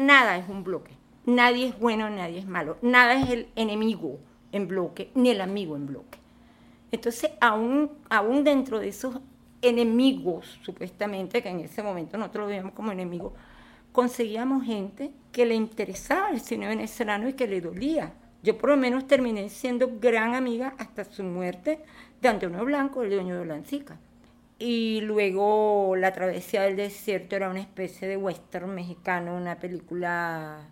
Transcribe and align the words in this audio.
nada 0.00 0.36
es 0.36 0.48
un 0.48 0.64
bloque. 0.64 0.92
Nadie 1.26 1.68
es 1.68 1.78
bueno, 1.78 2.08
nadie 2.10 2.38
es 2.38 2.46
malo. 2.46 2.78
Nada 2.82 3.14
es 3.14 3.30
el 3.30 3.48
enemigo 3.54 4.18
en 4.52 4.66
bloque, 4.66 5.10
ni 5.14 5.30
el 5.30 5.40
amigo 5.40 5.76
en 5.76 5.86
bloque. 5.86 6.18
Entonces, 6.90 7.30
aún, 7.40 7.90
aún 8.08 8.42
dentro 8.42 8.80
de 8.80 8.88
esos 8.88 9.20
enemigos, 9.62 10.58
supuestamente, 10.62 11.42
que 11.42 11.50
en 11.50 11.60
ese 11.60 11.82
momento 11.82 12.16
nosotros 12.18 12.44
lo 12.44 12.48
veíamos 12.48 12.72
como 12.72 12.90
enemigos, 12.90 13.32
conseguíamos 13.92 14.64
gente 14.64 15.12
que 15.30 15.46
le 15.46 15.54
interesaba 15.54 16.30
el 16.30 16.40
cine 16.40 16.66
venezolano 16.66 17.28
y 17.28 17.34
que 17.34 17.46
le 17.46 17.60
dolía. 17.60 18.12
Yo 18.42 18.56
por 18.56 18.70
lo 18.70 18.76
menos 18.76 19.06
terminé 19.06 19.48
siendo 19.50 19.98
gran 20.00 20.34
amiga 20.34 20.74
hasta 20.78 21.04
su 21.04 21.22
muerte 21.22 21.80
de 22.22 22.28
Antonio 22.28 22.64
Blanco, 22.64 23.02
el 23.02 23.10
dueño 23.10 23.38
de 23.38 23.44
Lancica. 23.44 23.98
Y 24.62 25.00
luego 25.00 25.96
La 25.96 26.12
travesía 26.12 26.62
del 26.62 26.76
desierto 26.76 27.34
era 27.34 27.48
una 27.48 27.60
especie 27.60 28.06
de 28.06 28.18
western 28.18 28.74
mexicano, 28.74 29.34
una 29.34 29.58
película, 29.58 30.68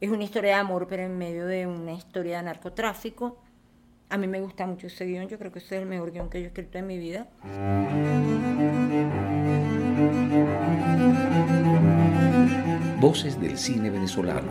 es 0.00 0.10
una 0.10 0.24
historia 0.24 0.54
de 0.54 0.60
amor, 0.60 0.88
pero 0.88 1.04
en 1.04 1.16
medio 1.16 1.46
de 1.46 1.68
una 1.68 1.92
historia 1.92 2.38
de 2.38 2.42
narcotráfico. 2.42 3.38
A 4.08 4.16
mí 4.18 4.26
me 4.26 4.40
gusta 4.40 4.66
mucho 4.66 4.88
ese 4.88 5.06
guion, 5.06 5.28
yo 5.28 5.38
creo 5.38 5.52
que 5.52 5.60
ese 5.60 5.76
es 5.76 5.82
el 5.82 5.88
mejor 5.88 6.10
guion 6.10 6.28
que 6.28 6.40
yo 6.40 6.46
he 6.46 6.48
escrito 6.48 6.78
en 6.78 6.86
mi 6.88 6.98
vida. 6.98 7.28
Voces 13.00 13.40
del 13.40 13.56
cine 13.56 13.90
venezolano, 13.90 14.50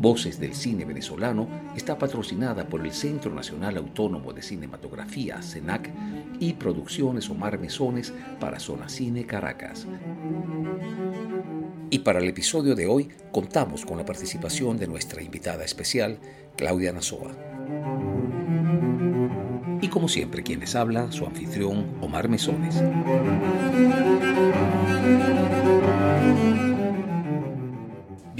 Voces 0.00 0.40
del 0.40 0.54
Cine 0.54 0.86
Venezolano 0.86 1.46
está 1.76 1.98
patrocinada 1.98 2.66
por 2.66 2.80
el 2.80 2.90
Centro 2.90 3.34
Nacional 3.34 3.76
Autónomo 3.76 4.32
de 4.32 4.40
Cinematografía, 4.40 5.42
CENAC, 5.42 5.90
y 6.38 6.54
Producciones 6.54 7.28
Omar 7.28 7.58
Mesones 7.58 8.14
para 8.40 8.58
Zona 8.58 8.88
Cine 8.88 9.26
Caracas. 9.26 9.86
Y 11.90 11.98
para 11.98 12.20
el 12.20 12.28
episodio 12.28 12.74
de 12.74 12.86
hoy 12.86 13.10
contamos 13.30 13.84
con 13.84 13.98
la 13.98 14.06
participación 14.06 14.78
de 14.78 14.88
nuestra 14.88 15.22
invitada 15.22 15.64
especial, 15.66 16.18
Claudia 16.56 16.94
Nazoa. 16.94 17.32
Y 19.82 19.88
como 19.88 20.08
siempre, 20.08 20.42
quienes 20.42 20.76
habla, 20.76 21.12
su 21.12 21.26
anfitrión, 21.26 21.98
Omar 22.00 22.30
Mesones. 22.30 22.82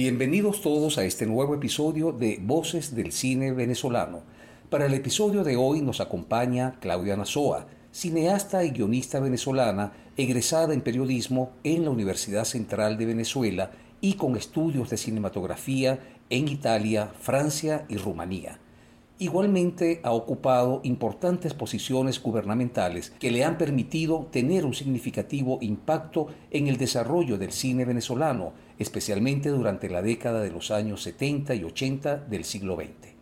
Bienvenidos 0.02 0.62
todos 0.62 0.96
a 0.96 1.04
este 1.04 1.26
nuevo 1.26 1.54
episodio 1.54 2.10
de 2.10 2.38
Voces 2.40 2.94
del 2.94 3.12
Cine 3.12 3.52
Venezolano. 3.52 4.22
Para 4.70 4.86
el 4.86 4.94
episodio 4.94 5.44
de 5.44 5.56
hoy 5.56 5.82
nos 5.82 6.00
acompaña 6.00 6.78
Claudia 6.80 7.18
Nazoa, 7.18 7.66
cineasta 7.92 8.64
y 8.64 8.70
guionista 8.70 9.20
venezolana, 9.20 9.92
egresada 10.16 10.72
en 10.72 10.80
periodismo 10.80 11.52
en 11.64 11.84
la 11.84 11.90
Universidad 11.90 12.44
Central 12.44 12.96
de 12.96 13.04
Venezuela 13.04 13.72
y 14.00 14.14
con 14.14 14.38
estudios 14.38 14.88
de 14.88 14.96
cinematografía 14.96 15.98
en 16.30 16.48
Italia, 16.48 17.12
Francia 17.20 17.84
y 17.90 17.98
Rumanía. 17.98 18.58
Igualmente 19.20 20.00
ha 20.02 20.12
ocupado 20.12 20.80
importantes 20.82 21.52
posiciones 21.52 22.22
gubernamentales 22.22 23.10
que 23.20 23.30
le 23.30 23.44
han 23.44 23.58
permitido 23.58 24.26
tener 24.32 24.64
un 24.64 24.72
significativo 24.72 25.58
impacto 25.60 26.28
en 26.50 26.68
el 26.68 26.78
desarrollo 26.78 27.36
del 27.36 27.52
cine 27.52 27.84
venezolano, 27.84 28.54
especialmente 28.78 29.50
durante 29.50 29.90
la 29.90 30.00
década 30.00 30.40
de 30.40 30.50
los 30.50 30.70
años 30.70 31.02
70 31.02 31.54
y 31.54 31.64
80 31.64 32.16
del 32.16 32.44
siglo 32.44 32.76
XX. 32.76 33.12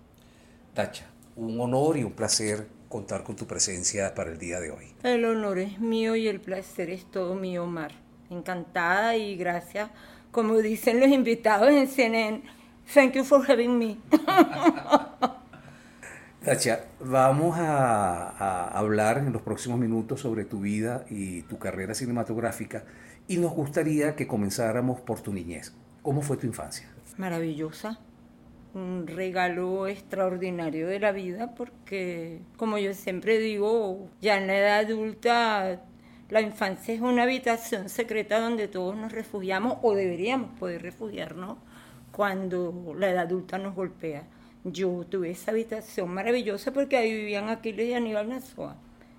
Tacha, 0.72 1.06
un 1.34 1.60
honor 1.60 1.96
y 1.96 2.04
un 2.04 2.12
placer 2.12 2.68
contar 2.88 3.24
con 3.24 3.34
tu 3.34 3.48
presencia 3.48 4.14
para 4.14 4.30
el 4.30 4.38
día 4.38 4.60
de 4.60 4.70
hoy. 4.70 4.94
El 5.02 5.24
honor 5.24 5.58
es 5.58 5.80
mío 5.80 6.14
y 6.14 6.28
el 6.28 6.40
placer 6.40 6.90
es 6.90 7.06
todo 7.10 7.34
mío, 7.34 7.64
Omar. 7.64 7.90
Encantada 8.30 9.16
y 9.16 9.34
gracias. 9.34 9.90
Como 10.30 10.58
dicen 10.58 11.00
los 11.00 11.08
invitados 11.08 11.70
en 11.70 11.88
CNN, 11.88 12.42
thank 12.94 13.14
you 13.14 13.24
for 13.24 13.44
having 13.50 13.76
me. 13.76 13.96
Tacha, 16.48 16.80
vamos 17.00 17.58
a, 17.58 18.30
a, 18.30 18.78
hablar 18.78 19.18
en 19.18 19.34
los 19.34 19.42
próximos 19.42 19.78
minutos 19.78 20.20
sobre 20.20 20.46
tu 20.46 20.60
vida 20.60 21.04
y 21.10 21.42
tu 21.42 21.58
carrera 21.58 21.92
cinematográfica 21.92 22.84
y 23.26 23.36
nos 23.36 23.52
gustaría 23.52 24.16
que 24.16 24.26
comenzáramos 24.26 24.98
por 24.98 25.20
tu 25.20 25.34
niñez. 25.34 25.74
¿Cómo 26.00 26.22
fue 26.22 26.38
tu 26.38 26.46
infancia? 26.46 26.88
Maravillosa 27.18 27.98
un 28.72 29.06
regalo 29.06 29.88
extraordinario 29.88 30.88
de 30.88 30.98
la 31.00 31.12
vida 31.12 31.54
porque, 31.54 32.40
como 32.56 32.78
yo 32.78 32.94
siempre 32.94 33.38
digo, 33.40 34.08
ya 34.22 34.38
en 34.38 34.46
la 34.46 34.56
edad 34.56 34.78
adulta 34.78 35.82
la 36.30 36.40
infancia 36.40 36.94
es 36.94 37.02
una 37.02 37.24
habitación 37.24 37.90
secreta 37.90 38.40
donde 38.40 38.68
todos 38.68 38.96
nos 38.96 39.12
refugiamos 39.12 39.76
o 39.82 39.94
deberíamos 39.94 40.58
poder 40.58 40.80
refugiarnos 40.80 41.58
cuando 42.10 42.94
la 42.96 43.10
edad 43.10 43.24
adulta 43.24 43.58
nos 43.58 43.74
golpea. 43.74 44.22
Yo 44.64 45.04
tuve 45.08 45.30
esa 45.30 45.50
habitación 45.50 46.10
maravillosa 46.10 46.72
porque 46.72 46.96
ahí 46.96 47.12
vivían 47.12 47.48
Aquiles 47.48 47.88
y 47.88 47.94
Aníbal 47.94 48.28
Nazoa. 48.28 48.76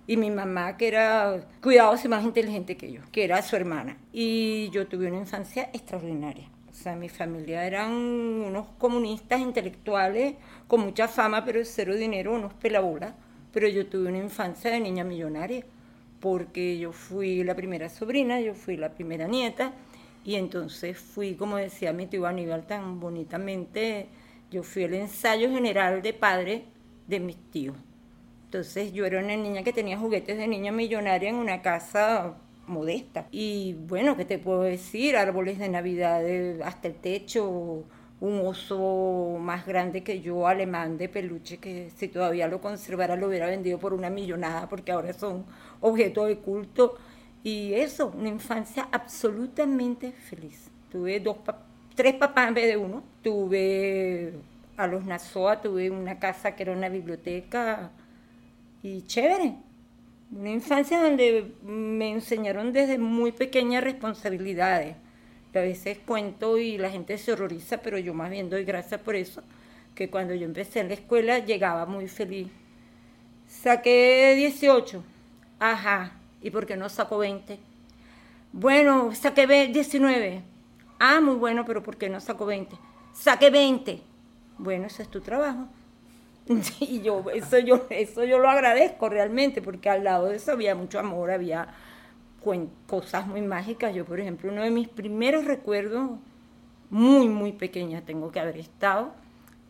Y 0.08 0.18
mi 0.18 0.32
mamá, 0.32 0.78
que 0.78 0.88
era, 0.88 1.48
cuidados 1.62 2.04
y 2.06 2.08
más 2.08 2.24
inteligente 2.24 2.78
que 2.78 2.92
yo, 2.92 3.02
que 3.12 3.24
era 3.24 3.42
su 3.42 3.56
hermana. 3.56 3.98
Y 4.12 4.70
yo 4.72 4.88
tuve 4.88 5.08
una 5.08 5.20
infancia 5.20 5.70
extraordinaria 5.74 6.50
o 6.80 6.82
sea, 6.82 6.96
mi 6.96 7.10
familia 7.10 7.66
eran 7.66 7.92
unos 7.92 8.68
comunistas 8.78 9.42
intelectuales 9.42 10.36
con 10.66 10.80
mucha 10.80 11.10
fama, 11.10 11.44
pero 11.44 11.60
cero 11.66 11.94
dinero, 11.94 12.34
unos 12.34 12.54
pelabolas. 12.54 13.14
Pero 13.52 13.68
yo 13.68 13.88
tuve 13.88 14.08
una 14.08 14.20
infancia 14.20 14.72
de 14.72 14.80
niña 14.80 15.04
millonaria, 15.04 15.66
porque 16.22 16.80
yo 16.80 16.94
fui 16.94 17.44
la 17.44 17.54
primera 17.54 17.90
sobrina, 17.90 18.40
yo 18.40 18.54
fui 18.54 18.78
la 18.78 18.94
primera 18.94 19.28
nieta, 19.28 19.74
y 20.24 20.36
entonces 20.36 20.98
fui, 20.98 21.36
como 21.36 21.58
decía 21.58 21.92
mi 21.92 22.06
tío 22.08 22.26
Aníbal 22.26 22.66
tan 22.66 23.02
bonitamente, 23.02 24.08
yo 24.50 24.64
fui 24.64 24.84
el 24.84 24.94
ensayo 24.94 25.50
general 25.50 26.02
de 26.02 26.14
padre 26.14 26.66
de 27.08 27.20
mis 27.20 27.38
tíos. 27.52 27.76
Entonces 28.46 28.94
yo 28.94 29.06
era 29.06 29.20
una 29.20 29.36
niña 29.36 29.64
que 29.64 29.74
tenía 29.74 29.98
juguetes 29.98 30.38
de 30.38 30.48
niña 30.48 30.72
millonaria 30.72 31.30
en 31.30 31.36
una 31.36 31.62
casa 31.62 32.38
modesta. 32.66 33.28
Y 33.32 33.74
bueno, 33.74 34.16
¿qué 34.18 34.26
te 34.26 34.40
puedo 34.40 34.64
decir? 34.64 35.16
Árboles 35.16 35.60
de 35.60 35.70
Navidad 35.70 36.24
hasta 36.64 36.88
el 36.88 36.96
techo, 36.96 37.86
un 38.22 38.40
oso 38.46 39.38
más 39.40 39.66
grande 39.66 40.04
que 40.04 40.22
yo, 40.22 40.48
alemán 40.48 40.98
de 40.98 41.10
peluche, 41.10 41.58
que 41.58 41.90
si 41.96 42.08
todavía 42.08 42.48
lo 42.48 42.60
conservara 42.62 43.16
lo 43.16 43.28
hubiera 43.28 43.48
vendido 43.48 43.80
por 43.80 43.94
una 43.94 44.10
millonada, 44.10 44.68
porque 44.68 44.92
ahora 44.92 45.14
son 45.14 45.46
objetos 45.82 46.28
de 46.28 46.38
culto. 46.38 46.96
Y 47.44 47.74
eso, 47.74 48.12
una 48.18 48.30
infancia 48.30 48.90
absolutamente 48.92 50.12
feliz. 50.12 50.70
Tuve 50.92 51.20
dos, 51.20 51.38
tres 52.00 52.16
papás 52.16 52.48
en 52.48 52.54
vez 52.54 52.68
de 52.68 52.78
uno. 52.78 53.04
Tuve 53.22 54.32
a 54.78 54.88
los 54.88 55.04
Nazoa, 55.04 55.60
tuve 55.60 55.90
una 55.90 56.18
casa 56.18 56.56
que 56.56 56.64
era 56.64 56.72
una 56.72 56.88
biblioteca 56.88 57.92
y 58.82 59.02
chévere 59.02 59.56
una 60.32 60.50
infancia 60.50 61.02
donde 61.02 61.52
me 61.62 62.10
enseñaron 62.10 62.72
desde 62.72 62.98
muy 62.98 63.34
pequeñas 63.34 63.84
responsabilidades. 63.84 64.96
A 65.54 65.60
veces 65.60 65.98
cuento 66.06 66.58
y 66.58 66.78
la 66.78 66.90
gente 66.90 67.18
se 67.18 67.34
horroriza, 67.34 67.80
pero 67.82 67.98
yo 67.98 68.14
más 68.14 68.30
bien 68.30 68.50
doy 68.50 68.64
gracias 68.64 69.02
por 69.02 69.18
eso, 69.18 69.44
que 69.94 70.10
cuando 70.10 70.34
yo 70.34 70.46
empecé 70.46 70.80
en 70.80 70.88
la 70.88 70.94
escuela 70.94 71.40
llegaba 71.40 71.86
muy 71.86 72.08
feliz. 72.08 72.48
Saqué 73.46 74.36
18. 74.38 75.04
Ajá. 75.60 76.14
¿Y 76.42 76.50
por 76.50 76.66
qué 76.66 76.78
no 76.78 76.88
saco 76.88 77.18
20? 77.18 77.60
Bueno, 78.54 79.14
saqué 79.14 79.68
19. 79.68 80.59
Ah, 81.00 81.22
muy 81.22 81.36
bueno, 81.36 81.64
pero 81.66 81.82
¿por 81.82 81.96
qué 81.96 82.10
no 82.10 82.20
saco 82.20 82.46
20? 82.46 82.76
Saqué 83.14 83.50
20. 83.50 84.02
Bueno, 84.58 84.88
ese 84.88 85.04
es 85.04 85.10
tu 85.10 85.22
trabajo. 85.22 85.68
Y 86.80 87.02
yo, 87.02 87.24
eso 87.34 87.60
yo, 87.60 87.86
eso 87.90 88.24
yo 88.24 88.40
lo 88.40 88.50
agradezco 88.50 89.08
realmente, 89.08 89.62
porque 89.62 89.90
al 89.90 90.04
lado 90.04 90.26
de 90.28 90.36
eso 90.36 90.52
había 90.52 90.76
mucho 90.76 91.00
amor, 91.00 91.32
había 91.32 91.68
cosas 92.88 93.28
muy 93.28 93.42
mágicas. 93.42 93.94
Yo, 93.94 94.06
por 94.06 94.20
ejemplo, 94.20 94.52
uno 94.52 94.64
de 94.64 94.72
mis 94.72 94.88
primeros 94.88 95.46
recuerdos, 95.46 96.12
muy, 96.90 97.28
muy 97.28 97.52
pequeña 97.52 98.02
tengo 98.02 98.32
que 98.32 98.40
haber 98.40 98.58
estado, 98.58 99.12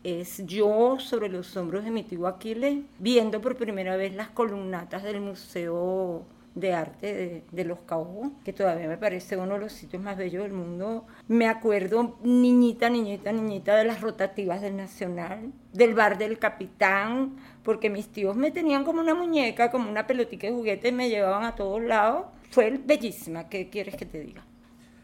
es 0.02 0.44
yo 0.46 0.96
sobre 0.98 1.28
los 1.28 1.54
hombros 1.56 1.84
de 1.84 1.90
mi 1.90 2.02
tío 2.02 2.26
Aquiles, 2.26 2.78
viendo 2.98 3.40
por 3.40 3.56
primera 3.56 3.96
vez 3.96 4.14
las 4.14 4.28
columnatas 4.30 5.02
del 5.02 5.20
Museo 5.20 6.24
de 6.54 6.72
arte 6.72 7.44
de, 7.50 7.64
Los 7.64 7.80
Caobos, 7.80 8.28
que 8.44 8.52
todavía 8.52 8.88
me 8.88 8.98
parece 8.98 9.36
uno 9.36 9.54
de 9.54 9.60
los 9.60 9.72
sitios 9.72 10.02
más 10.02 10.16
bellos 10.16 10.42
del 10.42 10.52
mundo. 10.52 11.06
Me 11.28 11.48
acuerdo, 11.48 12.18
niñita, 12.22 12.90
niñita, 12.90 13.32
niñita, 13.32 13.76
de 13.76 13.84
las 13.84 14.00
rotativas 14.00 14.60
del 14.60 14.76
Nacional, 14.76 15.52
del 15.72 15.94
bar 15.94 16.18
del 16.18 16.38
Capitán, 16.38 17.36
porque 17.62 17.90
mis 17.90 18.08
tíos 18.08 18.36
me 18.36 18.50
tenían 18.50 18.84
como 18.84 19.00
una 19.00 19.14
muñeca, 19.14 19.70
como 19.70 19.90
una 19.90 20.06
pelotica 20.06 20.46
de 20.46 20.52
juguete 20.52 20.88
y 20.88 20.92
me 20.92 21.08
llevaban 21.08 21.44
a 21.44 21.54
todos 21.54 21.82
lados. 21.82 22.26
Fue 22.50 22.80
bellísima, 22.84 23.48
¿qué 23.48 23.70
quieres 23.70 23.94
que 23.96 24.06
te 24.06 24.20
diga? 24.20 24.44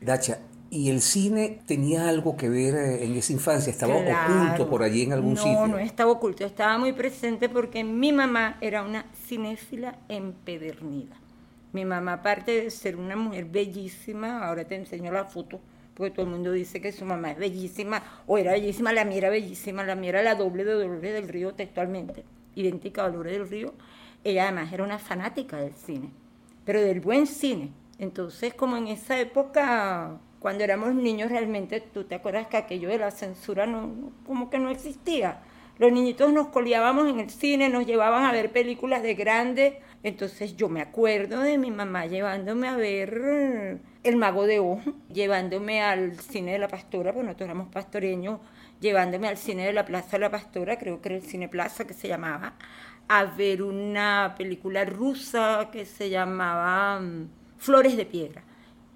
Dacha, 0.00 0.38
¿Y 0.68 0.90
el 0.90 1.00
cine 1.00 1.60
tenía 1.64 2.08
algo 2.08 2.36
que 2.36 2.48
ver 2.48 2.74
eh, 2.74 3.04
en 3.04 3.14
esa 3.14 3.32
infancia? 3.32 3.70
¿Estaba 3.70 3.94
oculto 3.94 4.68
por 4.68 4.82
allí 4.82 5.02
en 5.02 5.12
algún 5.12 5.36
sitio? 5.36 5.52
No, 5.52 5.68
no 5.68 5.78
estaba 5.78 6.10
oculto, 6.10 6.44
estaba 6.44 6.76
muy 6.76 6.92
presente 6.92 7.48
porque 7.48 7.84
mi 7.84 8.12
mamá 8.12 8.56
era 8.60 8.82
una 8.82 9.06
cinéfila 9.26 9.96
empedernida. 10.08 11.16
Mi 11.76 11.84
mamá, 11.84 12.14
aparte 12.14 12.62
de 12.62 12.70
ser 12.70 12.96
una 12.96 13.16
mujer 13.16 13.44
bellísima, 13.44 14.42
ahora 14.46 14.64
te 14.64 14.76
enseño 14.76 15.12
la 15.12 15.26
foto, 15.26 15.60
porque 15.92 16.10
todo 16.10 16.24
el 16.24 16.32
mundo 16.32 16.50
dice 16.52 16.80
que 16.80 16.90
su 16.90 17.04
mamá 17.04 17.32
es 17.32 17.36
bellísima, 17.36 18.02
o 18.26 18.38
era 18.38 18.52
bellísima, 18.52 18.94
la 18.94 19.04
mía 19.04 19.18
era 19.18 19.28
bellísima, 19.28 19.84
la 19.84 19.94
mía 19.94 20.08
era 20.08 20.22
la 20.22 20.36
doble 20.36 20.64
de 20.64 20.72
Dolores 20.72 21.12
del 21.12 21.28
Río 21.28 21.52
textualmente, 21.52 22.24
idéntica 22.54 23.04
a 23.04 23.10
Dolores 23.10 23.34
del 23.34 23.50
Río. 23.50 23.74
Ella 24.24 24.44
además 24.44 24.72
era 24.72 24.84
una 24.84 24.98
fanática 24.98 25.58
del 25.58 25.74
cine, 25.74 26.08
pero 26.64 26.80
del 26.80 27.02
buen 27.02 27.26
cine. 27.26 27.72
Entonces, 27.98 28.54
como 28.54 28.78
en 28.78 28.88
esa 28.88 29.20
época 29.20 30.18
cuando 30.38 30.64
éramos 30.64 30.94
niños 30.94 31.30
realmente, 31.30 31.82
tú 31.82 32.04
te 32.04 32.14
acuerdas 32.14 32.46
que 32.46 32.56
aquello 32.56 32.88
de 32.88 32.96
la 32.96 33.10
censura 33.10 33.66
no, 33.66 34.12
como 34.24 34.48
que 34.48 34.58
no 34.58 34.70
existía. 34.70 35.42
Los 35.76 35.92
niñitos 35.92 36.32
nos 36.32 36.46
coleábamos 36.46 37.06
en 37.06 37.20
el 37.20 37.28
cine, 37.28 37.68
nos 37.68 37.84
llevaban 37.84 38.24
a 38.24 38.32
ver 38.32 38.50
películas 38.50 39.02
de 39.02 39.12
grandes. 39.12 39.74
Entonces 40.06 40.54
yo 40.54 40.68
me 40.68 40.82
acuerdo 40.82 41.40
de 41.40 41.58
mi 41.58 41.72
mamá 41.72 42.06
llevándome 42.06 42.68
a 42.68 42.76
ver 42.76 43.80
El 44.04 44.16
Mago 44.16 44.46
de 44.46 44.60
Ojo, 44.60 44.92
llevándome 45.12 45.82
al 45.82 46.20
cine 46.20 46.52
de 46.52 46.60
la 46.60 46.68
Pastora, 46.68 47.12
porque 47.12 47.26
nosotros 47.26 47.46
éramos 47.48 47.72
pastoreños, 47.72 48.38
llevándome 48.80 49.26
al 49.26 49.36
cine 49.36 49.66
de 49.66 49.72
la 49.72 49.84
Plaza 49.84 50.12
de 50.12 50.20
la 50.20 50.30
Pastora, 50.30 50.78
creo 50.78 51.02
que 51.02 51.08
era 51.08 51.16
el 51.16 51.24
Cine 51.24 51.48
Plaza 51.48 51.88
que 51.88 51.92
se 51.92 52.06
llamaba, 52.06 52.54
a 53.08 53.24
ver 53.24 53.64
una 53.64 54.36
película 54.38 54.84
rusa 54.84 55.70
que 55.72 55.84
se 55.84 56.08
llamaba 56.08 57.00
mm, 57.00 57.28
Flores 57.58 57.96
de 57.96 58.06
Piedra. 58.06 58.44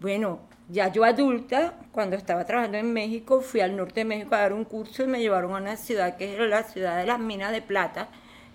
Bueno, 0.01 0.43
ya 0.69 0.93
yo 0.93 1.03
adulta, 1.03 1.75
cuando 1.91 2.15
estaba 2.15 2.45
trabajando 2.45 2.79
en 2.79 2.93
México, 2.93 3.41
fui 3.41 3.59
al 3.59 3.77
norte 3.77 4.03
de 4.03 4.05
México 4.05 4.37
a 4.37 4.43
dar 4.43 4.53
un 4.53 4.65
curso 4.65 5.03
y 5.03 5.09
me 5.09 5.19
llevaron 5.19 5.55
a 5.55 5.57
una 5.57 5.77
ciudad 5.77 6.17
que 6.17 6.35
es 6.35 6.49
la 6.49 6.63
ciudad 6.63 6.99
de 6.99 7.07
las 7.07 7.19
minas 7.19 7.51
de 7.51 7.63
plata. 7.63 8.11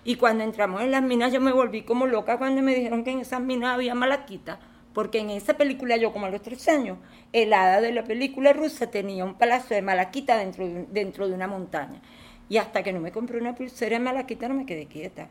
Y 0.06 0.14
cuando 0.14 0.44
entramos 0.44 0.82
en 0.82 0.92
las 0.92 1.02
minas 1.02 1.32
yo 1.32 1.40
me 1.40 1.50
volví 1.50 1.82
como 1.82 2.06
loca 2.06 2.38
cuando 2.38 2.62
me 2.62 2.76
dijeron 2.76 3.02
que 3.02 3.10
en 3.10 3.18
esas 3.18 3.40
minas 3.40 3.74
había 3.74 3.96
malaquita, 3.96 4.60
porque 4.94 5.18
en 5.18 5.30
esa 5.30 5.54
película 5.54 5.96
yo 5.96 6.12
como 6.12 6.26
a 6.26 6.30
los 6.30 6.42
tres 6.42 6.68
años, 6.68 6.98
el 7.32 7.52
hada 7.52 7.80
de 7.80 7.90
la 7.90 8.04
película 8.04 8.52
rusa 8.52 8.88
tenía 8.88 9.24
un 9.24 9.34
palacio 9.34 9.74
de 9.74 9.82
malaquita 9.82 10.36
dentro 10.38 10.64
de, 10.64 10.86
dentro 10.92 11.26
de 11.26 11.34
una 11.34 11.48
montaña. 11.48 12.00
Y 12.48 12.58
hasta 12.58 12.84
que 12.84 12.92
no 12.92 13.00
me 13.00 13.10
compré 13.10 13.40
una 13.40 13.56
pulsera 13.56 13.98
de 13.98 14.04
malaquita 14.04 14.46
no 14.46 14.54
me 14.54 14.64
quedé 14.64 14.86
quieta. 14.86 15.28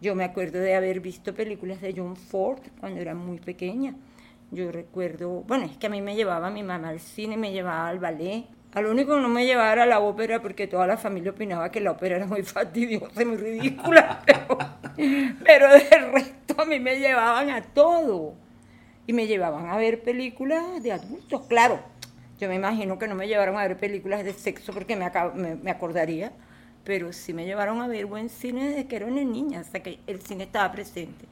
Yo 0.00 0.14
me 0.14 0.24
acuerdo 0.24 0.58
de 0.58 0.74
haber 0.74 1.00
visto 1.00 1.34
películas 1.34 1.82
de 1.82 1.92
John 1.94 2.16
Ford 2.16 2.62
cuando 2.80 3.02
era 3.02 3.14
muy 3.14 3.40
pequeña 3.40 3.94
yo 4.54 4.70
recuerdo, 4.70 5.42
bueno, 5.42 5.64
es 5.64 5.76
que 5.76 5.86
a 5.86 5.90
mí 5.90 6.00
me 6.00 6.14
llevaba 6.14 6.50
mi 6.50 6.62
mamá 6.62 6.90
al 6.90 7.00
cine, 7.00 7.36
me 7.36 7.52
llevaba 7.52 7.88
al 7.88 7.98
ballet. 7.98 8.44
A 8.74 8.80
lo 8.80 8.90
único 8.90 9.14
que 9.14 9.20
no 9.20 9.28
me 9.28 9.46
llevaba 9.46 9.72
era 9.72 9.86
la 9.86 10.00
ópera 10.00 10.42
porque 10.42 10.66
toda 10.66 10.86
la 10.86 10.96
familia 10.96 11.30
opinaba 11.30 11.70
que 11.70 11.80
la 11.80 11.92
ópera 11.92 12.16
era 12.16 12.26
muy 12.26 12.42
fastidiosa 12.42 13.22
y 13.22 13.24
muy 13.24 13.36
ridícula, 13.36 14.20
pero, 14.26 14.58
pero 15.44 15.68
de 15.70 16.10
resto 16.12 16.60
a 16.60 16.64
mí 16.64 16.80
me 16.80 16.98
llevaban 16.98 17.50
a 17.50 17.62
todo. 17.62 18.34
Y 19.06 19.12
me 19.12 19.26
llevaban 19.26 19.68
a 19.68 19.76
ver 19.76 20.02
películas 20.02 20.82
de 20.82 20.90
adultos, 20.92 21.42
claro. 21.46 21.78
Yo 22.40 22.48
me 22.48 22.56
imagino 22.56 22.98
que 22.98 23.06
no 23.06 23.14
me 23.14 23.28
llevaron 23.28 23.56
a 23.56 23.62
ver 23.62 23.76
películas 23.76 24.24
de 24.24 24.32
sexo 24.32 24.72
porque 24.72 24.96
me, 24.96 25.08
me, 25.34 25.54
me 25.54 25.70
acordaría, 25.70 26.32
pero 26.84 27.12
sí 27.12 27.32
me 27.32 27.44
llevaron 27.44 27.80
a 27.80 27.86
ver 27.86 28.06
buen 28.06 28.28
cine 28.28 28.70
desde 28.70 28.86
que 28.86 28.96
era 28.96 29.06
una 29.06 29.22
niña, 29.22 29.60
hasta 29.60 29.80
que 29.80 30.00
el 30.08 30.20
cine 30.20 30.44
estaba 30.44 30.72
presente. 30.72 31.26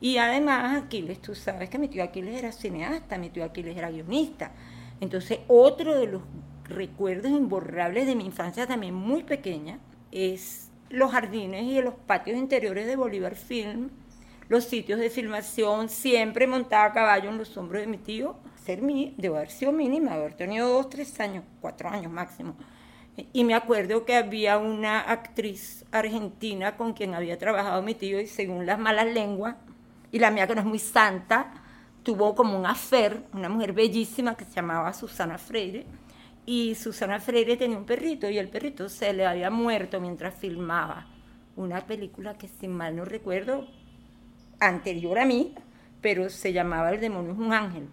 Y 0.00 0.16
además 0.16 0.82
Aquiles, 0.82 1.20
tú 1.20 1.34
sabes 1.34 1.68
que 1.68 1.78
mi 1.78 1.86
tío 1.88 2.02
Aquiles 2.02 2.36
era 2.36 2.50
cineasta, 2.52 3.18
mi 3.18 3.28
tío 3.28 3.44
Aquiles 3.44 3.76
era 3.76 3.90
guionista. 3.90 4.50
Entonces, 5.00 5.40
otro 5.46 5.98
de 5.98 6.06
los 6.06 6.22
recuerdos 6.70 7.30
imborrables 7.30 8.06
de 8.06 8.14
mi 8.14 8.24
infancia 8.24 8.66
también 8.66 8.94
muy 8.94 9.22
pequeña 9.22 9.78
es 10.10 10.70
los 10.88 11.12
jardines 11.12 11.64
y 11.64 11.80
los 11.80 11.94
patios 11.94 12.36
interiores 12.36 12.86
de 12.86 12.96
Bolívar 12.96 13.36
Film, 13.36 13.90
los 14.48 14.64
sitios 14.64 14.98
de 14.98 15.10
filmación, 15.10 15.88
siempre 15.88 16.46
montada 16.46 16.86
a 16.86 16.92
caballo 16.92 17.30
en 17.30 17.38
los 17.38 17.56
hombros 17.56 17.82
de 17.82 17.86
mi 17.86 17.98
tío. 17.98 18.36
Ser 18.64 18.82
mi, 18.82 19.14
debo 19.16 19.36
haber 19.36 19.50
sido 19.50 19.70
mínima, 19.72 20.14
haber 20.14 20.34
tenido 20.34 20.68
dos, 20.68 20.90
tres 20.90 21.18
años, 21.20 21.44
cuatro 21.60 21.88
años 21.88 22.10
máximo. 22.10 22.56
Y 23.32 23.44
me 23.44 23.54
acuerdo 23.54 24.04
que 24.04 24.16
había 24.16 24.58
una 24.58 25.00
actriz 25.00 25.84
argentina 25.92 26.76
con 26.76 26.92
quien 26.92 27.14
había 27.14 27.38
trabajado 27.38 27.82
mi 27.82 27.94
tío 27.94 28.20
y 28.20 28.26
según 28.26 28.66
las 28.66 28.78
malas 28.78 29.06
lenguas, 29.06 29.56
y 30.10 30.18
la 30.18 30.30
mía 30.30 30.46
que 30.48 30.54
no 30.56 30.62
es 30.62 30.66
muy 30.66 30.78
santa, 30.80 31.52
tuvo 32.02 32.34
como 32.34 32.58
un 32.58 32.66
afer, 32.66 33.22
una 33.32 33.48
mujer 33.48 33.72
bellísima 33.72 34.36
que 34.36 34.44
se 34.44 34.54
llamaba 34.54 34.92
Susana 34.92 35.38
Freire, 35.38 35.86
y 36.46 36.74
Susana 36.74 37.20
Freire 37.20 37.56
tenía 37.56 37.78
un 37.78 37.84
perrito 37.84 38.28
y 38.28 38.38
el 38.38 38.48
perrito 38.48 38.88
se 38.88 39.12
le 39.12 39.26
había 39.26 39.50
muerto 39.50 40.00
mientras 40.00 40.34
filmaba 40.34 41.06
una 41.56 41.86
película 41.86 42.36
que 42.38 42.48
sin 42.48 42.72
mal 42.72 42.96
no 42.96 43.04
recuerdo, 43.04 43.66
anterior 44.58 45.18
a 45.18 45.26
mí, 45.26 45.54
pero 46.00 46.30
se 46.30 46.52
llamaba 46.52 46.90
El 46.90 47.00
demonio 47.00 47.32
es 47.32 47.38
un 47.38 47.52
ángel. 47.52 47.88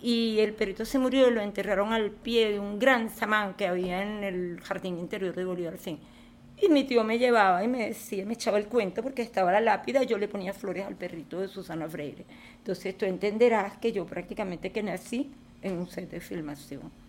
Y 0.00 0.38
el 0.40 0.52
perrito 0.52 0.84
se 0.84 0.98
murió 0.98 1.28
y 1.28 1.32
lo 1.32 1.40
enterraron 1.40 1.92
al 1.92 2.10
pie 2.10 2.52
de 2.52 2.60
un 2.60 2.78
gran 2.78 3.08
samán 3.10 3.54
que 3.54 3.66
había 3.66 4.02
en 4.02 4.24
el 4.24 4.60
jardín 4.60 4.98
interior 4.98 5.34
de 5.34 5.44
Bolívar. 5.44 5.78
Fin. 5.78 5.98
Y 6.60 6.68
mi 6.68 6.84
tío 6.84 7.04
me 7.04 7.18
llevaba 7.18 7.62
y 7.62 7.68
me 7.68 7.88
decía, 7.88 8.24
me 8.24 8.34
echaba 8.34 8.58
el 8.58 8.66
cuento 8.66 9.02
porque 9.02 9.22
estaba 9.22 9.52
la 9.52 9.60
lápida, 9.60 10.02
yo 10.02 10.18
le 10.18 10.28
ponía 10.28 10.52
flores 10.52 10.86
al 10.86 10.96
perrito 10.96 11.40
de 11.40 11.48
Susana 11.48 11.88
Freire. 11.88 12.24
Entonces 12.58 12.96
tú 12.96 13.04
entenderás 13.04 13.76
que 13.78 13.92
yo 13.92 14.06
prácticamente 14.06 14.72
que 14.72 14.82
nací 14.82 15.32
en 15.62 15.78
un 15.78 15.88
set 15.88 16.10
de 16.10 16.20
filmación. 16.20 17.05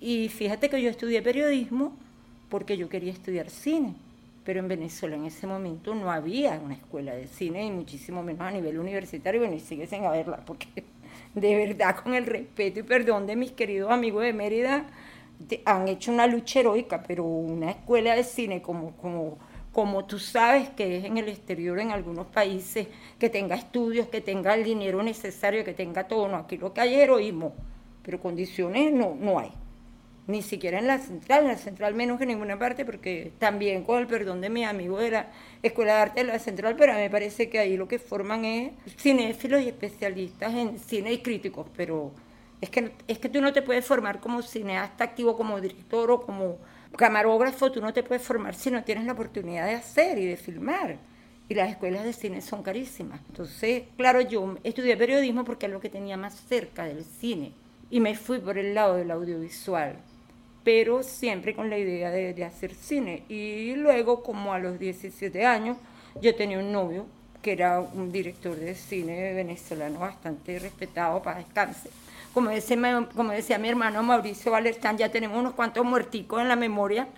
Y 0.00 0.28
fíjate 0.28 0.68
que 0.68 0.80
yo 0.80 0.90
estudié 0.90 1.22
periodismo 1.22 1.92
porque 2.48 2.76
yo 2.76 2.88
quería 2.88 3.12
estudiar 3.12 3.50
cine, 3.50 3.94
pero 4.44 4.60
en 4.60 4.68
Venezuela 4.68 5.16
en 5.16 5.24
ese 5.24 5.46
momento 5.46 5.94
no 5.94 6.10
había 6.10 6.60
una 6.64 6.74
escuela 6.74 7.14
de 7.14 7.26
cine 7.26 7.66
y 7.66 7.70
muchísimo 7.70 8.22
menos 8.22 8.42
a 8.42 8.50
nivel 8.50 8.78
universitario, 8.78 9.40
bueno, 9.40 9.56
y 9.56 9.60
sigue 9.60 9.86
sin 9.86 10.04
haberla, 10.04 10.38
porque 10.46 10.68
de 11.34 11.56
verdad 11.56 11.96
con 11.96 12.14
el 12.14 12.26
respeto 12.26 12.80
y 12.80 12.82
perdón 12.84 13.26
de 13.26 13.36
mis 13.36 13.52
queridos 13.52 13.90
amigos 13.90 14.22
de 14.22 14.32
Mérida, 14.32 14.86
han 15.64 15.88
hecho 15.88 16.12
una 16.12 16.26
lucha 16.26 16.60
heroica, 16.60 17.02
pero 17.06 17.24
una 17.24 17.70
escuela 17.70 18.14
de 18.14 18.24
cine 18.24 18.62
como, 18.62 18.92
como, 18.96 19.38
como 19.72 20.04
tú 20.04 20.18
sabes 20.18 20.68
que 20.70 20.98
es 20.98 21.04
en 21.04 21.16
el 21.16 21.28
exterior 21.28 21.78
en 21.78 21.90
algunos 21.90 22.26
países, 22.26 22.88
que 23.18 23.28
tenga 23.28 23.56
estudios, 23.56 24.08
que 24.08 24.20
tenga 24.20 24.54
el 24.54 24.64
dinero 24.64 25.02
necesario, 25.02 25.64
que 25.64 25.74
tenga 25.74 26.08
todo, 26.08 26.28
no, 26.28 26.36
aquí 26.36 26.56
lo 26.56 26.72
que 26.72 26.80
hay 26.80 26.94
es 26.94 27.00
heroísmo, 27.00 27.52
pero 28.02 28.20
condiciones 28.20 28.92
no, 28.92 29.14
no 29.14 29.38
hay. 29.38 29.52
Ni 30.28 30.42
siquiera 30.42 30.78
en 30.78 30.86
la 30.86 30.98
central, 30.98 31.44
en 31.44 31.48
la 31.48 31.56
central 31.56 31.94
menos 31.94 32.18
que 32.18 32.24
en 32.24 32.28
ninguna 32.28 32.58
parte, 32.58 32.84
porque 32.84 33.32
también 33.38 33.82
con 33.82 33.98
el 33.98 34.06
perdón 34.06 34.40
de 34.40 34.50
mi 34.50 34.62
amigo 34.62 34.98
de 34.98 35.10
la 35.10 35.32
Escuela 35.62 35.94
de 35.94 36.00
Arte 36.00 36.20
de 36.20 36.26
la 36.26 36.38
Central, 36.38 36.76
pero 36.76 36.92
me 36.92 37.08
parece 37.08 37.48
que 37.48 37.58
ahí 37.58 37.76
lo 37.76 37.88
que 37.88 37.98
forman 37.98 38.44
es 38.44 38.72
cinéfilos 38.98 39.62
y 39.62 39.68
especialistas 39.68 40.54
en 40.54 40.78
cine 40.78 41.14
y 41.14 41.18
críticos, 41.22 41.66
pero 41.74 42.12
es 42.60 42.68
que, 42.68 42.92
es 43.08 43.18
que 43.18 43.28
tú 43.30 43.40
no 43.40 43.52
te 43.52 43.62
puedes 43.62 43.86
formar 43.86 44.20
como 44.20 44.42
cineasta 44.42 45.02
activo, 45.04 45.34
como 45.36 45.60
director 45.60 46.10
o 46.10 46.20
como 46.20 46.58
camarógrafo, 46.96 47.72
tú 47.72 47.80
no 47.80 47.92
te 47.92 48.02
puedes 48.02 48.22
formar 48.22 48.54
si 48.54 48.70
no 48.70 48.84
tienes 48.84 49.06
la 49.06 49.12
oportunidad 49.12 49.66
de 49.66 49.74
hacer 49.74 50.18
y 50.18 50.26
de 50.26 50.36
filmar. 50.36 50.98
Y 51.48 51.54
las 51.54 51.70
escuelas 51.70 52.04
de 52.04 52.12
cine 52.12 52.42
son 52.42 52.62
carísimas. 52.62 53.20
Entonces, 53.30 53.84
claro, 53.96 54.20
yo 54.20 54.56
estudié 54.62 54.96
periodismo 54.96 55.44
porque 55.44 55.64
es 55.64 55.72
lo 55.72 55.80
que 55.80 55.88
tenía 55.88 56.18
más 56.18 56.34
cerca 56.34 56.84
del 56.84 57.04
cine. 57.04 57.52
Y 57.90 58.00
me 58.00 58.14
fui 58.14 58.38
por 58.38 58.58
el 58.58 58.74
lado 58.74 58.96
del 58.96 59.10
audiovisual, 59.10 59.96
pero 60.68 61.02
siempre 61.02 61.54
con 61.54 61.70
la 61.70 61.78
idea 61.78 62.10
de, 62.10 62.34
de 62.34 62.44
hacer 62.44 62.74
cine. 62.74 63.22
Y 63.30 63.74
luego, 63.74 64.22
como 64.22 64.52
a 64.52 64.58
los 64.58 64.78
17 64.78 65.46
años, 65.46 65.78
yo 66.20 66.34
tenía 66.34 66.58
un 66.58 66.70
novio 66.70 67.06
que 67.40 67.52
era 67.52 67.80
un 67.80 68.12
director 68.12 68.54
de 68.54 68.74
cine 68.74 69.32
venezolano 69.32 70.00
bastante 70.00 70.58
respetado 70.58 71.22
para 71.22 71.38
descanse 71.38 71.88
como 72.34 72.50
decía, 72.50 73.08
como 73.16 73.32
decía 73.32 73.58
mi 73.58 73.70
hermano 73.70 74.02
Mauricio 74.02 74.52
Valertán, 74.52 74.98
ya 74.98 75.10
tenemos 75.10 75.38
unos 75.38 75.54
cuantos 75.54 75.86
muerticos 75.86 76.42
en 76.42 76.48
la 76.48 76.54
memoria, 76.54 77.08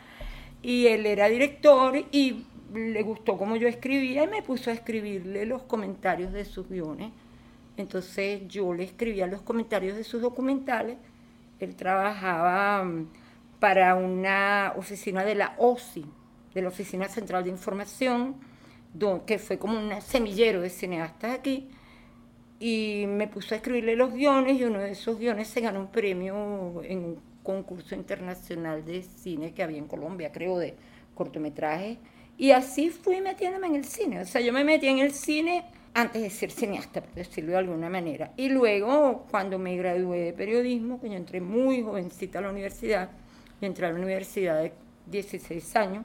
y 0.63 0.87
él 0.87 1.05
era 1.05 1.29
director 1.29 1.97
y 2.13 2.45
le 2.73 3.03
gustó 3.03 3.37
como 3.37 3.57
yo 3.57 3.67
escribía 3.67 4.23
y 4.23 4.29
me 4.29 4.43
puso 4.43 4.71
a 4.71 4.75
escribirle 4.75 5.45
los 5.45 5.63
comentarios 5.63 6.33
de 6.33 6.45
sus 6.45 6.69
guiones. 6.69 7.11
Entonces 7.77 8.47
yo 8.47 8.73
le 8.73 8.85
escribía 8.85 9.27
los 9.27 9.43
comentarios 9.43 9.97
de 9.97 10.05
sus 10.05 10.23
documentales. 10.23 10.99
Él 11.59 11.75
trabajaba 11.75 12.85
mm, 12.85 13.20
para 13.61 13.95
una 13.95 14.73
oficina 14.77 15.25
de 15.25 15.37
la 15.37 15.55
OSI, 15.59 16.05
de 16.55 16.63
la 16.63 16.69
Oficina 16.69 17.09
Central 17.09 17.45
de 17.45 17.51
Información, 17.51 18.37
que 19.27 19.39
fue 19.39 19.59
como 19.59 19.79
un 19.79 20.01
semillero 20.03 20.61
de 20.61 20.71
cineastas 20.71 21.33
aquí 21.33 21.69
y 22.61 23.07
me 23.09 23.27
puso 23.27 23.55
a 23.55 23.57
escribirle 23.57 23.97
los 23.97 24.13
guiones 24.13 24.61
y 24.61 24.65
uno 24.65 24.81
de 24.81 24.91
esos 24.91 25.19
guiones 25.19 25.49
se 25.49 25.63
ganó 25.63 25.81
un 25.81 25.91
premio 25.91 26.83
en 26.85 26.99
un 26.99 27.21
concurso 27.43 27.95
internacional 27.95 28.85
de 28.85 29.03
cine 29.03 29.55
que 29.55 29.63
había 29.63 29.79
en 29.79 29.87
Colombia, 29.87 30.31
creo, 30.31 30.59
de 30.59 30.75
cortometraje. 31.15 31.99
Y 32.37 32.51
así 32.51 32.91
fui 32.91 33.23
metiéndome 33.23 33.69
en 33.69 33.77
el 33.77 33.85
cine. 33.85 34.21
O 34.21 34.27
sea, 34.27 34.43
yo 34.43 34.53
me 34.53 34.63
metí 34.63 34.89
en 34.89 34.99
el 34.99 35.13
cine 35.13 35.65
antes 35.95 36.21
de 36.21 36.29
ser 36.29 36.51
cineasta, 36.51 37.01
por 37.03 37.15
decirlo 37.15 37.53
de 37.53 37.59
alguna 37.59 37.89
manera. 37.89 38.33
Y 38.37 38.51
luego, 38.51 39.27
cuando 39.31 39.59
me 39.59 39.77
gradué 39.77 40.19
de 40.19 40.33
periodismo, 40.35 41.01
que 41.01 41.09
yo 41.09 41.17
entré 41.17 41.41
muy 41.41 41.83
jovencita 41.83 42.41
a 42.41 42.43
la 42.43 42.51
universidad, 42.51 43.11
yo 43.61 43.67
entré 43.67 43.87
a 43.87 43.91
la 43.91 43.99
universidad 43.99 44.63
de 44.63 44.73
16 45.07 45.77
años, 45.77 46.05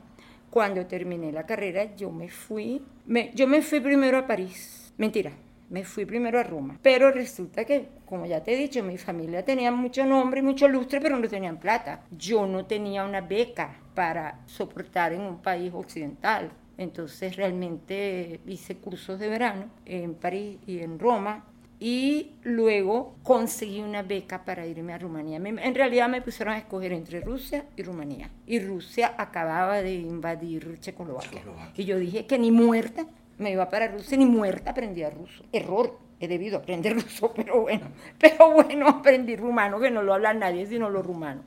cuando 0.49 0.85
terminé 0.85 1.31
la 1.31 1.45
carrera, 1.45 1.95
yo 1.95 2.11
me 2.11 2.29
fui, 2.29 2.81
me, 3.05 3.31
yo 3.33 3.47
me 3.47 3.61
fui 3.61 3.79
primero 3.79 4.17
a 4.17 4.27
París, 4.27 4.93
mentira, 4.97 5.31
me 5.69 5.83
fui 5.83 6.05
primero 6.05 6.39
a 6.39 6.43
Roma, 6.43 6.79
pero 6.81 7.11
resulta 7.11 7.65
que, 7.65 7.89
como 8.05 8.25
ya 8.25 8.43
te 8.43 8.53
he 8.53 8.57
dicho, 8.57 8.83
mi 8.83 8.97
familia 8.97 9.43
tenía 9.43 9.71
mucho 9.71 10.05
nombre 10.05 10.39
y 10.39 10.43
mucho 10.43 10.67
lustre, 10.67 11.01
pero 11.01 11.17
no 11.17 11.27
tenían 11.27 11.57
plata. 11.57 12.03
Yo 12.11 12.45
no 12.45 12.65
tenía 12.65 13.03
una 13.03 13.21
beca 13.21 13.75
para 13.95 14.41
soportar 14.45 15.13
en 15.13 15.21
un 15.21 15.41
país 15.41 15.73
occidental. 15.73 16.51
Entonces 16.77 17.35
realmente 17.35 18.39
hice 18.45 18.77
cursos 18.77 19.19
de 19.19 19.29
verano 19.29 19.65
en 19.85 20.13
París 20.13 20.59
y 20.67 20.79
en 20.79 20.99
Roma 20.99 21.45
y 21.85 22.31
luego 22.41 23.15
conseguí 23.21 23.79
una 23.79 24.01
beca 24.01 24.43
para 24.43 24.65
irme 24.65 24.91
a 24.91 24.97
Rumanía. 24.97 25.37
En 25.37 25.75
realidad 25.75 26.09
me 26.09 26.19
pusieron 26.19 26.55
a 26.55 26.57
escoger 26.57 26.91
entre 26.91 27.21
Rusia 27.21 27.65
y 27.75 27.83
Rumanía. 27.83 28.31
Y 28.47 28.57
Rusia 28.57 29.13
acababa 29.19 29.83
de 29.83 29.93
invadir 29.93 30.79
Checoslovaquia. 30.79 31.43
Y 31.77 31.85
yo 31.85 31.99
dije 31.99 32.25
que 32.25 32.39
ni 32.39 32.51
muerta 32.51 33.05
me 33.37 33.51
iba 33.51 33.69
para 33.69 33.87
Rusia, 33.89 34.17
ni 34.17 34.25
muerta 34.25 34.71
aprendía 34.71 35.11
ruso. 35.11 35.43
Error, 35.51 35.99
he 36.19 36.27
debido 36.27 36.57
aprender 36.57 36.95
ruso, 37.03 37.31
pero 37.35 37.61
bueno, 37.61 37.85
pero 38.17 38.49
bueno, 38.51 38.87
aprendí 38.87 39.35
rumano, 39.35 39.79
que 39.79 39.91
no 39.91 40.01
lo 40.01 40.15
habla 40.15 40.33
nadie 40.33 40.65
sino 40.65 40.89
los 40.89 41.05
rumanos. 41.05 41.45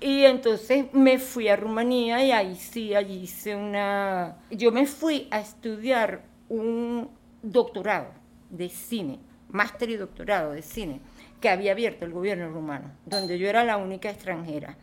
Y 0.00 0.24
entonces 0.24 0.86
me 0.94 1.18
fui 1.18 1.48
a 1.48 1.56
Rumanía 1.56 2.24
y 2.24 2.32
ahí 2.32 2.56
sí, 2.56 2.94
allí 2.94 3.24
hice 3.24 3.54
una... 3.54 4.38
Yo 4.50 4.72
me 4.72 4.86
fui 4.86 5.28
a 5.30 5.40
estudiar 5.40 6.22
un 6.48 7.10
doctorado 7.42 8.06
de 8.48 8.70
cine, 8.70 9.18
máster 9.48 9.90
y 9.90 9.96
doctorado 9.96 10.52
de 10.52 10.62
cine, 10.62 11.00
que 11.40 11.48
había 11.48 11.72
abierto 11.72 12.04
el 12.04 12.12
gobierno 12.12 12.48
rumano, 12.50 12.90
donde 13.06 13.38
yo 13.38 13.48
era 13.48 13.64
la 13.64 13.76
única 13.76 14.10
extranjera. 14.10 14.76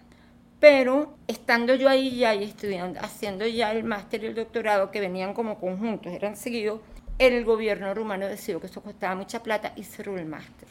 Pero 0.60 1.16
estando 1.28 1.76
yo 1.76 1.90
ahí 1.90 2.18
ya 2.18 2.34
y 2.34 2.44
estudiando, 2.44 3.00
haciendo 3.02 3.46
ya 3.46 3.72
el 3.72 3.84
máster 3.84 4.24
y 4.24 4.28
el 4.28 4.36
doctorado, 4.36 4.92
que 4.92 5.02
venían 5.02 5.34
como 5.34 5.60
conjuntos, 5.60 6.14
eran 6.14 6.36
seguidos, 6.36 6.82
el 7.20 7.46
gobierno 7.46 7.94
rumano 7.94 8.28
decidió 8.28 8.60
que 8.60 8.68
eso 8.68 8.82
costaba 8.82 9.16
mucha 9.16 9.44
plata 9.44 9.74
y 9.76 9.84
cerró 9.84 10.18
el 10.18 10.26
máster. 10.26 10.68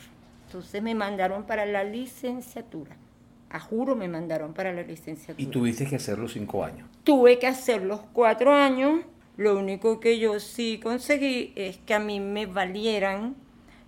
Entonces 0.47 0.83
me 0.83 0.95
mandaron 0.95 1.45
para 1.45 1.67
la 1.67 1.85
licenciatura 1.85 2.97
a 3.55 3.61
juro 3.61 3.95
me 3.95 4.09
mandaron 4.09 4.53
para 4.53 4.73
la 4.73 4.83
licenciatura. 4.83 5.41
¿Y 5.41 5.47
tuviste 5.47 5.87
que 5.87 5.95
hacer 5.95 6.19
los 6.19 6.33
cinco 6.33 6.65
años? 6.65 6.89
Tuve 7.05 7.39
que 7.39 7.47
hacer 7.47 7.83
los 7.83 8.01
cuatro 8.13 8.53
años. 8.53 9.03
Lo 9.37 9.57
único 9.57 10.01
que 10.01 10.19
yo 10.19 10.41
sí 10.41 10.81
conseguí 10.83 11.53
es 11.55 11.79
que 11.79 11.95
a 11.95 12.01
mí 12.01 12.19
me 12.19 12.47
valieran 12.47 13.37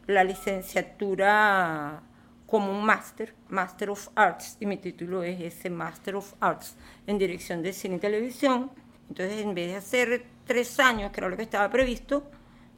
la 0.07 0.25
licenciatura 0.25 2.03
como 2.47 2.71
un 2.71 2.85
máster, 2.85 3.35
Master 3.49 3.91
of 3.91 4.09
Arts, 4.15 4.57
y 4.61 4.67
mi 4.67 4.77
título 4.77 5.23
es 5.23 5.41
ese 5.41 5.69
Master 5.69 6.17
of 6.17 6.35
Arts 6.41 6.77
en 7.07 7.19
Dirección 7.19 7.63
de 7.63 7.73
Cine 7.73 7.97
y 7.97 7.99
Televisión. 7.99 8.71
Entonces, 9.09 9.43
en 9.43 9.55
vez 9.55 9.69
de 9.69 9.77
hacer 9.77 10.25
tres 10.45 10.79
años, 10.79 11.11
que 11.11 11.21
era 11.21 11.29
lo 11.29 11.37
que 11.37 11.43
estaba 11.43 11.69
previsto, 11.71 12.31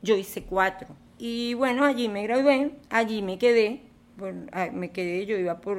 yo 0.02 0.16
hice 0.16 0.44
cuatro. 0.44 0.88
Y 1.18 1.54
bueno, 1.54 1.84
allí 1.84 2.08
me 2.08 2.22
gradué, 2.22 2.72
allí 2.90 3.22
me 3.22 3.38
quedé, 3.38 3.88
Ah, 4.52 4.68
me 4.72 4.90
quedé, 4.90 5.26
yo 5.26 5.36
iba 5.38 5.60
por, 5.60 5.78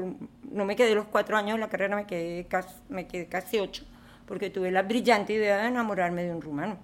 no 0.50 0.66
me 0.66 0.76
quedé 0.76 0.96
los 0.96 1.06
cuatro 1.08 1.36
años 1.36 1.56
de 1.56 1.60
la 1.60 1.70
carrera, 1.70 1.96
me 1.96 2.06
quedé 2.06 2.46
casi, 2.46 2.74
me 2.88 3.06
quedé 3.06 3.28
casi 3.28 3.60
ocho, 3.60 3.84
porque 4.26 4.50
tuve 4.50 4.72
la 4.72 4.84
brillante 4.84 5.34
idea 5.34 5.58
de 5.58 5.68
enamorarme 5.68 6.24
de 6.24 6.32
un 6.32 6.42
rumano. 6.42 6.78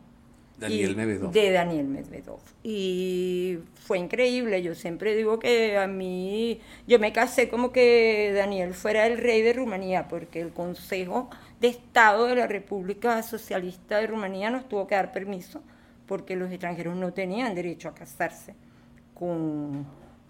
Daniel 0.57 0.95
Medvedov. 0.95 1.31
De 1.31 1.51
Daniel 1.51 1.87
Medvedov. 1.87 2.39
Y 2.63 3.59
fue 3.85 3.99
increíble. 3.99 4.61
Yo 4.61 4.75
siempre 4.75 5.15
digo 5.15 5.39
que 5.39 5.77
a 5.77 5.87
mí, 5.87 6.59
yo 6.87 6.99
me 6.99 7.11
casé 7.13 7.49
como 7.49 7.71
que 7.71 8.31
Daniel 8.33 8.73
fuera 8.73 9.05
el 9.07 9.17
rey 9.17 9.41
de 9.41 9.53
Rumanía, 9.53 10.07
porque 10.07 10.41
el 10.41 10.51
Consejo 10.51 11.29
de 11.59 11.67
Estado 11.67 12.25
de 12.25 12.35
la 12.35 12.47
República 12.47 13.21
Socialista 13.23 13.99
de 13.99 14.07
Rumanía 14.07 14.49
nos 14.49 14.67
tuvo 14.67 14.87
que 14.87 14.95
dar 14.95 15.11
permiso, 15.11 15.61
porque 16.05 16.35
los 16.35 16.51
extranjeros 16.51 16.95
no 16.95 17.13
tenían 17.13 17.55
derecho 17.55 17.89
a 17.89 17.95
casarse 17.95 18.55
con 19.13 19.85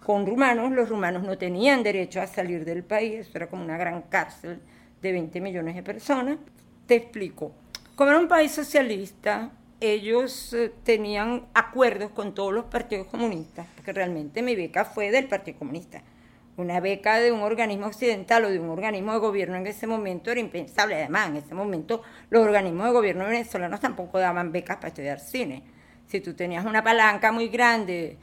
con 0.06 0.24
rumanos, 0.24 0.70
los 0.70 0.88
rumanos 0.88 1.24
no 1.24 1.36
tenían 1.36 1.82
derecho 1.82 2.20
a 2.20 2.28
salir 2.28 2.64
del 2.64 2.84
país, 2.84 3.28
era 3.34 3.48
como 3.48 3.64
una 3.64 3.76
gran 3.76 4.02
cárcel 4.02 4.60
de 5.02 5.10
20 5.10 5.40
millones 5.40 5.74
de 5.74 5.82
personas. 5.82 6.38
Te 6.86 6.94
explico. 6.94 7.50
Como 7.96 8.10
era 8.10 8.20
un 8.20 8.28
país 8.28 8.52
socialista, 8.52 9.50
ellos 9.80 10.52
eh, 10.54 10.72
tenían 10.84 11.46
acuerdos 11.54 12.10
con 12.10 12.34
todos 12.34 12.52
los 12.52 12.64
partidos 12.66 13.06
comunistas, 13.06 13.66
porque 13.74 13.92
realmente 13.92 14.42
mi 14.42 14.56
beca 14.56 14.84
fue 14.84 15.10
del 15.10 15.28
Partido 15.28 15.58
Comunista. 15.58 16.02
Una 16.56 16.80
beca 16.80 17.18
de 17.18 17.32
un 17.32 17.42
organismo 17.42 17.86
occidental 17.86 18.46
o 18.46 18.48
de 18.48 18.58
un 18.58 18.70
organismo 18.70 19.12
de 19.12 19.18
gobierno 19.18 19.56
en 19.56 19.66
ese 19.66 19.86
momento 19.86 20.30
era 20.30 20.40
impensable. 20.40 20.94
Además, 20.94 21.28
en 21.28 21.36
ese 21.36 21.54
momento 21.54 22.02
los 22.30 22.42
organismos 22.42 22.86
de 22.86 22.92
gobierno 22.92 23.26
venezolanos 23.26 23.80
tampoco 23.80 24.18
daban 24.18 24.52
becas 24.52 24.76
para 24.76 24.88
estudiar 24.88 25.20
cine. 25.20 25.64
Si 26.06 26.20
tú 26.20 26.32
tenías 26.32 26.64
una 26.64 26.82
palanca 26.82 27.30
muy 27.30 27.48
grande 27.48 28.16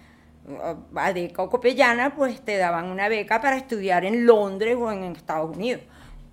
de 1.14 1.34
Copellana, 1.34 2.16
pues 2.16 2.42
te 2.42 2.58
daban 2.58 2.86
una 2.86 3.08
beca 3.08 3.40
para 3.40 3.56
estudiar 3.56 4.04
en 4.04 4.26
Londres 4.26 4.76
o 4.80 4.92
en 4.92 5.04
Estados 5.04 5.56
Unidos. 5.56 5.84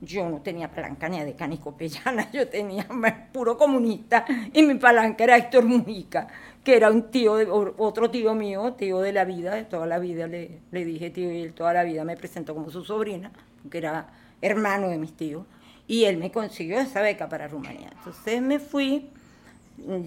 Yo 0.01 0.29
no 0.29 0.41
tenía 0.41 0.71
palanca 0.71 1.09
ni 1.09 1.21
de 1.21 1.37
ni 1.47 1.59
Copellana, 1.59 2.31
yo 2.33 2.49
tenía 2.49 2.87
puro 3.33 3.59
comunista 3.59 4.25
y 4.53 4.63
mi 4.63 4.75
palanca 4.77 5.25
era 5.25 5.37
Héctor 5.37 5.65
Mujica, 5.65 6.27
que 6.65 6.77
era 6.77 6.91
un 6.91 7.11
tío, 7.11 7.37
de, 7.37 7.47
otro 7.51 8.11
tío 8.11 8.35
mío, 8.35 8.73
tío 8.75 9.01
de 9.01 9.13
la 9.13 9.25
vida, 9.25 9.55
de 9.55 9.65
toda 9.65 9.87
la 9.87 9.99
vida 9.99 10.27
le, 10.27 10.61
le 10.71 10.85
dije 10.85 11.11
tío 11.11 11.31
y 11.31 11.43
él 11.43 11.53
toda 11.53 11.75
la 11.75 11.85
vida 11.85 12.05
me 12.05 12.17
presentó 12.17 12.55
como 12.55 12.71
su 12.71 12.83
sobrina, 12.83 13.31
que 13.71 13.79
era 13.79 14.09
hermano 14.41 14.89
de 14.89 14.97
mis 14.97 15.13
tíos, 15.13 15.45
y 15.87 16.05
él 16.05 16.17
me 16.17 16.31
consiguió 16.31 16.79
esa 16.81 17.03
beca 17.03 17.29
para 17.29 17.49
Rumanía. 17.49 17.91
Entonces 17.93 18.41
me 18.41 18.59
fui, 18.59 19.11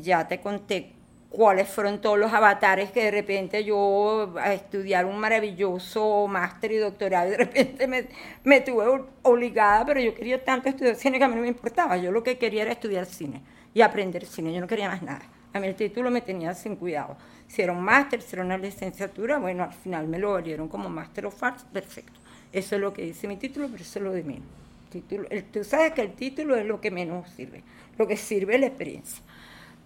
ya 0.02 0.28
te 0.28 0.40
conté 0.40 0.94
cuáles 1.34 1.68
fueron 1.68 2.00
todos 2.00 2.20
los 2.20 2.32
avatares 2.32 2.92
que 2.92 3.06
de 3.06 3.12
repente 3.12 3.64
yo 3.64 4.36
a 4.38 4.54
estudiar 4.54 5.06
un 5.06 5.18
maravilloso 5.18 6.28
máster 6.28 6.74
y 6.74 6.78
doctorado, 6.78 7.32
de 7.32 7.38
repente 7.38 7.88
me, 7.88 8.06
me 8.44 8.62
tuve 8.62 8.86
obligada, 9.24 9.84
pero 9.84 10.00
yo 10.00 10.14
quería 10.14 10.44
tanto 10.46 10.70
estudiar 10.70 10.96
cine 10.96 11.18
que 11.18 11.24
a 11.24 11.28
mí 11.28 11.34
no 11.34 11.42
me 11.42 11.48
importaba, 11.48 11.98
yo 11.98 12.12
lo 12.12 12.22
que 12.22 12.38
quería 12.38 12.62
era 12.62 12.72
estudiar 12.72 13.08
cine 13.08 13.42
y 13.74 13.82
aprender 13.82 14.28
cine, 14.28 14.54
yo 14.54 14.62
no 14.62 14.68
quería 14.68 14.88
más 14.88 15.02
nada. 15.02 15.24
A 15.54 15.60
mí 15.60 15.66
el 15.66 15.74
título 15.74 16.12
me 16.12 16.22
tenía 16.22 16.54
sin 16.54 16.76
cuidado. 16.76 17.18
Si 17.48 17.64
era 17.64 17.74
un 17.74 17.82
máster, 17.82 18.22
si 18.22 18.36
era 18.36 18.46
una 18.46 18.58
licenciatura, 18.60 19.40
bueno, 19.40 19.64
al 19.64 19.74
final 19.74 20.08
me 20.08 20.20
lo 20.20 20.34
valieron 20.34 20.68
como 20.68 20.88
Master 20.88 21.26
of 21.26 21.44
Arts, 21.44 21.64
perfecto. 21.64 22.20
Eso 22.52 22.76
es 22.76 22.82
lo 22.82 22.94
que 22.94 23.02
dice 23.02 23.28
mi 23.28 23.38
título, 23.38 23.70
pero 23.72 23.82
eso 23.82 23.98
es 23.98 24.06
lo 24.06 24.12
de 24.12 24.24
menos. 24.24 24.48
Título, 24.92 25.28
tú 25.52 25.64
sabes 25.64 25.94
que 25.94 26.02
el 26.02 26.14
título 26.14 26.56
es 26.56 26.66
lo 26.68 26.80
que 26.80 26.92
menos 26.92 27.28
sirve, 27.32 27.64
lo 27.98 28.06
que 28.06 28.18
sirve 28.18 28.54
es 28.54 28.62
la 28.62 28.68
experiencia. 28.68 29.24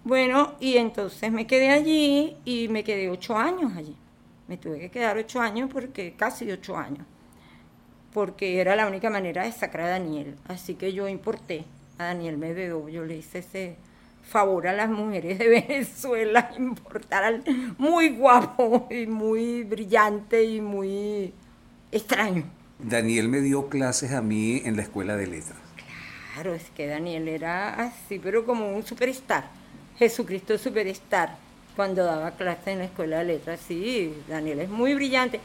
Bueno, 0.08 0.56
y 0.62 0.78
entonces 0.78 1.34
me 1.34 1.46
quedé 1.46 1.70
allí 1.70 2.38
y 2.46 2.70
me 2.70 2.86
quedé 2.86 3.10
ocho 3.10 3.36
años 3.36 3.74
allí. 3.76 3.94
Me 4.48 4.56
tuve 4.56 4.80
que 4.80 4.90
quedar 4.90 5.18
ocho 5.18 5.42
años 5.42 5.70
porque 5.70 6.14
casi 6.16 6.50
ocho 6.50 6.78
años, 6.78 7.06
porque 8.14 8.62
era 8.62 8.78
la 8.78 8.88
única 8.88 9.10
manera 9.10 9.44
de 9.44 9.52
sacar 9.52 9.82
a 9.82 9.90
Daniel. 9.90 10.38
Así 10.48 10.76
que 10.76 10.94
yo 10.94 11.10
importé 11.10 11.66
a 11.98 12.06
Daniel 12.06 12.38
Medvedev, 12.38 12.88
yo 12.88 13.04
le 13.04 13.18
hice 13.18 13.40
ese 13.40 13.76
favor 14.24 14.70
a 14.70 14.74
las 14.74 14.90
mujeres 14.90 15.40
de 15.40 15.48
Venezuela, 15.68 16.52
importar 16.58 17.26
al 17.26 17.44
muy 17.78 18.08
guapo 18.12 18.88
y 18.90 19.08
muy 19.08 19.66
brillante 19.66 20.42
y 20.42 20.62
muy 20.62 21.34
extraño. 21.92 22.46
Daniel 22.80 23.28
me 23.28 23.42
dio 23.42 23.68
clases 23.68 24.14
a 24.14 24.22
mí 24.22 24.62
en 24.64 24.78
la 24.78 24.84
escuela 24.84 25.18
de 25.18 25.28
letras. 25.28 25.58
Claro, 26.34 26.54
es 26.54 26.70
que 26.70 26.88
Daniel 26.88 27.28
era 27.28 27.74
así, 27.74 28.20
pero 28.20 28.46
como 28.46 28.74
un 28.74 28.86
superstar 28.86 29.57
Jesucristo 29.98 30.58
Superstar 30.58 31.38
cuando 31.76 32.04
daba 32.04 32.32
clase 32.32 32.72
en 32.72 32.80
la 32.80 32.86
escuela 32.86 33.20
de 33.20 33.26
letras. 33.26 33.60
Sí, 33.68 34.14
Daniel 34.28 34.60
es 34.60 34.70
muy 34.70 34.94
brillante. 34.94 35.40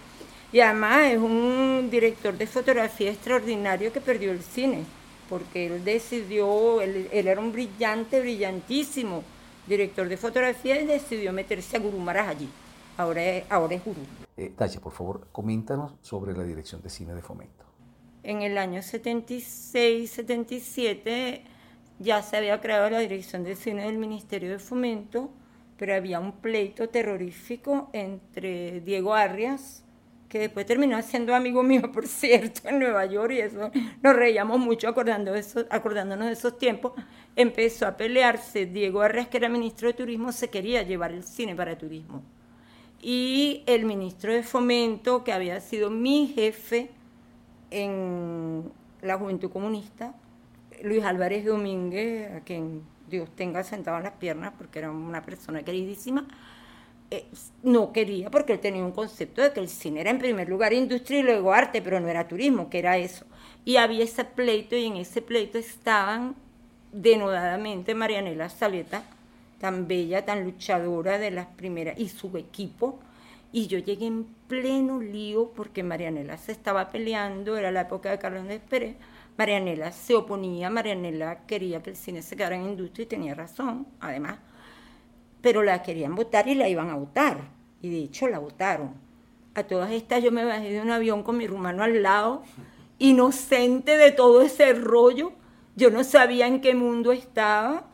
Y 0.53 0.61
además 0.61 1.13
es 1.13 1.19
un 1.19 1.89
director 1.91 2.37
de 2.37 2.47
fotografía 2.47 3.11
extraordinario 3.11 3.93
que 3.93 4.01
perdió 4.01 4.33
el 4.33 4.43
cine, 4.43 4.85
porque 5.29 5.67
él 5.67 5.85
decidió, 5.85 6.81
él, 6.83 7.09
era 7.13 7.41
un 7.41 7.53
brillante, 7.53 8.21
brillantísimo 8.21 9.23
director 9.67 10.09
de 10.09 10.17
fotografía 10.17 10.81
y 10.81 10.87
decidió 10.87 11.33
meterse 11.33 11.77
a 11.77 11.81
Gurumaras 11.81 12.29
allí. 12.29 12.49
Ahora 12.99 13.25
es, 13.25 13.45
ahora 13.49 13.75
es 13.75 13.85
gurú. 13.85 14.01
Eh, 14.37 14.53
por 14.83 14.93
favor, 14.93 15.27
coméntanos 15.33 15.95
sobre 16.03 16.37
la 16.37 16.45
dirección 16.45 16.83
de 16.83 16.91
cine 16.91 17.15
de 17.15 17.23
fomento. 17.23 17.65
En 18.23 18.43
el 18.43 18.59
año 18.59 18.83
76, 18.83 20.11
77 20.11 21.45
ya 22.03 22.23
se 22.23 22.37
había 22.37 22.61
creado 22.61 22.91
la 22.91 22.99
Dirección 22.99 23.45
de 23.45 23.57
Cine 23.57 23.85
del 23.85 23.97
Ministerio 23.97 24.51
de 24.51 24.59
Fomento, 24.59 25.31
pero 25.77 25.95
había 25.95 26.21
un 26.21 26.33
pleito 26.33 26.89
terrorífico 26.89 27.89
entre 27.93 28.81
Diego 28.81 29.15
Arias, 29.15 29.85
que 30.29 30.39
después 30.39 30.67
terminó 30.67 31.01
siendo 31.03 31.35
amigo 31.35 31.63
mío, 31.63 31.93
por 31.93 32.07
cierto, 32.09 32.69
en 32.69 32.79
Nueva 32.79 33.07
York, 33.07 33.33
y 33.35 33.41
eso 33.41 33.71
nos 34.03 34.17
reíamos 34.17 34.59
mucho 34.59 34.89
acordando 34.89 35.33
acordándonos 35.71 36.27
de 36.27 36.33
esos 36.33 36.59
tiempos. 36.59 36.93
Empezó 37.37 37.87
a 37.87 37.97
pelearse. 37.97 38.67
Diego 38.67 39.03
Arias, 39.03 39.29
que 39.29 39.37
era 39.39 39.49
ministro 39.49 39.89
de 39.89 39.95
Turismo, 39.95 40.33
se 40.33 40.51
quería 40.51 40.83
llevar 40.83 41.13
el 41.13 41.23
cine 41.25 41.55
para 41.55 41.79
turismo. 41.79 42.23
y 43.01 43.65
el 43.67 43.85
ministro 43.85 44.33
de 44.33 44.43
Fomento, 44.45 45.25
que 45.25 45.33
había 45.33 45.61
sido 45.61 45.91
mi 45.91 46.29
jefe 46.29 46.91
en 47.71 48.71
la 49.03 49.19
Juventud 49.19 49.51
Comunista, 49.51 50.15
Luis 50.83 51.05
Álvarez 51.05 51.45
Domínguez, 51.45 52.33
a 52.33 52.41
quien 52.41 52.83
Dios 53.09 53.29
tenga 53.35 53.63
sentado 53.63 53.99
en 53.99 54.05
las 54.05 54.15
piernas, 54.15 54.53
porque 54.57 54.81
era 54.81 54.91
una 54.91 55.23
persona 55.23 55.63
queridísima, 55.63 56.27
eh, 57.11 57.27
no 57.63 57.93
quería, 57.93 58.31
porque 58.31 58.55
él 58.55 58.61
tenía 58.61 58.83
un 58.83 58.93
concepto 58.93 59.43
de 59.43 59.53
que 59.53 59.61
el 59.61 59.69
cine 59.69 60.01
era 60.01 60.11
en 60.11 60.19
primer 60.19 60.49
lugar 60.49 60.73
industria 60.73 61.21
y 61.21 61.23
luego 61.23 61.53
arte, 61.53 61.83
pero 61.83 62.01
no 62.01 62.09
era 62.09 62.27
turismo, 62.27 62.71
que 62.71 62.79
era 62.79 62.97
eso. 62.97 63.27
Y 63.65 63.77
había 63.77 64.05
ese 64.05 64.25
pleito, 64.25 64.77
y 64.77 64.87
en 64.87 64.97
ese 64.97 65.21
pleito 65.21 65.59
estaban 65.59 66.35
denodadamente 66.91 67.95
Marianela 67.95 68.49
Saleta, 68.49 69.03
tan 69.61 69.87
bella, 69.87 70.25
tan 70.25 70.45
luchadora 70.45 71.19
de 71.19 71.31
las 71.31 71.47
primeras, 71.47 71.99
y 71.99 72.09
su 72.09 72.35
equipo. 72.39 72.99
Y 73.53 73.67
yo 73.67 73.79
llegué 73.79 74.07
en 74.07 74.25
pleno 74.49 75.01
lío 75.01 75.53
porque 75.55 75.83
Marianela 75.83 76.39
se 76.39 76.53
estaba 76.53 76.89
peleando, 76.89 77.59
era 77.59 77.71
la 77.71 77.83
época 77.83 78.11
de 78.11 78.19
Carlos 78.19 78.41
Andrés 78.41 78.63
Pérez. 78.69 78.97
Marianela 79.37 79.93
se 79.93 80.15
oponía, 80.15 80.71
Marianela 80.71 81.47
quería 81.47 81.83
que 81.83 81.91
el 81.91 81.97
cine 81.97 82.23
se 82.23 82.37
quedara 82.37 82.57
en 82.57 82.67
industria 82.67 83.05
y 83.05 83.07
tenía 83.07 83.35
razón, 83.35 83.87
además. 84.01 84.39
Pero 85.41 85.63
la 85.63 85.83
querían 85.83 86.15
votar 86.15 86.49
y 86.49 86.55
la 86.55 86.69
iban 86.69 86.91
a 86.91 86.97
votar. 86.97 87.39
Y 87.81 87.91
de 87.91 87.99
hecho 87.99 88.29
la 88.29 88.39
votaron. 88.39 88.95
A 89.55 89.65
todas 89.65 89.91
estas 89.91 90.23
yo 90.23 90.31
me 90.31 90.45
bajé 90.45 90.71
de 90.71 90.81
un 90.81 90.91
avión 90.91 91.23
con 91.23 91.37
mi 91.37 91.47
rumano 91.47 91.83
al 91.83 92.03
lado, 92.03 92.43
inocente 92.99 93.97
de 93.97 94.13
todo 94.13 94.43
ese 94.43 94.73
rollo. 94.75 95.33
Yo 95.75 95.91
no 95.91 96.05
sabía 96.05 96.47
en 96.47 96.61
qué 96.61 96.75
mundo 96.75 97.13
estaba 97.13 97.93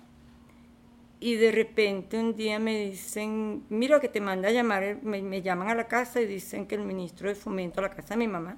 y 1.20 1.34
de 1.34 1.50
repente 1.50 2.18
un 2.18 2.34
día 2.34 2.58
me 2.58 2.90
dicen, 2.90 3.64
mira 3.70 4.00
que 4.00 4.08
te 4.08 4.20
manda 4.20 4.48
a 4.48 4.52
llamar, 4.52 4.98
me, 5.02 5.42
llaman 5.42 5.68
a 5.68 5.74
la 5.74 5.88
casa 5.88 6.20
y 6.20 6.26
dicen 6.26 6.66
que 6.66 6.76
el 6.76 6.82
ministro 6.82 7.28
de 7.28 7.34
Fomento, 7.34 7.80
a 7.80 7.84
la 7.84 7.90
casa 7.90 8.14
de 8.14 8.18
mi 8.18 8.28
mamá, 8.28 8.56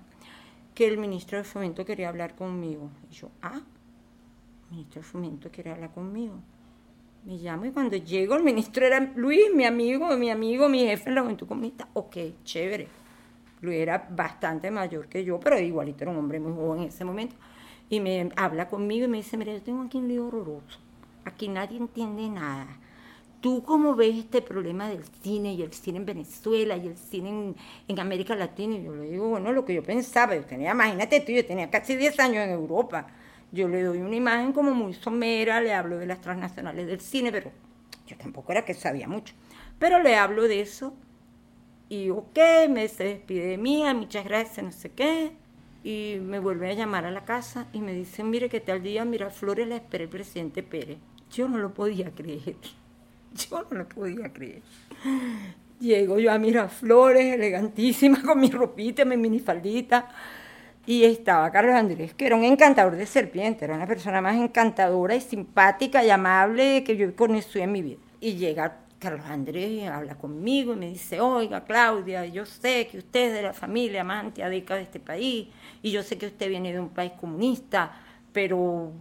que 0.81 0.87
el 0.87 0.97
ministro 0.97 1.37
de 1.37 1.45
Fomento 1.45 1.85
quería 1.85 2.09
hablar 2.09 2.35
conmigo. 2.35 2.89
Y 3.11 3.15
yo, 3.15 3.29
ah, 3.43 3.61
el 3.61 4.71
ministro 4.71 5.03
de 5.03 5.07
Fomento 5.07 5.51
quiere 5.51 5.73
hablar 5.73 5.93
conmigo. 5.93 6.37
Me 7.27 7.37
llamo 7.37 7.67
y 7.67 7.71
cuando 7.71 7.99
llego 7.99 8.35
el 8.35 8.43
ministro 8.43 8.87
era 8.87 8.99
Luis, 9.15 9.53
mi 9.55 9.67
amigo, 9.67 10.17
mi 10.17 10.31
amigo, 10.31 10.71
mi 10.71 10.87
jefe 10.87 11.11
en 11.11 11.17
la 11.17 11.21
Juventud 11.21 11.47
Comunista. 11.47 11.87
Ok, 11.93 12.17
chévere. 12.45 12.89
Luis 13.61 13.77
era 13.77 14.09
bastante 14.11 14.71
mayor 14.71 15.07
que 15.07 15.23
yo, 15.23 15.39
pero 15.39 15.59
igualito 15.59 16.05
era 16.05 16.13
un 16.13 16.17
hombre 16.17 16.41
muy 16.41 16.55
joven 16.55 16.85
en 16.85 16.89
ese 16.89 17.05
momento. 17.05 17.37
Y 17.91 18.01
me 18.01 18.31
habla 18.35 18.67
conmigo 18.67 19.05
y 19.05 19.09
me 19.09 19.19
dice, 19.19 19.37
mira, 19.37 19.53
yo 19.53 19.61
tengo 19.61 19.83
aquí 19.83 19.99
un 19.99 20.09
lío 20.09 20.29
horroroso 20.29 20.79
aquí 21.27 21.49
nadie 21.49 21.77
entiende 21.77 22.29
nada. 22.29 22.69
¿Tú 23.41 23.63
cómo 23.63 23.95
ves 23.95 24.17
este 24.17 24.43
problema 24.43 24.89
del 24.89 25.03
cine 25.23 25.55
y 25.55 25.63
el 25.63 25.73
cine 25.73 25.99
en 25.99 26.05
Venezuela 26.05 26.77
y 26.77 26.87
el 26.89 26.99
cine 26.99 27.55
en, 27.89 27.99
América 27.99 28.35
Latina? 28.35 28.77
Y 28.77 28.85
yo 28.85 28.95
le 28.95 29.11
digo, 29.11 29.29
bueno, 29.29 29.53
lo 29.53 29.65
que 29.65 29.73
yo 29.75 29.83
pensaba, 29.83 30.35
yo 30.37 30.45
tenía, 30.45 30.73
imagínate 30.73 31.21
tú, 31.21 31.33
yo 31.33 31.47
tenía 31.47 31.71
casi 31.71 31.97
10 31.97 32.21
años 32.21 32.45
en 32.45 32.51
Europa. 32.51 33.07
Yo 33.51 33.67
le 33.67 33.83
doy 33.83 33.99
una 33.99 34.15
imagen 34.15 34.53
como 34.53 34.75
muy 34.75 34.93
somera, 34.93 35.61
le 35.61 35.73
hablo 35.73 35.97
de 35.97 36.07
las 36.07 36.21
transnacionales 36.21 36.87
del 36.87 37.01
cine, 37.01 37.33
pero 37.33 37.51
yo 38.07 38.17
tampoco 38.19 38.53
era 38.53 38.65
que 38.65 38.75
sabía 38.75 39.09
mucho. 39.09 39.35
Pero 39.79 40.03
le 40.03 40.17
hablo 40.17 40.43
de 40.43 40.61
eso 40.61 40.95
y 41.89 42.11
ok, 42.11 42.39
me 42.69 42.87
se 42.89 43.05
despide 43.05 43.47
de 43.47 43.59
mí, 43.59 43.83
muchas 43.95 44.25
gracias, 44.25 44.65
no 44.65 44.71
sé 44.71 44.91
qué. 44.91 45.33
Y 45.83 46.19
me 46.21 46.39
vuelve 46.39 46.71
a 46.71 46.75
llamar 46.75 47.07
a 47.07 47.11
la 47.11 47.25
casa 47.25 47.67
y 47.73 47.81
me 47.81 47.95
dice, 47.95 48.23
mire 48.23 48.51
que 48.51 48.61
tal 48.61 48.83
día 48.83 49.05
Flores 49.31 49.67
la 49.67 49.77
espera 49.77 50.05
el 50.05 50.11
presidente 50.11 50.63
Pérez. 50.63 50.99
Yo 51.33 51.49
no 51.49 51.59
lo 51.59 51.73
podía 51.73 52.11
creer. 52.11 52.57
Yo 53.51 53.67
no 53.71 53.79
lo 53.79 53.89
podía 53.89 54.33
creer. 54.33 54.63
Llego 55.81 56.19
yo 56.19 56.31
a 56.31 56.39
Miraflores, 56.39 57.35
elegantísima, 57.35 58.21
con 58.27 58.39
mi 58.39 58.51
ropita, 58.51 59.05
mi 59.05 59.17
minifaldita. 59.17 60.09
Y 60.87 61.05
estaba 61.05 61.51
Carlos 61.51 61.75
Andrés, 61.75 62.15
que 62.15 62.27
era 62.27 62.37
un 62.37 62.45
encantador 62.45 62.97
de 62.97 63.07
serpiente, 63.07 63.65
era 63.65 63.75
una 63.75 63.87
persona 63.87 64.21
más 64.21 64.37
encantadora 64.37 65.15
y 65.15 65.21
simpática 65.21 66.05
y 66.05 66.11
amable 66.11 66.85
que 66.85 66.97
yo 66.97 67.15
conocí 67.15 67.61
en 67.61 67.73
mi 67.73 67.83
vida. 67.83 68.01
Y 68.21 68.35
llega 68.35 68.81
Carlos 69.01 69.25
Andrés 69.25 69.89
habla 69.89 70.15
conmigo 70.17 70.75
y 70.75 70.77
me 70.77 70.89
dice, 70.89 71.21
oiga 71.21 71.65
Claudia, 71.65 72.27
yo 72.27 72.45
sé 72.45 72.87
que 72.87 72.99
usted 72.99 73.29
es 73.29 73.33
de 73.33 73.43
la 73.43 73.55
familia 73.55 74.05
más 74.05 74.25
antiadica 74.25 74.75
de 74.75 74.83
este 74.83 75.01
país 75.01 75.49
y 75.83 75.91
yo 75.91 76.03
sé 76.03 76.19
que 76.19 76.27
usted 76.27 76.51
viene 76.51 76.71
de 76.71 76.81
un 76.81 76.91
país 76.91 77.13
comunista, 77.19 77.99
pero 78.33 78.93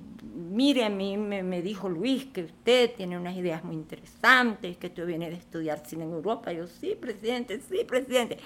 mire, 0.50 0.86
a 0.86 0.90
mí 0.90 1.18
me, 1.18 1.62
dijo 1.62 1.90
Luis 1.90 2.26
que 2.26 2.44
usted 2.44 2.96
tiene 2.96 3.18
unas 3.18 3.36
ideas 3.36 3.64
muy 3.64 3.76
interesantes, 3.76 4.78
que 4.78 4.88
usted 4.88 5.06
viene 5.06 5.30
de 5.30 5.36
estudiar 5.36 5.86
cine 5.86 6.06
en 6.06 6.12
Europa. 6.12 6.52
Yo, 6.52 6.68
sí, 6.68 6.98
presidente, 7.00 7.60
sí, 7.62 7.84
presidente. 7.86 8.38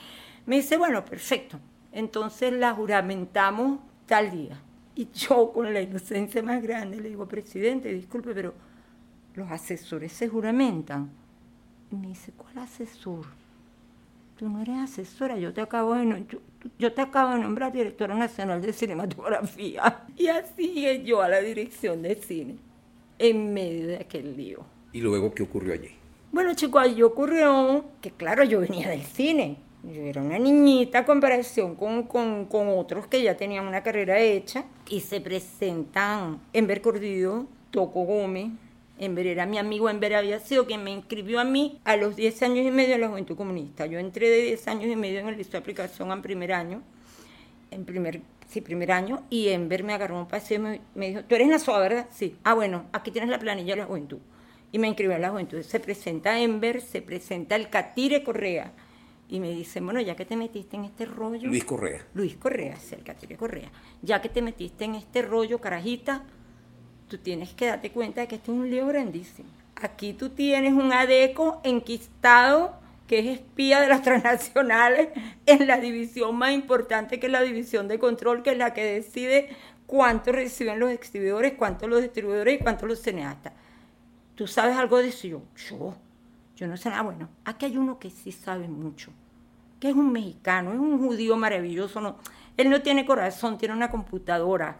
Me 0.45 0.57
dice, 0.57 0.77
bueno, 0.77 1.03
perfecto. 1.05 1.59
Entonces 1.91 2.53
la 2.53 2.73
juramentamos 2.73 3.79
tal 4.05 4.31
día. 4.31 4.59
Y 4.95 5.09
yo, 5.13 5.51
con 5.53 5.73
la 5.73 5.81
inocencia 5.81 6.43
más 6.43 6.61
grande, 6.61 6.97
le 6.99 7.09
digo, 7.09 7.27
presidente, 7.27 7.91
disculpe, 7.93 8.33
pero 8.33 8.53
los 9.35 9.49
asesores 9.49 10.11
se 10.11 10.27
juramentan. 10.27 11.09
Y 11.91 11.95
me 11.95 12.07
dice, 12.07 12.31
¿cuál 12.33 12.59
asesor? 12.59 13.25
Tú 14.37 14.49
no 14.49 14.61
eres 14.61 14.77
asesora, 14.77 15.37
yo 15.37 15.53
te 15.53 15.61
acabo 15.61 15.93
de, 15.93 16.25
yo 16.79 16.93
te 16.93 17.01
acabo 17.01 17.33
de 17.33 17.39
nombrar 17.39 17.71
directora 17.71 18.15
nacional 18.15 18.61
de 18.61 18.73
cinematografía. 18.73 20.05
Y 20.17 20.27
así 20.27 20.85
es 20.85 21.03
yo 21.03 21.21
a 21.21 21.29
la 21.29 21.39
dirección 21.39 22.01
de 22.01 22.15
cine, 22.15 22.55
en 23.19 23.53
medio 23.53 23.87
de 23.87 23.97
aquel 23.97 24.35
lío. 24.35 24.65
¿Y 24.91 25.01
luego 25.01 25.33
qué 25.33 25.43
ocurrió 25.43 25.73
allí? 25.73 25.89
Bueno, 26.31 26.55
chicos, 26.55 26.81
allí 26.81 27.03
ocurrió 27.03 27.85
que, 28.01 28.09
claro, 28.11 28.43
yo 28.43 28.59
venía 28.59 28.89
del 28.89 29.03
cine. 29.03 29.57
Yo 29.83 30.01
era 30.01 30.21
una 30.21 30.39
niñita 30.39 30.99
en 30.99 31.05
comparación 31.05 31.75
con, 31.75 32.03
con, 32.03 32.45
con 32.45 32.69
otros 32.69 33.05
que 33.05 33.21
ya 33.21 33.37
tenían 33.37 33.67
una 33.67 33.83
carrera 33.83 34.19
hecha 34.19 34.65
y 34.89 35.01
se 35.01 35.21
presentan 35.21 36.39
Enver 36.53 36.81
Cordido, 36.81 37.45
Toco 37.69 38.05
Gómez, 38.05 38.51
Enver 38.99 39.27
era 39.27 39.45
mi 39.45 39.57
amigo, 39.57 39.89
Enver 39.89 40.15
había 40.15 40.39
sido 40.39 40.65
quien 40.65 40.83
me 40.83 40.91
inscribió 40.91 41.39
a 41.39 41.43
mí 41.43 41.79
a 41.83 41.97
los 41.97 42.15
10 42.15 42.43
años 42.43 42.65
y 42.65 42.71
medio 42.71 42.95
en 42.95 43.01
la 43.01 43.07
Juventud 43.07 43.35
Comunista. 43.35 43.85
Yo 43.85 43.99
entré 43.99 44.29
de 44.29 44.43
10 44.43 44.67
años 44.67 44.85
y 44.85 44.95
medio 44.95 45.19
en 45.19 45.27
el 45.27 45.37
listo 45.37 45.53
de 45.53 45.59
aplicación 45.59 46.11
en 46.11 46.21
primer 46.21 46.53
año, 46.53 46.83
en 47.71 47.85
primer, 47.85 48.21
sí, 48.47 48.61
primer 48.61 48.91
año, 48.91 49.23
y 49.29 49.49
Enver 49.49 49.83
me 49.83 49.93
agarró 49.93 50.19
un 50.19 50.27
paseo 50.27 50.75
y 50.75 50.81
me, 50.93 51.07
dijo, 51.07 51.23
tú 51.23 51.35
eres 51.35 51.47
Nasoa, 51.47 51.79
¿verdad? 51.79 52.07
Sí. 52.11 52.37
Ah, 52.43 52.53
bueno, 52.53 52.85
aquí 52.93 53.09
tienes 53.09 53.29
la 53.29 53.39
planilla 53.39 53.73
de 53.73 53.81
la 53.81 53.87
Juventud. 53.87 54.19
Y 54.71 54.79
me 54.79 54.87
inscribió 54.87 55.15
en 55.15 55.21
la 55.21 55.29
Juventud. 55.31 55.61
Se 55.61 55.79
presenta 55.79 56.39
Enver, 56.39 56.81
se 56.81 57.01
presenta 57.01 57.55
el 57.55 57.69
Catire 57.69 58.23
Correa, 58.23 58.73
y 59.27 59.39
me 59.39 59.49
dice, 59.49 59.81
bueno, 59.81 59.99
ya 60.01 60.15
que 60.15 60.25
te 60.25 60.35
metiste 60.35 60.77
en 60.77 60.85
este 60.85 61.05
rollo... 61.05 61.47
Luis 61.47 61.63
Correa. 61.63 62.05
Luis 62.13 62.35
Correa, 62.35 62.75
sí, 62.75 62.93
el 62.93 63.03
Catire 63.03 63.35
Correa. 63.35 63.71
Ya 64.03 64.21
que 64.21 64.29
te 64.29 64.43
metiste 64.43 64.85
en 64.85 64.93
este 64.93 65.23
rollo, 65.23 65.59
carajita 65.59 66.23
tú 67.07 67.17
tienes 67.17 67.53
que 67.53 67.67
darte 67.67 67.91
cuenta 67.91 68.21
de 68.21 68.27
que 68.27 68.35
este 68.35 68.51
es 68.51 68.57
un 68.57 68.69
lío 68.69 68.87
grandísimo. 68.87 69.49
Aquí 69.75 70.13
tú 70.13 70.29
tienes 70.29 70.73
un 70.73 70.93
adeco 70.93 71.59
enquistado 71.63 72.73
que 73.07 73.19
es 73.19 73.39
espía 73.39 73.81
de 73.81 73.87
las 73.87 74.01
transnacionales 74.03 75.09
en 75.45 75.67
la 75.67 75.77
división 75.77 76.35
más 76.35 76.51
importante 76.51 77.19
que 77.19 77.27
es 77.27 77.31
la 77.31 77.41
división 77.41 77.87
de 77.87 77.99
control, 77.99 78.43
que 78.43 78.51
es 78.51 78.57
la 78.57 78.73
que 78.73 78.85
decide 78.85 79.49
cuánto 79.85 80.31
reciben 80.31 80.79
los 80.79 80.91
exhibidores, 80.91 81.53
cuánto 81.53 81.87
los 81.87 82.01
distribuidores 82.01 82.59
y 82.59 82.63
cuánto 82.63 82.85
los 82.85 83.01
cineastas. 83.01 83.53
¿Tú 84.35 84.47
sabes 84.47 84.75
algo 84.75 84.97
de 84.97 85.09
eso? 85.09 85.27
Yo, 85.27 85.41
yo, 85.69 85.95
yo 86.55 86.67
no 86.67 86.77
sé 86.77 86.89
nada. 86.89 87.03
Bueno, 87.03 87.29
aquí 87.45 87.65
hay 87.65 87.77
uno 87.77 87.99
que 87.99 88.09
sí 88.09 88.31
sabe 88.31 88.67
mucho, 88.67 89.11
que 89.79 89.89
es 89.89 89.95
un 89.95 90.11
mexicano, 90.11 90.73
es 90.73 90.79
un 90.79 90.97
judío 90.97 91.35
maravilloso. 91.35 92.01
No, 92.01 92.17
él 92.57 92.69
no 92.69 92.81
tiene 92.81 93.05
corazón, 93.05 93.57
tiene 93.57 93.75
una 93.75 93.91
computadora, 93.91 94.77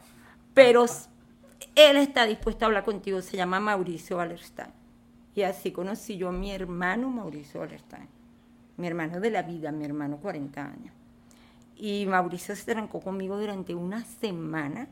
pero 0.53 0.86
él 1.75 1.97
está 1.97 2.25
dispuesto 2.25 2.65
a 2.65 2.67
hablar 2.67 2.83
contigo, 2.83 3.21
se 3.21 3.38
llama 3.38 3.59
Mauricio 3.59 4.17
Wallerstein. 4.17 4.69
Y 5.36 5.41
así 5.41 5.71
conocí 5.71 6.17
yo 6.17 6.29
a 6.29 6.31
mi 6.31 6.51
hermano 6.51 7.09
Mauricio 7.09 7.62
Wallerstein, 7.62 8.07
mi 8.77 8.88
hermano 8.88 9.19
de 9.19 9.31
la 9.31 9.41
vida, 9.41 9.71
mi 9.71 9.86
hermano 9.86 10.17
40 10.17 10.62
años. 10.62 10.93
Y 11.75 12.05
Mauricio 12.05 12.55
se 12.55 12.71
trancó 12.71 12.99
conmigo 12.99 13.39
durante 13.39 13.73
una 13.73 14.03
semana 14.05 14.88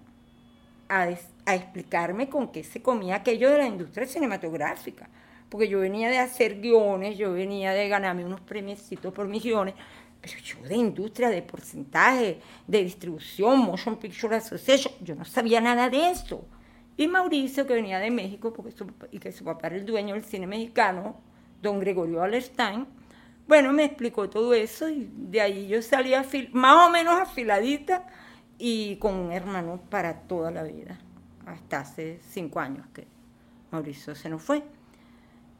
a, 0.90 1.10
explicarme 1.54 2.28
con 2.28 2.52
qué 2.52 2.64
se 2.64 2.82
comía 2.82 3.16
aquello 3.16 3.50
de 3.50 3.60
la 3.60 3.68
industria 3.68 4.08
cinematográfica. 4.08 5.08
Porque 5.50 5.68
yo 5.68 5.80
venía 5.80 6.10
de 6.10 6.18
hacer 6.18 6.60
guiones, 6.60 7.18
yo 7.18 7.34
venía 7.34 7.74
de 7.74 7.88
ganarme 7.88 8.26
unos 8.26 8.42
premiecitos 8.42 9.14
por 9.14 9.28
mis 9.28 9.44
guiones, 9.44 9.76
pero 10.22 10.38
yo 10.40 10.68
de 10.68 10.76
industria, 10.76 11.30
de 11.30 11.42
porcentaje, 11.42 12.40
de 12.68 12.84
distribución, 12.84 13.60
Motion 13.60 13.98
Picture 13.98 14.36
Association, 14.36 14.94
yo 15.02 15.14
no 15.16 15.26
sabía 15.26 15.62
nada 15.62 15.90
de 15.90 16.12
eso. 16.12 16.46
Y 17.02 17.08
Mauricio, 17.08 17.66
que 17.66 17.74
venía 17.74 17.98
de 17.98 18.12
México, 18.12 18.54
porque 18.54 18.76
y 19.10 19.18
que 19.18 19.32
su 19.32 19.44
papá 19.44 19.66
era 19.66 19.78
el 19.78 19.88
dueño 19.88 20.14
del 20.14 20.24
cine 20.24 20.46
mexicano, 20.46 21.16
don 21.60 21.80
Gregorio 21.80 22.22
Allerstein, 22.22 22.86
bueno, 23.48 23.74
me 23.74 23.86
explicó 23.86 24.30
todo 24.30 24.54
eso 24.54 24.88
y 24.88 25.10
de 25.12 25.42
ahí 25.42 25.68
yo 25.68 25.82
salía 25.82 26.24
más 26.54 26.88
o 26.88 26.92
menos 26.92 27.20
afiladita 27.20 28.06
y 28.60 28.98
con 28.98 29.16
un 29.16 29.32
hermano 29.32 29.82
para 29.90 30.14
toda 30.28 30.52
la 30.52 30.62
vida, 30.62 31.00
hasta 31.48 31.80
hace 31.80 32.20
cinco 32.22 32.60
años 32.60 32.86
que 32.94 33.08
Mauricio 33.72 34.14
se 34.14 34.30
nos 34.30 34.44
fue. 34.44 34.62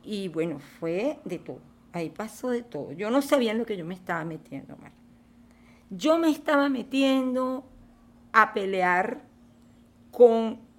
Y 0.04 0.28
bueno, 0.28 0.60
fue 0.60 1.18
de 1.26 1.40
todo. 1.40 1.62
ahí 1.92 2.12
pasó 2.12 2.52
de 2.52 2.62
todo. 2.62 2.92
Yo 2.92 3.10
no 3.10 3.24
sabía 3.24 3.54
en 3.54 3.58
lo 3.58 3.66
que 3.66 3.78
yo 3.78 3.84
me 3.84 3.96
estaba 3.96 4.24
metiendo, 4.26 4.78
Mar. 4.78 4.92
Yo 5.90 6.20
me 6.20 6.30
estaba 6.30 6.70
metiendo 6.70 7.66
a 8.32 8.54
pelear 8.54 9.24
con 10.12 10.70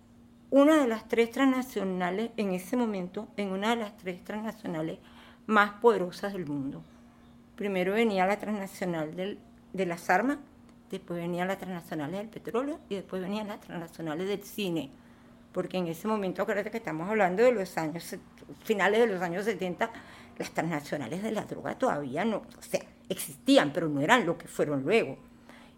una 0.53 0.83
de 0.83 0.87
las 0.87 1.09
tres 1.09 1.31
transnacionales, 1.31 2.31
en 2.37 2.53
ese 2.53 2.77
momento, 2.77 3.27
en 3.38 3.53
una 3.53 3.71
de 3.71 3.77
las 3.77 3.97
tres 3.97 4.23
transnacionales 4.23 4.99
más 5.47 5.81
poderosas 5.81 6.35
del 6.35 6.45
mundo. 6.45 6.85
Primero 7.57 7.95
venía 7.95 8.27
la 8.27 8.38
transnacional 8.38 9.38
de 9.73 9.87
las 9.87 10.11
armas, 10.11 10.37
después 10.91 11.19
venían 11.19 11.49
las 11.49 11.57
transnacionales 11.57 12.19
del 12.19 12.29
petróleo 12.29 12.81
y 12.91 12.97
después 12.97 13.23
venían 13.23 13.49
las 13.49 13.62
transnacionales 13.62 14.29
del 14.29 14.43
cine. 14.43 14.91
Porque 15.53 15.79
en 15.79 15.87
ese 15.87 16.07
momento, 16.07 16.43
acuérdate 16.43 16.71
que 16.71 16.77
estamos 16.77 17.09
hablando 17.09 17.43
de 17.43 17.53
los 17.53 17.79
años, 17.79 18.15
finales 18.62 19.01
de 19.01 19.07
los 19.07 19.23
años 19.23 19.47
70, 19.47 19.91
las 20.37 20.51
transnacionales 20.51 21.23
de 21.23 21.33
la 21.33 21.47
droga 21.47 21.79
todavía 21.79 22.27
no, 22.27 22.43
o 22.59 22.62
sea, 22.62 22.83
existían, 23.09 23.73
pero 23.73 23.88
no 23.88 24.03
eran 24.03 24.27
lo 24.27 24.37
que 24.37 24.49
fueron 24.49 24.83
luego. 24.83 25.17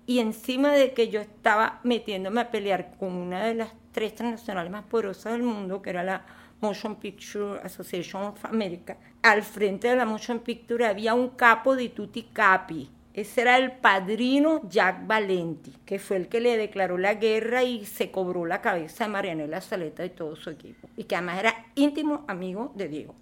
Y 0.05 0.19
encima 0.19 0.73
de 0.73 0.93
que 0.95 1.11
yo 1.11 1.21
estaba 1.21 1.79
metiéndome 1.85 2.41
a 2.41 2.51
pelear 2.51 2.97
con 2.99 3.13
una 3.13 3.45
de 3.45 3.55
las 3.55 3.84
tres 3.94 4.14
transnacionales 4.14 4.70
más 4.70 4.85
poderosas 4.85 5.33
del 5.33 5.44
mundo, 5.44 5.80
que 5.80 5.90
era 5.90 6.02
la 6.02 6.26
Motion 6.61 6.96
Picture 6.96 7.61
Association 7.62 8.24
of 8.24 8.44
America, 8.44 8.98
al 9.22 9.42
frente 9.42 9.88
de 9.88 9.96
la 9.96 10.04
Motion 10.04 10.40
Picture 10.40 10.85
había 10.85 11.14
un 11.14 11.30
capo 11.30 11.74
de 11.76 11.88
Tutti 11.88 12.24
Capi. 12.24 12.90
Ese 13.14 13.42
era 13.42 13.57
el 13.57 13.70
padrino 13.72 14.68
Jack 14.68 15.07
Valenti, 15.07 15.72
que 15.87 16.00
fue 16.00 16.16
el 16.16 16.28
que 16.28 16.40
le 16.40 16.57
declaró 16.57 16.98
la 16.98 17.14
guerra 17.14 17.62
y 17.62 17.87
se 17.87 18.11
cobró 18.11 18.44
la 18.44 18.61
cabeza 18.61 19.04
de 19.04 19.11
Marianela 19.11 19.61
Saleta 19.61 20.04
y 20.04 20.11
todo 20.11 20.35
su 20.35 20.50
equipo. 20.50 20.88
Y 20.96 21.04
que 21.04 21.14
además 21.14 21.38
era 21.38 21.66
íntimo 21.76 22.24
amigo 22.26 22.72
de 22.74 22.88
Diego. 22.88 23.14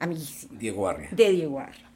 Amiguísimo. 0.00 0.58
Diego 0.58 0.88
Arria. 0.88 1.08
De 1.12 1.30
Diego 1.30 1.60
Arria. 1.60 1.88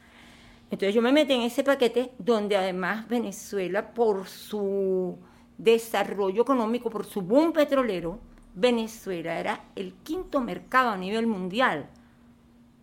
Entonces 0.69 0.95
yo 0.95 1.01
me 1.01 1.11
metí 1.11 1.33
en 1.33 1.41
ese 1.41 1.65
paquete 1.65 2.11
donde 2.17 2.55
además 2.55 3.05
Venezuela, 3.09 3.93
por 3.93 4.27
su 4.27 5.17
desarrollo 5.57 6.41
económico, 6.41 6.89
por 6.89 7.05
su 7.05 7.21
boom 7.21 7.53
petrolero, 7.53 8.19
Venezuela 8.53 9.39
era 9.39 9.63
el 9.75 9.93
quinto 10.03 10.41
mercado 10.41 10.89
a 10.89 10.97
nivel 10.97 11.27
mundial 11.27 11.89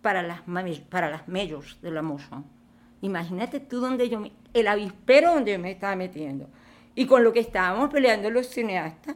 para 0.01 0.23
las, 0.23 0.41
para 0.89 1.09
las 1.09 1.27
majors 1.27 1.79
de 1.81 1.91
la 1.91 2.01
motion. 2.01 2.45
Imagínate 3.01 3.59
tú 3.59 3.79
donde 3.79 4.09
yo 4.09 4.19
me, 4.19 4.31
el 4.53 4.67
avispero 4.67 5.33
donde 5.33 5.53
yo 5.53 5.59
me 5.59 5.71
estaba 5.71 5.95
metiendo. 5.95 6.49
Y 6.95 7.05
con 7.05 7.23
lo 7.23 7.31
que 7.31 7.39
estábamos 7.39 7.89
peleando 7.91 8.29
los 8.29 8.47
cineastas, 8.47 9.15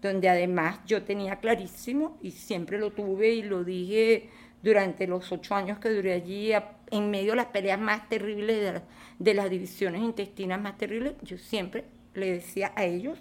donde 0.00 0.28
además 0.28 0.80
yo 0.86 1.02
tenía 1.02 1.36
clarísimo, 1.36 2.16
y 2.22 2.30
siempre 2.30 2.78
lo 2.78 2.92
tuve 2.92 3.30
y 3.32 3.42
lo 3.42 3.64
dije 3.64 4.30
durante 4.62 5.06
los 5.06 5.30
ocho 5.32 5.54
años 5.54 5.78
que 5.78 5.90
duré 5.90 6.12
allí, 6.14 6.52
en 6.90 7.10
medio 7.10 7.32
de 7.32 7.36
las 7.36 7.46
peleas 7.46 7.78
más 7.78 8.08
terribles, 8.08 8.82
de, 9.18 9.34
las 9.34 9.50
divisiones 9.50 10.02
intestinas 10.02 10.60
más 10.60 10.78
terribles, 10.78 11.14
yo 11.22 11.38
siempre 11.38 11.84
le 12.18 12.32
decía 12.32 12.72
a 12.76 12.84
ellos 12.84 13.18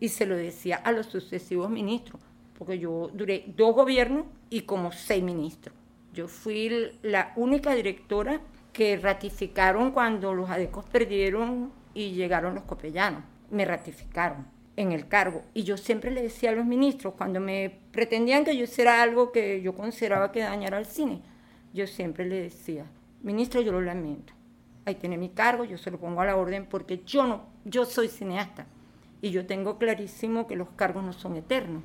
y 0.00 0.08
se 0.08 0.26
lo 0.26 0.36
decía 0.36 0.76
a 0.76 0.92
los 0.92 1.06
sucesivos 1.06 1.70
ministros, 1.70 2.20
porque 2.58 2.78
yo 2.78 3.10
duré 3.14 3.44
dos 3.56 3.74
gobiernos 3.74 4.26
y 4.50 4.62
como 4.62 4.92
seis 4.92 5.22
ministros. 5.22 5.74
Yo 6.12 6.28
fui 6.28 6.90
la 7.02 7.32
única 7.36 7.74
directora 7.74 8.40
que 8.72 8.96
ratificaron 8.96 9.90
cuando 9.92 10.34
los 10.34 10.50
adecos 10.50 10.84
perdieron 10.84 11.72
y 11.94 12.10
llegaron 12.10 12.54
los 12.54 12.64
copellanos. 12.64 13.22
Me 13.50 13.64
ratificaron 13.64 14.46
en 14.76 14.92
el 14.92 15.08
cargo. 15.08 15.42
Y 15.54 15.64
yo 15.64 15.76
siempre 15.76 16.10
le 16.10 16.22
decía 16.22 16.50
a 16.50 16.54
los 16.54 16.66
ministros, 16.66 17.14
cuando 17.14 17.40
me 17.40 17.78
pretendían 17.92 18.44
que 18.44 18.56
yo 18.56 18.64
hiciera 18.64 19.02
algo 19.02 19.32
que 19.32 19.62
yo 19.62 19.74
consideraba 19.74 20.32
que 20.32 20.40
dañara 20.40 20.76
al 20.76 20.86
cine, 20.86 21.22
yo 21.72 21.86
siempre 21.86 22.26
le 22.26 22.42
decía, 22.42 22.86
ministro, 23.22 23.60
yo 23.60 23.72
lo 23.72 23.80
lamento. 23.80 24.32
Ahí 24.86 24.94
tiene 24.94 25.18
mi 25.18 25.30
cargo, 25.30 25.64
yo 25.64 25.76
se 25.78 25.90
lo 25.90 25.98
pongo 25.98 26.20
a 26.20 26.26
la 26.26 26.36
orden 26.36 26.64
porque 26.64 27.02
yo 27.04 27.26
no, 27.26 27.42
yo 27.64 27.84
soy 27.84 28.08
cineasta 28.08 28.66
y 29.20 29.32
yo 29.32 29.44
tengo 29.44 29.78
clarísimo 29.78 30.46
que 30.46 30.54
los 30.54 30.68
cargos 30.70 31.02
no 31.02 31.12
son 31.12 31.34
eternos. 31.34 31.82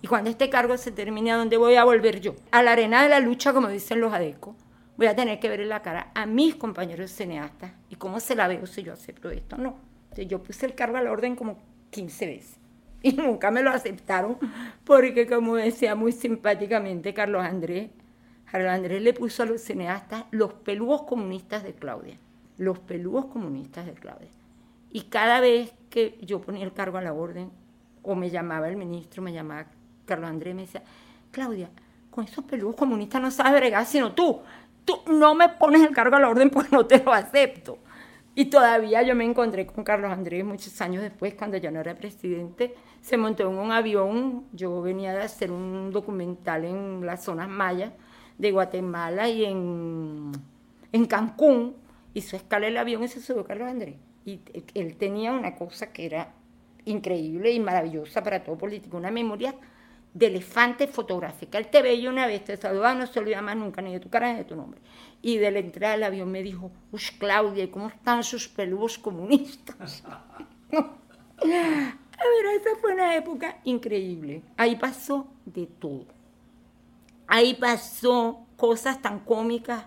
Y 0.00 0.06
cuando 0.06 0.30
este 0.30 0.48
cargo 0.48 0.78
se 0.78 0.90
termine, 0.90 1.30
¿a 1.30 1.36
dónde 1.36 1.58
voy 1.58 1.74
a 1.74 1.84
volver 1.84 2.22
yo? 2.22 2.34
A 2.50 2.62
la 2.62 2.72
arena 2.72 3.02
de 3.02 3.10
la 3.10 3.20
lucha, 3.20 3.52
como 3.52 3.68
dicen 3.68 4.00
los 4.00 4.14
adecos. 4.14 4.56
Voy 4.96 5.08
a 5.08 5.14
tener 5.14 5.38
que 5.40 5.50
ver 5.50 5.60
en 5.60 5.68
la 5.68 5.82
cara 5.82 6.10
a 6.14 6.24
mis 6.24 6.54
compañeros 6.54 7.10
cineastas 7.10 7.72
y 7.90 7.96
cómo 7.96 8.18
se 8.18 8.34
la 8.34 8.48
veo 8.48 8.66
si 8.66 8.82
yo 8.82 8.94
acepto 8.94 9.30
esto 9.30 9.58
no. 9.58 9.76
Yo 10.16 10.42
puse 10.42 10.64
el 10.64 10.74
cargo 10.74 10.96
a 10.96 11.02
la 11.02 11.12
orden 11.12 11.36
como 11.36 11.58
15 11.90 12.26
veces. 12.26 12.56
Y 13.02 13.12
nunca 13.16 13.50
me 13.50 13.62
lo 13.62 13.70
aceptaron 13.70 14.38
porque, 14.84 15.26
como 15.26 15.56
decía 15.56 15.94
muy 15.94 16.12
simpáticamente 16.12 17.12
Carlos 17.12 17.44
Andrés, 17.44 17.90
Carlos 18.50 18.72
Andrés 18.72 19.02
le 19.02 19.12
puso 19.12 19.42
a 19.42 19.46
los 19.46 19.60
cineastas 19.60 20.24
los 20.30 20.54
peludos 20.54 21.02
comunistas 21.02 21.62
de 21.62 21.74
Claudia. 21.74 22.18
Los 22.58 22.78
peludos 22.78 23.26
comunistas 23.26 23.86
de 23.86 23.94
Claudia. 23.94 24.28
Y 24.90 25.02
cada 25.02 25.40
vez 25.40 25.72
que 25.90 26.18
yo 26.22 26.40
ponía 26.40 26.64
el 26.64 26.72
cargo 26.72 26.98
a 26.98 27.02
la 27.02 27.12
orden, 27.12 27.50
o 28.02 28.14
me 28.14 28.30
llamaba 28.30 28.68
el 28.68 28.76
ministro, 28.76 29.22
me 29.22 29.32
llamaba 29.32 29.66
Carlos 30.04 30.30
Andrés, 30.30 30.54
me 30.54 30.62
decía, 30.62 30.82
Claudia, 31.30 31.70
con 32.10 32.24
esos 32.24 32.44
peludos 32.44 32.76
comunistas 32.76 33.20
no 33.20 33.30
sabes 33.30 33.52
bregar, 33.60 33.86
sino 33.86 34.12
tú. 34.12 34.40
Tú 34.84 35.02
no 35.06 35.34
me 35.34 35.48
pones 35.50 35.82
el 35.82 35.94
cargo 35.94 36.16
a 36.16 36.20
la 36.20 36.28
orden 36.28 36.50
porque 36.50 36.70
no 36.74 36.86
te 36.86 37.02
lo 37.02 37.12
acepto. 37.12 37.78
Y 38.34 38.46
todavía 38.46 39.02
yo 39.02 39.16
me 39.16 39.24
encontré 39.24 39.66
con 39.66 39.82
Carlos 39.82 40.12
Andrés 40.12 40.44
muchos 40.44 40.80
años 40.80 41.02
después, 41.02 41.34
cuando 41.34 41.56
ya 41.56 41.70
no 41.70 41.80
era 41.80 41.94
presidente. 41.96 42.74
Se 43.00 43.16
montó 43.16 43.42
en 43.42 43.58
un 43.58 43.72
avión. 43.72 44.44
Yo 44.52 44.80
venía 44.80 45.12
de 45.12 45.22
hacer 45.22 45.50
un 45.50 45.90
documental 45.90 46.64
en 46.64 47.04
las 47.04 47.24
zonas 47.24 47.48
mayas 47.48 47.92
de 48.38 48.52
Guatemala 48.52 49.28
y 49.28 49.44
en, 49.44 50.32
en 50.92 51.04
Cancún. 51.06 51.74
Hizo 52.14 52.36
escala 52.36 52.66
el 52.66 52.76
avión 52.76 53.02
y 53.04 53.08
se 53.08 53.20
subió 53.20 53.44
Carlos 53.44 53.68
Andrés. 53.68 53.96
Y 54.24 54.40
él 54.74 54.96
tenía 54.96 55.32
una 55.32 55.54
cosa 55.54 55.92
que 55.92 56.06
era 56.06 56.32
increíble 56.84 57.52
y 57.52 57.60
maravillosa 57.60 58.22
para 58.22 58.42
todo 58.42 58.56
político, 58.56 58.96
una 58.96 59.10
memoria 59.10 59.54
de 60.14 60.26
elefante 60.26 60.86
fotográfica. 60.86 61.58
Él 61.58 61.68
te 61.68 61.82
veía 61.82 62.10
una 62.10 62.26
vez, 62.26 62.44
te 62.44 62.56
saludaba, 62.56 62.94
no 62.94 63.06
se 63.06 63.18
olvida 63.18 63.42
más 63.42 63.56
nunca 63.56 63.82
ni 63.82 63.92
de 63.92 64.00
tu 64.00 64.08
cara 64.08 64.32
ni 64.32 64.38
de 64.38 64.44
tu 64.44 64.56
nombre 64.56 64.80
y 65.22 65.38
de 65.38 65.50
la 65.50 65.58
entrada 65.58 65.94
del 65.94 66.04
avión 66.04 66.30
me 66.30 66.42
dijo, 66.42 66.70
pues 66.90 67.10
Claudia, 67.10 67.70
¿cómo 67.70 67.88
están 67.88 68.22
sus 68.22 68.48
peludos 68.48 68.98
comunistas? 68.98 70.04
A 70.70 72.24
ver, 72.24 72.60
esa 72.60 72.70
fue 72.80 72.94
una 72.94 73.14
época 73.16 73.58
increíble. 73.64 74.42
Ahí 74.56 74.74
pasó 74.74 75.28
de 75.44 75.66
todo. 75.66 76.06
Ahí 77.28 77.54
pasó 77.54 78.44
cosas 78.56 79.00
tan 79.00 79.20
cómicas 79.20 79.84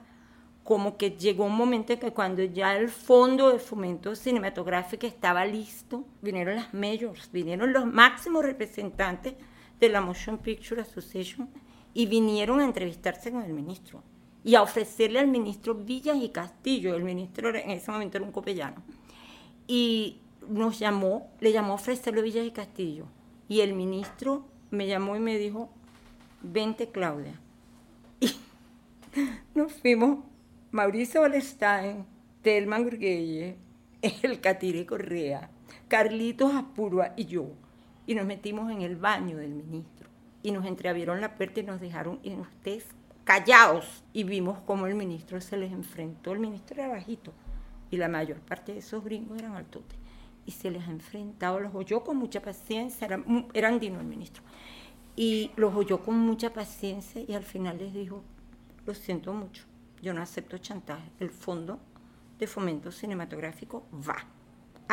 como 0.71 0.95
que 0.95 1.11
llegó 1.11 1.43
un 1.43 1.57
momento 1.57 1.91
en 1.91 1.99
que 1.99 2.13
cuando 2.13 2.41
ya 2.45 2.77
el 2.77 2.87
fondo 2.87 3.51
de 3.51 3.59
fomento 3.59 4.15
cinematográfico 4.15 5.05
estaba 5.05 5.45
listo, 5.45 6.05
vinieron 6.21 6.55
las 6.55 6.73
mayors, 6.73 7.29
vinieron 7.29 7.73
los 7.73 7.85
máximos 7.85 8.45
representantes 8.45 9.33
de 9.81 9.89
la 9.89 9.99
Motion 9.99 10.37
Picture 10.37 10.79
Association 10.79 11.49
y 11.93 12.05
vinieron 12.05 12.61
a 12.61 12.63
entrevistarse 12.63 13.33
con 13.33 13.41
el 13.41 13.51
ministro 13.51 14.01
y 14.45 14.55
a 14.55 14.61
ofrecerle 14.61 15.19
al 15.19 15.27
ministro 15.27 15.75
Villas 15.75 16.15
y 16.21 16.29
Castillo, 16.29 16.95
el 16.95 17.03
ministro 17.03 17.49
en 17.49 17.71
ese 17.71 17.91
momento 17.91 18.17
era 18.17 18.25
un 18.25 18.31
copellano, 18.31 18.81
y 19.67 20.19
nos 20.47 20.79
llamó, 20.79 21.29
le 21.41 21.51
llamó 21.51 21.73
a 21.73 21.75
ofrecerle 21.75 22.21
Villas 22.21 22.47
y 22.47 22.51
Castillo, 22.51 23.07
y 23.49 23.59
el 23.59 23.73
ministro 23.73 24.45
me 24.69 24.87
llamó 24.87 25.17
y 25.17 25.19
me 25.19 25.37
dijo, 25.37 25.69
vente 26.41 26.87
Claudia. 26.87 27.37
Y 29.53 29.59
nos 29.59 29.73
fuimos 29.73 30.30
Mauricio 30.71 31.19
Valestein, 31.19 32.05
Telman 32.41 32.83
Gurgueye, 32.83 33.57
el 34.01 34.39
Catire 34.39 34.85
Correa, 34.85 35.49
Carlitos 35.89 36.55
Apurua 36.55 37.11
y 37.17 37.25
yo, 37.25 37.49
y 38.07 38.15
nos 38.15 38.25
metimos 38.25 38.71
en 38.71 38.81
el 38.81 38.95
baño 38.95 39.35
del 39.35 39.53
ministro, 39.53 40.07
y 40.41 40.53
nos 40.53 40.65
entreabrieron 40.65 41.19
la 41.19 41.35
puerta 41.35 41.59
y 41.59 41.63
nos 41.63 41.81
dejaron, 41.81 42.19
y 42.23 42.33
ustedes 42.35 42.85
callados 43.25 44.03
y 44.13 44.23
vimos 44.23 44.59
cómo 44.65 44.87
el 44.87 44.95
ministro 44.95 45.41
se 45.41 45.57
les 45.57 45.73
enfrentó. 45.73 46.31
El 46.31 46.39
ministro 46.39 46.81
era 46.81 46.93
bajito 46.93 47.33
y 47.89 47.97
la 47.97 48.07
mayor 48.07 48.39
parte 48.39 48.71
de 48.71 48.79
esos 48.79 49.03
gringos 49.03 49.39
eran 49.39 49.55
altotes. 49.55 49.97
Y 50.45 50.51
se 50.51 50.71
les 50.71 50.87
ha 50.87 50.91
enfrentado, 50.91 51.59
los 51.59 51.75
oyó 51.75 52.03
con 52.03 52.15
mucha 52.17 52.41
paciencia, 52.41 53.05
era, 53.05 53.23
era 53.53 53.67
andino 53.67 53.99
el 53.99 54.07
ministro. 54.07 54.41
Y 55.15 55.51
los 55.55 55.75
oyó 55.75 56.01
con 56.01 56.17
mucha 56.17 56.53
paciencia 56.53 57.21
y 57.27 57.33
al 57.33 57.43
final 57.43 57.77
les 57.77 57.93
dijo, 57.93 58.23
lo 58.85 58.93
siento 58.93 59.33
mucho, 59.33 59.65
yo 60.01 60.13
no 60.13 60.21
acepto 60.21 60.57
chantaje, 60.57 61.09
el 61.19 61.29
fondo 61.29 61.79
de 62.39 62.47
fomento 62.47 62.91
cinematográfico 62.91 63.87
va 63.91 64.25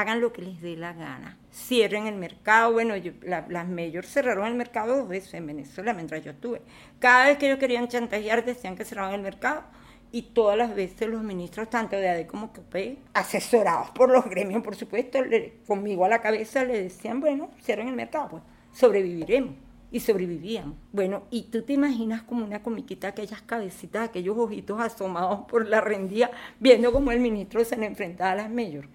hagan 0.00 0.20
lo 0.20 0.32
que 0.32 0.42
les 0.42 0.60
dé 0.60 0.76
la 0.76 0.92
gana. 0.92 1.36
Cierren 1.52 2.06
el 2.06 2.14
mercado. 2.14 2.72
Bueno, 2.72 2.94
las 3.24 3.68
mayores 3.68 4.08
cerraron 4.08 4.46
el 4.46 4.54
mercado 4.54 4.96
dos 4.96 5.08
veces 5.08 5.34
en 5.34 5.46
Venezuela 5.46 5.92
mientras 5.92 6.22
yo 6.24 6.30
estuve. 6.30 6.62
Cada 7.00 7.26
vez 7.26 7.38
que 7.38 7.46
ellos 7.46 7.58
querían 7.58 7.88
chantajear 7.88 8.44
decían 8.44 8.76
que 8.76 8.84
cerraban 8.84 9.14
el 9.14 9.22
mercado 9.22 9.64
y 10.12 10.22
todas 10.22 10.56
las 10.56 10.74
veces 10.74 11.08
los 11.08 11.22
ministros, 11.22 11.68
tanto 11.68 11.96
de 11.96 12.08
ADE 12.08 12.26
como 12.28 12.52
COPE, 12.52 12.98
asesorados 13.12 13.90
por 13.90 14.10
los 14.10 14.24
gremios, 14.24 14.62
por 14.62 14.76
supuesto, 14.76 15.18
conmigo 15.66 16.04
a 16.04 16.08
la 16.08 16.22
cabeza 16.22 16.64
le 16.64 16.80
decían, 16.80 17.20
bueno, 17.20 17.50
cierren 17.60 17.88
el 17.88 17.96
mercado, 17.96 18.28
pues 18.28 18.42
sobreviviremos. 18.72 19.54
Y 19.90 20.00
sobrevivían. 20.00 20.74
Bueno, 20.92 21.22
y 21.30 21.44
tú 21.44 21.62
te 21.62 21.72
imaginas 21.72 22.22
como 22.22 22.44
una 22.44 22.62
comiquita, 22.62 23.08
aquellas 23.08 23.42
cabecitas, 23.42 24.08
aquellos 24.08 24.36
ojitos 24.36 24.80
asomados 24.80 25.40
por 25.48 25.66
la 25.66 25.80
rendía, 25.80 26.30
viendo 26.60 26.92
cómo 26.92 27.10
el 27.10 27.20
ministro 27.20 27.64
se 27.64 27.76
le 27.76 27.86
enfrentaba 27.86 28.32
a 28.32 28.36
las 28.36 28.50
mayores. 28.50 28.90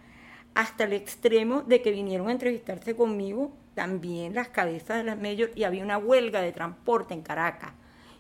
Hasta 0.54 0.84
el 0.84 0.94
extremo 0.94 1.62
de 1.64 1.82
que 1.82 1.92
vinieron 1.92 2.28
a 2.28 2.32
entrevistarse 2.32 2.96
conmigo 2.96 3.52
también 3.74 4.36
las 4.36 4.50
cabezas 4.50 4.98
de 4.98 5.04
las 5.04 5.20
mayores 5.20 5.58
y 5.58 5.64
había 5.64 5.84
una 5.84 5.98
huelga 5.98 6.42
de 6.42 6.52
transporte 6.52 7.14
en 7.14 7.24
Caracas 7.24 7.72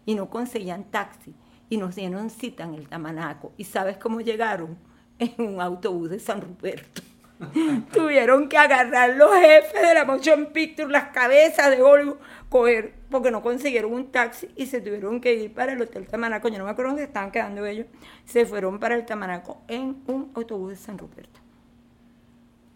y 0.05 0.15
no 0.15 0.29
conseguían 0.29 0.85
taxi 0.85 1.35
y 1.69 1.77
nos 1.77 1.95
dieron 1.95 2.29
cita 2.29 2.63
en 2.63 2.73
el 2.73 2.87
Tamanaco. 2.87 3.51
¿Y 3.57 3.65
sabes 3.65 3.97
cómo 3.97 4.21
llegaron? 4.21 4.77
En 5.19 5.33
un 5.37 5.61
autobús 5.61 6.09
de 6.09 6.19
San 6.19 6.41
Ruperto. 6.41 7.03
Tuvieron 7.93 8.49
que 8.49 8.57
agarrar 8.57 9.15
los 9.15 9.33
jefes 9.35 9.81
de 9.81 9.93
la 9.93 10.05
Motion 10.05 10.47
Picture, 10.47 10.89
las 10.89 11.09
cabezas 11.09 11.69
de 11.69 11.81
Hollywood, 11.81 12.17
coger, 12.49 12.93
porque 13.09 13.31
no 13.31 13.41
consiguieron 13.41 13.93
un 13.93 14.11
taxi 14.11 14.49
y 14.55 14.67
se 14.67 14.81
tuvieron 14.81 15.21
que 15.21 15.33
ir 15.33 15.53
para 15.53 15.73
el 15.73 15.81
Hotel 15.81 16.07
Tamanaco. 16.07 16.47
Yo 16.49 16.57
no 16.57 16.65
me 16.65 16.71
acuerdo 16.71 16.91
dónde 16.91 17.03
estaban 17.03 17.31
quedando 17.31 17.65
ellos. 17.65 17.87
Se 18.25 18.45
fueron 18.45 18.79
para 18.79 18.95
el 18.95 19.05
Tamanaco 19.05 19.61
en 19.67 20.03
un 20.07 20.31
autobús 20.35 20.69
de 20.69 20.75
San 20.75 20.97
Ruperto. 20.97 21.39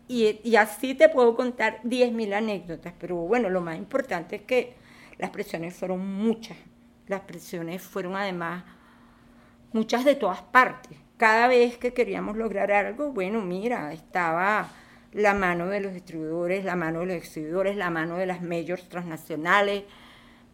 Y, 0.07 0.39
y 0.43 0.55
así 0.55 0.95
te 0.95 1.09
puedo 1.09 1.35
contar 1.35 1.81
10.000 1.83 2.33
anécdotas, 2.33 2.93
pero 2.97 3.15
bueno, 3.17 3.49
lo 3.49 3.59
más 3.61 3.77
importante 3.77 4.37
es 4.37 4.41
que 4.43 4.75
las 5.17 5.31
presiones 5.31 5.75
fueron 5.75 5.99
muchas. 5.99 6.57
Las 7.07 7.21
presiones 7.21 7.81
fueron 7.81 8.15
además 8.15 8.63
muchas 9.73 10.05
de 10.05 10.15
todas 10.15 10.41
partes 10.41 10.97
cada 11.17 11.47
vez 11.47 11.77
que 11.77 11.93
queríamos 11.93 12.37
lograr 12.37 12.71
algo, 12.71 13.11
bueno, 13.11 13.41
mira, 13.41 13.91
estaba 13.93 14.69
la 15.13 15.33
mano 15.33 15.67
de 15.67 15.81
los 15.81 15.93
distribuidores, 15.93 16.63
la 16.63 16.75
mano 16.75 16.99
de 16.99 17.07
los 17.07 17.15
exhibidores, 17.15 17.75
la 17.75 17.89
mano 17.89 18.17
de 18.17 18.25
las 18.25 18.41
majors 18.41 18.87
transnacionales, 18.87 19.83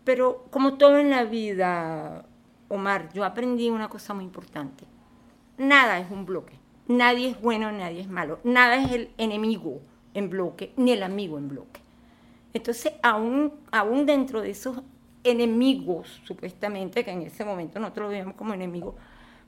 pero 0.04 0.46
como 0.50 0.78
todo 0.78 0.98
en 0.98 1.10
la 1.10 1.24
vida, 1.26 2.26
Omar, 2.70 3.10
yo 3.14 3.24
aprendí 3.24 3.70
una 3.70 3.90
cosa 3.90 4.14
muy 4.14 4.24
importante. 4.24 4.86
Nada 5.58 6.00
es 6.00 6.10
un 6.10 6.26
bloque. 6.26 6.60
Nadie 6.88 7.30
es 7.30 7.42
bueno, 7.42 7.72
nadie 7.72 8.02
es 8.02 8.10
malo. 8.10 8.40
Nada 8.44 8.76
es 8.76 8.92
el 8.92 9.10
enemigo 9.18 9.82
en 10.14 10.30
bloque, 10.30 10.74
ni 10.76 10.92
el 10.92 11.04
amigo 11.04 11.38
en 11.38 11.48
bloque. 11.50 11.82
Entonces, 12.54 12.94
aún, 13.02 13.54
aún 13.72 14.06
dentro 14.06 14.42
de 14.42 14.52
esos 14.52 14.82
enemigos, 15.24 16.22
supuestamente, 16.26 17.04
que 17.04 17.12
en 17.12 17.22
ese 17.22 17.46
momento 17.46 17.80
nosotros 17.80 18.06
lo 18.06 18.10
veíamos 18.10 18.36
como 18.36 18.54
enemigos, 18.54 18.96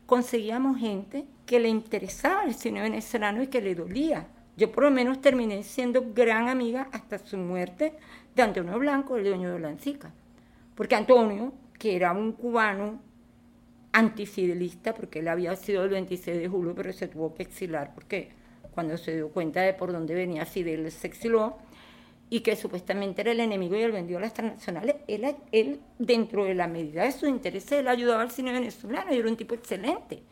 conseguíamos 0.05 0.77
gente 0.79 1.25
que 1.45 1.59
le 1.59 1.69
interesaba 1.69 2.43
el 2.43 2.53
cine 2.53 2.81
venezolano 2.81 3.43
y 3.43 3.47
que 3.47 3.61
le 3.61 3.75
dolía. 3.75 4.27
Yo 4.57 4.71
por 4.71 4.85
lo 4.85 4.91
menos 4.91 5.21
terminé 5.21 5.63
siendo 5.63 6.13
gran 6.13 6.47
amiga 6.47 6.87
hasta 6.91 7.17
su 7.17 7.37
muerte 7.37 7.93
de 8.35 8.41
Antonio 8.41 8.79
Blanco, 8.79 9.17
el 9.17 9.25
dueño 9.25 9.51
de 9.51 9.59
Lancica. 9.59 10.11
Porque 10.75 10.95
Antonio, 10.95 11.53
que 11.77 11.95
era 11.95 12.13
un 12.13 12.31
cubano 12.33 13.01
antifidelista, 13.91 14.93
porque 14.93 15.19
él 15.19 15.27
había 15.27 15.55
sido 15.55 15.83
el 15.83 15.89
26 15.89 16.37
de 16.37 16.47
julio, 16.47 16.73
pero 16.75 16.91
se 16.91 17.07
tuvo 17.07 17.33
que 17.33 17.43
exilar 17.43 17.93
porque 17.93 18.29
cuando 18.71 18.97
se 18.97 19.15
dio 19.15 19.29
cuenta 19.29 19.61
de 19.61 19.73
por 19.73 19.93
dónde 19.93 20.13
venía 20.13 20.45
Fidel 20.45 20.91
se 20.91 21.07
exiló, 21.07 21.57
y 22.29 22.39
que 22.39 22.55
supuestamente 22.55 23.21
era 23.21 23.31
el 23.31 23.39
enemigo 23.39 23.75
y 23.75 23.81
él 23.81 23.91
vendió 23.91 24.17
a 24.17 24.21
las 24.21 24.33
transnacionales, 24.33 24.95
él, 25.07 25.35
él, 25.51 25.79
dentro 25.99 26.45
de 26.45 26.55
la 26.55 26.67
medida 26.67 27.03
de 27.03 27.11
sus 27.11 27.29
intereses, 27.29 27.71
él 27.73 27.88
ayudaba 27.88 28.23
al 28.23 28.31
cine 28.31 28.51
venezolano 28.51 29.13
y 29.13 29.17
era 29.17 29.29
un 29.29 29.38
tipo 29.38 29.53
excelente, 29.53 30.23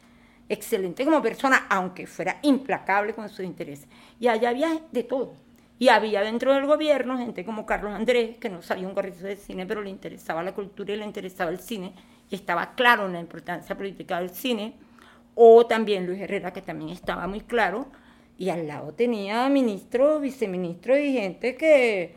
excelente 0.49 1.06
como 1.06 1.21
persona, 1.21 1.67
aunque 1.69 2.08
fuera 2.08 2.39
implacable 2.41 3.13
con 3.13 3.29
sus 3.29 3.45
intereses. 3.45 3.88
Y 4.19 4.27
allá 4.27 4.49
había 4.49 4.82
de 4.91 5.03
todo. 5.03 5.34
Y 5.77 5.89
había 5.89 6.21
dentro 6.21 6.53
del 6.53 6.65
gobierno 6.65 7.17
gente 7.17 7.45
como 7.45 7.65
Carlos 7.65 7.93
Andrés, 7.93 8.38
que 8.38 8.49
no 8.49 8.62
sabía 8.62 8.88
un 8.88 8.93
corrido 8.93 9.27
de 9.27 9.36
cine, 9.36 9.65
pero 9.65 9.82
le 9.82 9.89
interesaba 9.89 10.41
la 10.41 10.53
cultura 10.53 10.93
y 10.93 10.97
le 10.97 11.06
interesaba 11.06 11.51
el 11.51 11.60
cine, 11.60 11.93
y 12.29 12.36
estaba 12.36 12.73
claro 12.73 13.06
en 13.06 13.13
la 13.13 13.19
importancia 13.19 13.75
política 13.75 14.19
del 14.19 14.29
cine, 14.29 14.75
o 15.36 15.65
también 15.65 16.06
Luis 16.06 16.21
Herrera, 16.21 16.53
que 16.53 16.62
también 16.62 16.89
estaba 16.91 17.27
muy 17.27 17.41
claro, 17.41 17.88
y 18.43 18.49
al 18.49 18.67
lado 18.67 18.91
tenía 18.93 19.47
ministros, 19.47 20.21
viceministros 20.21 20.99
y 20.99 21.13
gente 21.13 21.56
que, 21.56 22.13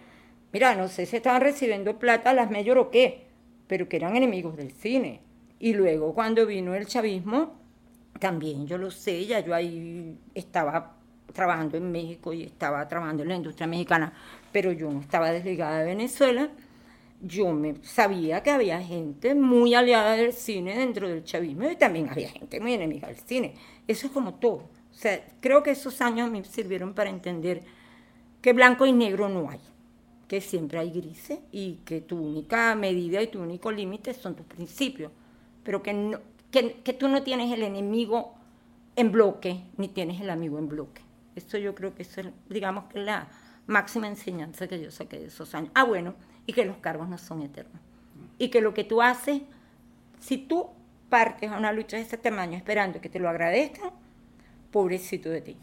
mira, 0.53 0.75
no 0.75 0.89
sé 0.89 1.07
si 1.07 1.15
estaban 1.15 1.41
recibiendo 1.41 2.01
plata 2.01 2.31
a 2.31 2.35
las 2.35 2.51
mayores 2.51 2.85
o 2.85 2.91
qué, 2.91 3.27
pero 3.69 3.89
que 3.89 3.97
eran 3.97 4.17
enemigos 4.17 4.57
del 4.57 4.73
cine. 4.73 5.21
Y 5.61 5.75
luego 5.75 6.15
cuando 6.15 6.45
vino 6.45 6.75
el 6.75 6.87
chavismo, 6.87 7.55
también 8.19 8.67
yo 8.67 8.77
lo 8.77 8.91
sé, 8.91 9.25
ya 9.25 9.39
yo 9.39 9.55
ahí 9.55 10.19
estaba 10.35 10.97
trabajando 11.33 11.77
en 11.77 11.93
México 11.93 12.33
y 12.33 12.43
estaba 12.43 12.89
trabajando 12.89 13.23
en 13.23 13.29
la 13.29 13.37
industria 13.37 13.69
mexicana, 13.69 14.13
pero 14.51 14.73
yo 14.73 14.91
no 14.91 15.01
estaba 15.01 15.31
desligada 15.31 15.79
de 15.79 15.85
Venezuela. 15.85 16.51
Yo 17.23 17.53
me 17.53 17.77
sabía 17.83 18.43
que 18.43 18.51
había 18.51 18.83
gente 18.83 19.37
muy 19.37 19.75
aliada 19.75 20.17
del 20.17 20.33
cine 20.33 20.77
dentro 20.77 21.09
del 21.09 21.23
chavismo 21.23 21.71
y 21.71 21.77
también 21.77 22.09
había 22.11 22.29
gente 22.31 22.59
muy 22.59 22.75
enemiga 22.75 23.07
del 23.07 23.17
cine. 23.17 23.55
Eso 23.87 24.09
es 24.09 24.13
como 24.13 24.35
todo. 24.35 24.76
O 24.97 24.99
sea, 24.99 25.23
creo 25.41 25.63
que 25.63 25.73
esos 25.73 26.01
años 26.01 26.31
me 26.31 26.43
sirvieron 26.43 26.95
para 26.95 27.11
entender 27.11 27.63
que 28.41 28.55
blanco 28.55 28.87
y 28.87 28.93
negro 28.93 29.29
no 29.29 29.51
hay, 29.51 29.61
que 30.27 30.41
siempre 30.41 30.79
hay 30.79 30.91
grises 30.91 31.39
y 31.53 31.81
que 31.85 32.01
tu 32.01 32.17
única 32.17 32.75
medida 32.75 33.21
y 33.21 33.27
tu 33.27 33.43
único 33.43 33.71
límite 33.71 34.15
son 34.15 34.35
tus 34.35 34.47
principios, 34.47 35.13
pero 35.63 35.83
que, 35.83 35.93
no, 35.93 36.19
que, 36.51 36.81
que 36.83 36.95
tú 36.95 37.09
no 37.09 37.23
tienes 37.23 37.53
el 37.53 37.63
enemigo 37.63 38.37
en 38.97 39.13
bloque 39.13 39.65
ni 39.77 39.89
tienes 39.89 40.19
el 40.23 40.31
amigo 40.31 40.59
en 40.59 40.69
bloque. 40.69 41.03
Esto 41.35 41.59
yo 41.59 41.75
creo 41.75 41.95
que 41.95 42.03
es, 42.03 42.17
digamos, 42.49 42.85
que 42.85 42.99
la 42.99 43.29
máxima 43.67 44.09
enseñanza 44.09 44.67
que 44.67 44.81
yo 44.81 44.91
saqué 44.91 45.19
de 45.19 45.27
esos 45.27 45.55
años. 45.55 45.73
Ah, 45.75 45.85
bueno, 45.85 46.15
y 46.47 46.55
que 46.55 46.65
los 46.65 46.79
cargos 46.79 47.07
no 47.07 47.19
son 47.19 47.43
eternos. 47.43 47.83
Y 48.39 48.49
que 48.49 48.63
lo 48.63 48.73
que 48.73 48.85
tú 48.85 49.03
haces, 49.03 49.43
si 50.21 50.39
tú 50.39 50.71
partes 51.11 51.51
a 51.51 51.59
una 51.59 51.73
lucha 51.73 51.99
de 51.99 52.05
ese 52.05 52.17
tamaño 52.17 52.57
esperando 52.57 53.03
que 53.03 53.11
te 53.11 53.19
lo 53.19 53.29
agradezcan, 53.29 53.91
pobrecito 54.71 55.31
de 55.31 55.41
ti. 55.41 55.57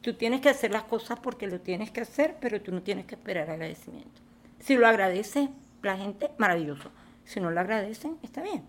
Tú 0.00 0.14
tienes 0.14 0.40
que 0.40 0.50
hacer 0.50 0.70
las 0.70 0.84
cosas 0.84 1.18
porque 1.20 1.46
lo 1.46 1.60
tienes 1.60 1.90
que 1.90 2.02
hacer, 2.02 2.36
pero 2.40 2.60
tú 2.60 2.72
no 2.72 2.82
tienes 2.82 3.06
que 3.06 3.14
esperar 3.14 3.50
agradecimiento. 3.50 4.20
Si 4.60 4.76
lo 4.76 4.86
agradece 4.86 5.48
la 5.82 5.96
gente, 5.96 6.30
maravilloso. 6.38 6.90
Si 7.24 7.40
no 7.40 7.50
lo 7.50 7.60
agradecen, 7.60 8.16
está 8.22 8.42
bien. 8.42 8.62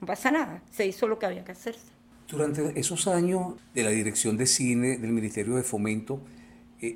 No 0.00 0.06
pasa 0.06 0.30
nada. 0.30 0.62
Se 0.70 0.86
hizo 0.86 1.06
lo 1.06 1.18
que 1.18 1.26
había 1.26 1.44
que 1.44 1.52
hacerse. 1.52 1.92
Durante 2.28 2.78
esos 2.78 3.06
años 3.08 3.54
de 3.74 3.82
la 3.84 3.90
dirección 3.90 4.36
de 4.36 4.46
cine 4.46 4.98
del 4.98 5.12
Ministerio 5.12 5.56
de 5.56 5.62
Fomento, 5.62 6.20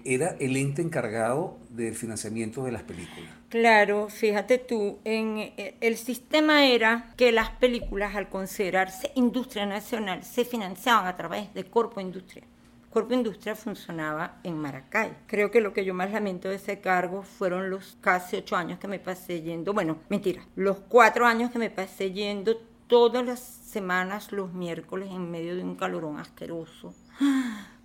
era 0.04 0.36
el 0.40 0.56
ente 0.56 0.82
encargado 0.82 1.58
del 1.70 1.94
financiamiento 1.94 2.64
de 2.64 2.72
las 2.72 2.82
películas. 2.82 3.30
Claro, 3.48 4.08
fíjate 4.08 4.58
tú, 4.58 4.98
en, 5.04 5.38
eh, 5.38 5.76
el 5.80 5.96
sistema 5.96 6.66
era 6.66 7.14
que 7.16 7.30
las 7.30 7.50
películas 7.50 8.16
al 8.16 8.28
considerarse 8.28 9.12
industria 9.14 9.64
nacional 9.64 10.24
se 10.24 10.44
financiaban 10.44 11.06
a 11.06 11.16
través 11.16 11.54
de 11.54 11.64
Corpo 11.64 12.00
Industria. 12.00 12.42
Corpo 12.90 13.14
Industria 13.14 13.54
funcionaba 13.54 14.40
en 14.42 14.58
Maracay. 14.58 15.12
Creo 15.26 15.50
que 15.50 15.60
lo 15.60 15.72
que 15.72 15.84
yo 15.84 15.94
más 15.94 16.10
lamento 16.10 16.48
de 16.48 16.56
ese 16.56 16.80
cargo 16.80 17.22
fueron 17.22 17.70
los 17.70 17.96
casi 18.00 18.36
ocho 18.36 18.56
años 18.56 18.78
que 18.78 18.88
me 18.88 18.98
pasé 18.98 19.42
yendo, 19.42 19.72
bueno, 19.72 19.98
mentira, 20.08 20.42
los 20.56 20.78
cuatro 20.78 21.26
años 21.26 21.50
que 21.50 21.58
me 21.58 21.70
pasé 21.70 22.10
yendo 22.10 22.56
todas 22.88 23.24
las 23.24 23.40
semanas, 23.40 24.32
los 24.32 24.52
miércoles, 24.52 25.10
en 25.12 25.30
medio 25.30 25.54
de 25.54 25.62
un 25.62 25.76
calorón 25.76 26.18
asqueroso 26.18 26.94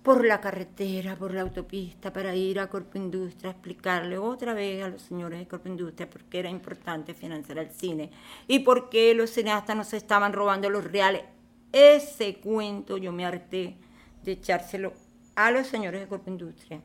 por 0.02 0.24
la 0.24 0.40
carretera, 0.40 1.16
por 1.16 1.32
la 1.32 1.42
autopista, 1.42 2.12
para 2.12 2.34
ir 2.34 2.58
a 2.58 2.68
Corpo 2.68 2.98
Industria, 2.98 3.52
explicarle 3.52 4.18
otra 4.18 4.52
vez 4.52 4.82
a 4.82 4.88
los 4.88 5.02
señores 5.02 5.38
de 5.38 5.46
Corpo 5.46 5.68
Industria 5.68 6.10
por 6.10 6.24
qué 6.24 6.40
era 6.40 6.50
importante 6.50 7.14
financiar 7.14 7.58
el 7.58 7.70
cine 7.70 8.10
y 8.48 8.60
por 8.60 8.88
qué 8.88 9.14
los 9.14 9.30
cineastas 9.30 9.76
no 9.76 9.84
se 9.84 9.96
estaban 9.96 10.32
robando 10.32 10.68
los 10.68 10.84
reales. 10.84 11.22
Ese 11.70 12.36
cuento 12.36 12.96
yo 12.96 13.12
me 13.12 13.24
harté 13.24 13.76
de 14.24 14.32
echárselo 14.32 14.92
a 15.36 15.50
los 15.50 15.68
señores 15.68 16.00
de 16.00 16.08
Corpo 16.08 16.30
Industria. 16.30 16.80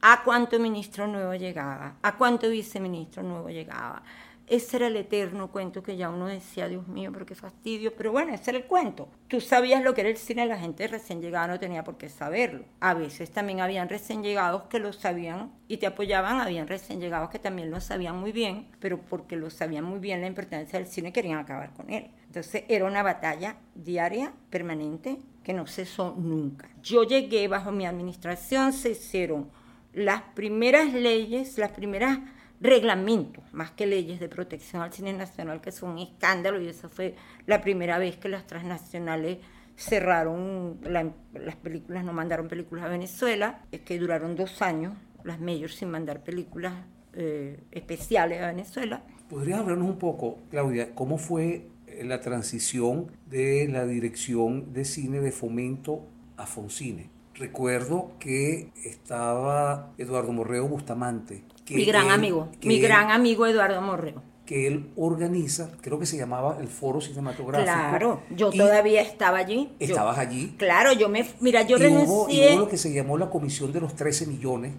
A 0.00 0.22
cuánto 0.22 0.58
ministro 0.58 1.06
nuevo 1.06 1.34
llegaba, 1.34 1.96
a 2.02 2.16
cuánto 2.16 2.48
viceministro 2.50 3.22
nuevo 3.22 3.48
llegaba, 3.48 4.02
ese 4.46 4.76
era 4.76 4.88
el 4.88 4.96
eterno 4.96 5.50
cuento 5.50 5.82
que 5.82 5.96
ya 5.96 6.10
uno 6.10 6.26
decía, 6.26 6.68
Dios 6.68 6.86
mío, 6.86 7.10
pero 7.12 7.24
qué 7.24 7.34
fastidio. 7.34 7.94
Pero 7.96 8.12
bueno, 8.12 8.34
ese 8.34 8.50
era 8.50 8.58
el 8.58 8.66
cuento. 8.66 9.08
Tú 9.28 9.40
sabías 9.40 9.82
lo 9.82 9.94
que 9.94 10.02
era 10.02 10.10
el 10.10 10.16
cine, 10.16 10.46
la 10.46 10.58
gente 10.58 10.86
recién 10.86 11.22
llegada 11.22 11.46
no 11.46 11.58
tenía 11.58 11.84
por 11.84 11.96
qué 11.96 12.08
saberlo. 12.08 12.64
A 12.80 12.94
veces 12.94 13.30
también 13.30 13.60
habían 13.60 13.88
recién 13.88 14.22
llegados 14.22 14.64
que 14.64 14.78
lo 14.78 14.92
sabían 14.92 15.52
y 15.66 15.78
te 15.78 15.86
apoyaban, 15.86 16.40
habían 16.40 16.68
recién 16.68 17.00
llegados 17.00 17.30
que 17.30 17.38
también 17.38 17.70
lo 17.70 17.80
sabían 17.80 18.16
muy 18.16 18.32
bien, 18.32 18.68
pero 18.80 19.00
porque 19.00 19.36
lo 19.36 19.50
sabían 19.50 19.84
muy 19.84 19.98
bien 19.98 20.20
la 20.20 20.26
importancia 20.26 20.78
del 20.78 20.88
cine 20.88 21.12
querían 21.12 21.38
acabar 21.38 21.72
con 21.72 21.90
él. 21.90 22.10
Entonces 22.26 22.64
era 22.68 22.84
una 22.84 23.02
batalla 23.02 23.56
diaria, 23.74 24.32
permanente, 24.50 25.18
que 25.42 25.52
no 25.52 25.66
cesó 25.66 26.14
nunca. 26.18 26.68
Yo 26.82 27.04
llegué 27.04 27.48
bajo 27.48 27.70
mi 27.70 27.86
administración, 27.86 28.72
se 28.72 28.90
hicieron 28.90 29.50
las 29.92 30.22
primeras 30.34 30.92
leyes, 30.92 31.56
las 31.56 31.70
primeras 31.70 32.18
reglamentos, 32.60 33.44
más 33.52 33.70
que 33.72 33.86
leyes 33.86 34.20
de 34.20 34.28
protección 34.28 34.82
al 34.82 34.92
cine 34.92 35.12
nacional, 35.12 35.60
que 35.60 35.72
son 35.72 35.90
un 35.90 35.98
escándalo, 35.98 36.60
y 36.60 36.68
esa 36.68 36.88
fue 36.88 37.14
la 37.46 37.60
primera 37.60 37.98
vez 37.98 38.16
que 38.16 38.28
las 38.28 38.46
transnacionales 38.46 39.38
cerraron 39.76 40.78
las 40.82 41.56
películas, 41.56 42.04
no 42.04 42.12
mandaron 42.12 42.48
películas 42.48 42.84
a 42.84 42.88
Venezuela, 42.88 43.62
es 43.72 43.80
que 43.80 43.98
duraron 43.98 44.36
dos 44.36 44.62
años, 44.62 44.94
las 45.24 45.40
mayores 45.40 45.76
sin 45.76 45.90
mandar 45.90 46.22
películas 46.22 46.74
eh, 47.14 47.58
especiales 47.72 48.40
a 48.40 48.46
Venezuela, 48.46 49.02
¿Podrías 49.28 49.58
hablarnos 49.58 49.88
un 49.88 49.98
poco, 49.98 50.38
Claudia, 50.50 50.94
cómo 50.94 51.16
fue 51.16 51.66
la 52.02 52.20
transición 52.20 53.10
de 53.26 53.66
la 53.68 53.86
dirección 53.86 54.72
de 54.74 54.84
cine 54.84 55.20
de 55.20 55.32
fomento 55.32 56.06
a 56.36 56.46
Foncine? 56.46 57.08
Recuerdo 57.34 58.12
que 58.20 58.70
estaba 58.84 59.92
Eduardo 59.96 60.32
Morreo 60.32 60.68
Bustamante. 60.68 61.42
Mi 61.70 61.84
gran 61.84 62.10
amigo, 62.10 62.48
mi 62.62 62.78
gran 62.78 63.10
amigo 63.10 63.46
Eduardo 63.46 63.80
Morreo. 63.80 64.22
Que 64.46 64.66
él 64.66 64.90
organiza, 64.96 65.70
creo 65.80 65.98
que 65.98 66.04
se 66.04 66.18
llamaba 66.18 66.58
el 66.60 66.68
Foro 66.68 67.00
Cinematográfico. 67.00 67.72
Claro, 67.72 68.22
yo 68.30 68.50
todavía 68.50 69.00
estaba 69.00 69.38
allí. 69.38 69.70
¿Estabas 69.78 70.18
allí? 70.18 70.54
Claro, 70.58 70.92
yo 70.92 71.08
me, 71.08 71.26
mira, 71.40 71.62
yo 71.62 71.78
y 71.78 71.80
renuncié. 71.80 72.52
Hubo, 72.52 72.60
lo 72.60 72.68
que 72.68 72.76
se 72.76 72.92
llamó 72.92 73.16
la 73.16 73.30
Comisión 73.30 73.72
de 73.72 73.80
los 73.80 73.94
13 73.94 74.26
millones. 74.26 74.72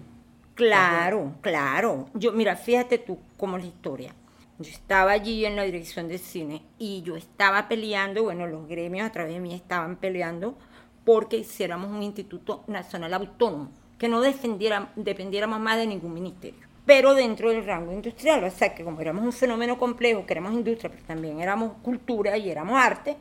Claro, 0.54 1.34
claro. 1.40 2.06
Yo, 2.14 2.32
mira, 2.32 2.54
fíjate 2.56 2.98
tú 2.98 3.18
cómo 3.36 3.56
es 3.56 3.64
la 3.64 3.68
historia. 3.68 4.14
Yo 4.58 4.70
estaba 4.70 5.12
allí 5.12 5.44
en 5.44 5.56
la 5.56 5.64
dirección 5.64 6.08
de 6.08 6.16
cine 6.16 6.62
y 6.78 7.02
yo 7.02 7.16
estaba 7.16 7.68
peleando, 7.68 8.22
bueno, 8.22 8.46
los 8.46 8.66
gremios 8.66 9.06
a 9.06 9.12
través 9.12 9.34
de 9.34 9.40
mí 9.40 9.52
estaban 9.52 9.96
peleando 9.96 10.56
porque 11.04 11.36
hiciéramos 11.36 11.90
un 11.90 12.02
instituto 12.02 12.64
nacional 12.66 13.12
autónomo, 13.14 13.70
que 13.98 14.08
no 14.08 14.20
defendiera, 14.22 14.92
dependiéramos 14.96 15.60
más 15.60 15.76
de 15.76 15.86
ningún 15.86 16.14
ministerio, 16.14 16.65
pero 16.86 17.14
dentro 17.14 17.50
del 17.50 17.66
rango 17.66 17.92
industrial, 17.92 18.44
o 18.44 18.50
sea 18.50 18.74
que 18.74 18.84
como 18.84 19.00
éramos 19.00 19.24
un 19.24 19.32
fenómeno 19.32 19.76
complejo, 19.76 20.24
que 20.24 20.32
éramos 20.32 20.52
industria, 20.52 20.88
pero 20.88 21.02
también 21.04 21.40
éramos 21.40 21.72
cultura 21.82 22.38
y 22.38 22.48
éramos 22.48 22.80
arte, 22.80 23.16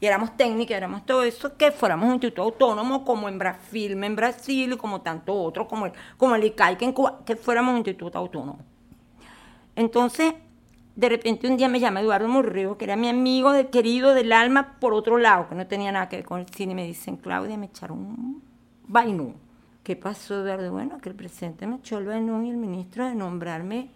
y 0.00 0.06
éramos 0.06 0.36
técnica, 0.36 0.76
éramos 0.76 1.04
todo 1.04 1.24
eso, 1.24 1.56
que 1.56 1.72
fuéramos 1.72 2.06
un 2.06 2.12
instituto 2.14 2.42
autónomo 2.42 3.04
como 3.04 3.28
en 3.28 3.36
Brasil, 3.36 4.02
en 4.02 4.14
Brasil, 4.14 4.72
y 4.72 4.76
como 4.76 5.00
tanto 5.00 5.34
otro, 5.34 5.66
como 5.66 5.86
el, 5.86 5.92
como 6.16 6.36
el 6.36 6.44
ICAI, 6.44 6.78
que 6.78 6.84
en 6.84 6.92
Cuba, 6.92 7.18
que 7.26 7.34
fuéramos 7.34 7.72
un 7.72 7.78
instituto 7.78 8.16
autónomo. 8.16 8.60
Entonces, 9.74 10.34
de 10.94 11.08
repente 11.08 11.48
un 11.48 11.56
día 11.56 11.68
me 11.68 11.80
llama 11.80 12.00
Eduardo 12.00 12.28
Morreo, 12.28 12.78
que 12.78 12.84
era 12.84 12.94
mi 12.94 13.08
amigo 13.08 13.52
querido 13.72 14.14
del 14.14 14.32
alma 14.32 14.76
por 14.78 14.94
otro 14.94 15.18
lado, 15.18 15.48
que 15.48 15.56
no 15.56 15.66
tenía 15.66 15.90
nada 15.90 16.08
que 16.08 16.16
ver 16.16 16.24
con 16.24 16.38
el 16.38 16.48
cine, 16.48 16.72
y 16.72 16.76
me 16.76 16.86
dicen, 16.86 17.16
Claudia, 17.16 17.56
me 17.56 17.66
echaron 17.66 17.98
un 17.98 18.42
vainú. 18.86 19.34
¿Qué 19.88 19.96
pasó, 19.96 20.42
Eduardo? 20.42 20.70
Bueno, 20.70 20.98
que 20.98 21.08
el 21.08 21.14
presidente 21.14 21.66
me 21.66 21.76
echó 21.76 21.96
el 21.96 22.04
vainú 22.04 22.42
y 22.42 22.50
el 22.50 22.58
ministro 22.58 23.06
de 23.06 23.14
nombrarme 23.14 23.88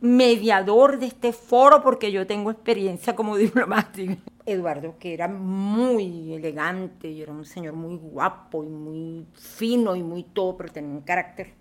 mediador 0.00 1.00
de 1.00 1.06
este 1.06 1.32
foro 1.32 1.82
porque 1.82 2.12
yo 2.12 2.24
tengo 2.24 2.52
experiencia 2.52 3.16
como 3.16 3.36
diplomático. 3.46 4.14
Eduardo, 4.46 4.94
que 5.00 5.12
era 5.12 5.26
muy 5.26 6.34
elegante 6.34 7.08
y 7.08 7.20
era 7.20 7.32
un 7.32 7.44
señor 7.44 7.74
muy 7.74 7.96
guapo 7.96 8.62
y 8.62 8.68
muy 8.68 9.26
fino 9.32 9.96
y 9.96 10.04
muy 10.04 10.22
todo, 10.22 10.56
pero 10.56 10.72
tenía 10.72 10.92
un 10.92 11.00
carácter 11.00 11.52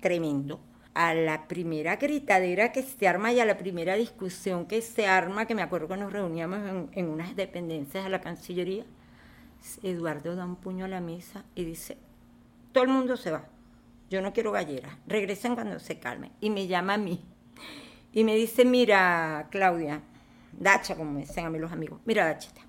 tremendo 0.00 0.58
a 0.92 1.14
la 1.14 1.46
primera 1.46 1.94
gritadera 1.94 2.72
que 2.72 2.82
se 2.82 3.06
arma 3.06 3.32
y 3.32 3.38
a 3.38 3.44
la 3.44 3.58
primera 3.58 3.94
discusión 3.94 4.66
que 4.66 4.82
se 4.82 5.06
arma, 5.06 5.46
que 5.46 5.54
me 5.54 5.62
acuerdo 5.62 5.86
que 5.86 5.98
nos 5.98 6.12
reuníamos 6.12 6.88
en, 6.90 7.08
unas 7.08 7.36
dependencias 7.36 8.02
de 8.02 8.10
la 8.10 8.20
Cancillería, 8.20 8.84
Eduardo 9.84 10.34
da 10.34 10.44
un 10.44 10.56
puño 10.56 10.84
a 10.84 10.88
la 10.88 11.00
mesa 11.00 11.44
y 11.54 11.64
dice, 11.64 11.96
todo 12.78 12.84
el 12.84 12.92
mundo 12.92 13.16
se 13.16 13.32
va, 13.32 13.42
yo 14.08 14.22
no 14.22 14.32
quiero 14.32 14.52
galleras, 14.52 14.92
regresen 15.08 15.56
cuando 15.56 15.80
se 15.80 15.98
calmen. 15.98 16.30
Y 16.40 16.48
me 16.48 16.68
llama 16.68 16.94
a 16.94 16.96
mí 16.96 17.20
y 18.12 18.22
me 18.22 18.36
dice, 18.36 18.64
mira, 18.64 19.48
Claudia, 19.50 20.00
Dacha, 20.52 20.94
como 20.94 21.10
me 21.10 21.22
dicen 21.22 21.44
a 21.44 21.50
mí 21.50 21.58
los 21.58 21.72
amigos, 21.72 21.98
mira, 22.04 22.24
Dachita, 22.24 22.60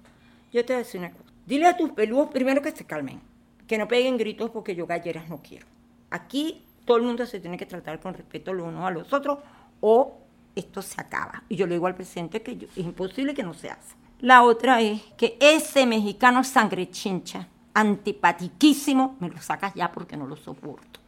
yo 0.52 0.66
te 0.66 0.74
voy 0.74 0.82
a 0.82 0.84
decir 0.84 1.00
una 1.00 1.12
cosa, 1.12 1.26
dile 1.46 1.68
a 1.68 1.78
tus 1.78 1.92
peludos 1.92 2.32
primero 2.32 2.60
que 2.60 2.72
se 2.72 2.86
calmen, 2.86 3.22
que 3.68 3.78
no 3.78 3.88
peguen 3.88 4.18
gritos 4.18 4.50
porque 4.50 4.74
yo 4.74 4.88
galleras 4.88 5.30
no 5.30 5.44
quiero. 5.44 5.68
Aquí 6.10 6.66
todo 6.86 6.98
el 6.98 7.04
mundo 7.04 7.28
se 7.28 7.40
tiene 7.40 7.56
que 7.56 7.68
tratar 7.68 8.00
con 8.00 8.16
respeto 8.16 8.52
los 8.52 8.68
unos 8.68 8.86
a 8.86 8.90
los 8.90 9.14
otros 9.14 9.38
o 9.80 10.18
esto 10.56 10.82
se 10.82 11.00
acaba. 11.00 11.44
Y 11.50 11.56
yo 11.56 11.68
le 11.68 11.76
digo 11.76 11.86
al 11.86 11.94
presidente 11.94 12.42
que 12.42 12.68
es 12.76 12.78
imposible 12.84 13.36
que 13.36 13.44
no 13.44 13.54
se 13.54 13.70
haga. 13.70 13.80
La 14.22 14.42
otra 14.42 14.82
es 14.82 15.04
que 15.16 15.38
ese 15.40 15.86
mexicano 15.86 16.44
sangre 16.44 16.90
chincha, 16.90 17.48
antipatiquísimo, 17.74 19.18
me 19.20 19.30
lo 19.30 19.42
sacas 19.42 19.74
ya 19.74 19.92
porque 19.92 20.18
no 20.18 20.28
lo 20.28 20.36
soporto. 20.36 21.00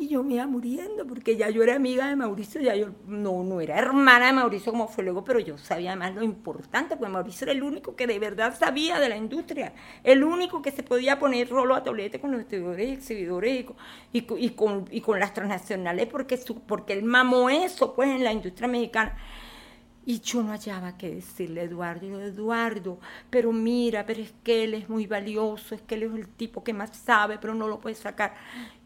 Y 0.00 0.06
yo 0.06 0.22
me 0.22 0.34
iba 0.34 0.46
muriendo 0.46 1.04
porque 1.08 1.36
ya 1.36 1.50
yo 1.50 1.60
era 1.64 1.74
amiga 1.74 2.06
de 2.06 2.14
Mauricio, 2.14 2.60
ya 2.60 2.76
yo 2.76 2.90
no, 3.08 3.42
no 3.42 3.60
era 3.60 3.76
hermana 3.76 4.26
de 4.26 4.32
Mauricio 4.32 4.70
como 4.70 4.86
fue 4.86 5.02
luego, 5.02 5.24
pero 5.24 5.40
yo 5.40 5.58
sabía 5.58 5.90
además 5.90 6.14
lo 6.14 6.22
importante, 6.22 6.96
porque 6.96 7.10
Mauricio 7.10 7.46
era 7.46 7.52
el 7.52 7.64
único 7.64 7.96
que 7.96 8.06
de 8.06 8.20
verdad 8.20 8.56
sabía 8.56 9.00
de 9.00 9.08
la 9.08 9.16
industria, 9.16 9.72
el 10.04 10.22
único 10.22 10.62
que 10.62 10.70
se 10.70 10.84
podía 10.84 11.18
poner 11.18 11.48
rolo 11.48 11.74
a 11.74 11.82
tolete 11.82 12.20
con 12.20 12.30
los 12.30 12.38
distribuidores 12.38 12.88
y 12.88 12.92
exhibidores 12.92 13.66
y, 14.12 14.24
y, 14.36 14.50
con, 14.50 14.84
y 14.88 15.00
con 15.00 15.18
las 15.18 15.34
transnacionales, 15.34 16.06
porque, 16.06 16.36
su, 16.36 16.60
porque 16.60 16.92
él 16.92 17.02
mamó 17.02 17.50
eso 17.50 17.92
pues 17.94 18.08
en 18.08 18.22
la 18.22 18.32
industria 18.32 18.68
mexicana. 18.68 19.16
Y 20.08 20.20
yo 20.20 20.42
no 20.42 20.52
hallaba 20.52 20.96
qué 20.96 21.16
decirle 21.16 21.60
a 21.60 21.64
Eduardo. 21.64 22.06
Y 22.06 22.08
yo, 22.08 22.18
Eduardo, 22.18 22.98
pero 23.28 23.52
mira, 23.52 24.06
pero 24.06 24.22
es 24.22 24.32
que 24.42 24.64
él 24.64 24.72
es 24.72 24.88
muy 24.88 25.06
valioso, 25.06 25.74
es 25.74 25.82
que 25.82 25.96
él 25.96 26.04
es 26.04 26.14
el 26.14 26.26
tipo 26.28 26.64
que 26.64 26.72
más 26.72 26.96
sabe, 26.96 27.36
pero 27.38 27.54
no 27.54 27.68
lo 27.68 27.78
puede 27.78 27.94
sacar. 27.94 28.32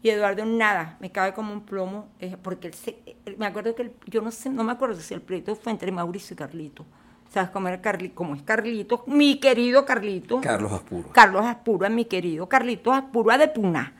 Y 0.01 0.09
Eduardo, 0.09 0.43
nada, 0.43 0.97
me 0.99 1.13
cae 1.13 1.33
como 1.33 1.53
un 1.53 1.61
plomo, 1.61 2.09
eh, 2.19 2.35
porque 2.43 2.67
él 2.67 2.73
se, 2.73 2.97
me 3.37 3.45
acuerdo 3.45 3.73
que 3.73 3.93
yo 4.07 4.19
no 4.19 4.31
sé, 4.31 4.49
no 4.49 4.65
me 4.65 4.73
acuerdo 4.73 4.99
si 4.99 5.13
el 5.13 5.21
proyecto 5.21 5.55
fue 5.55 5.71
entre 5.71 5.93
Mauricio 5.93 6.33
y 6.33 6.37
Carlito. 6.37 6.85
¿Sabes 7.29 7.51
cómo, 7.51 7.69
era 7.69 7.79
Carlito? 7.79 8.15
cómo 8.15 8.35
es 8.35 8.41
Carlito? 8.41 9.05
Mi 9.07 9.39
querido 9.39 9.85
Carlito. 9.85 10.41
Carlos 10.41 10.73
Aspuro. 10.73 11.07
Carlos 11.13 11.45
Aspuro, 11.45 11.89
mi 11.89 12.03
querido 12.03 12.49
Carlito 12.49 12.91
Aspuro 12.91 13.37
de 13.37 13.47
Puna. 13.47 13.93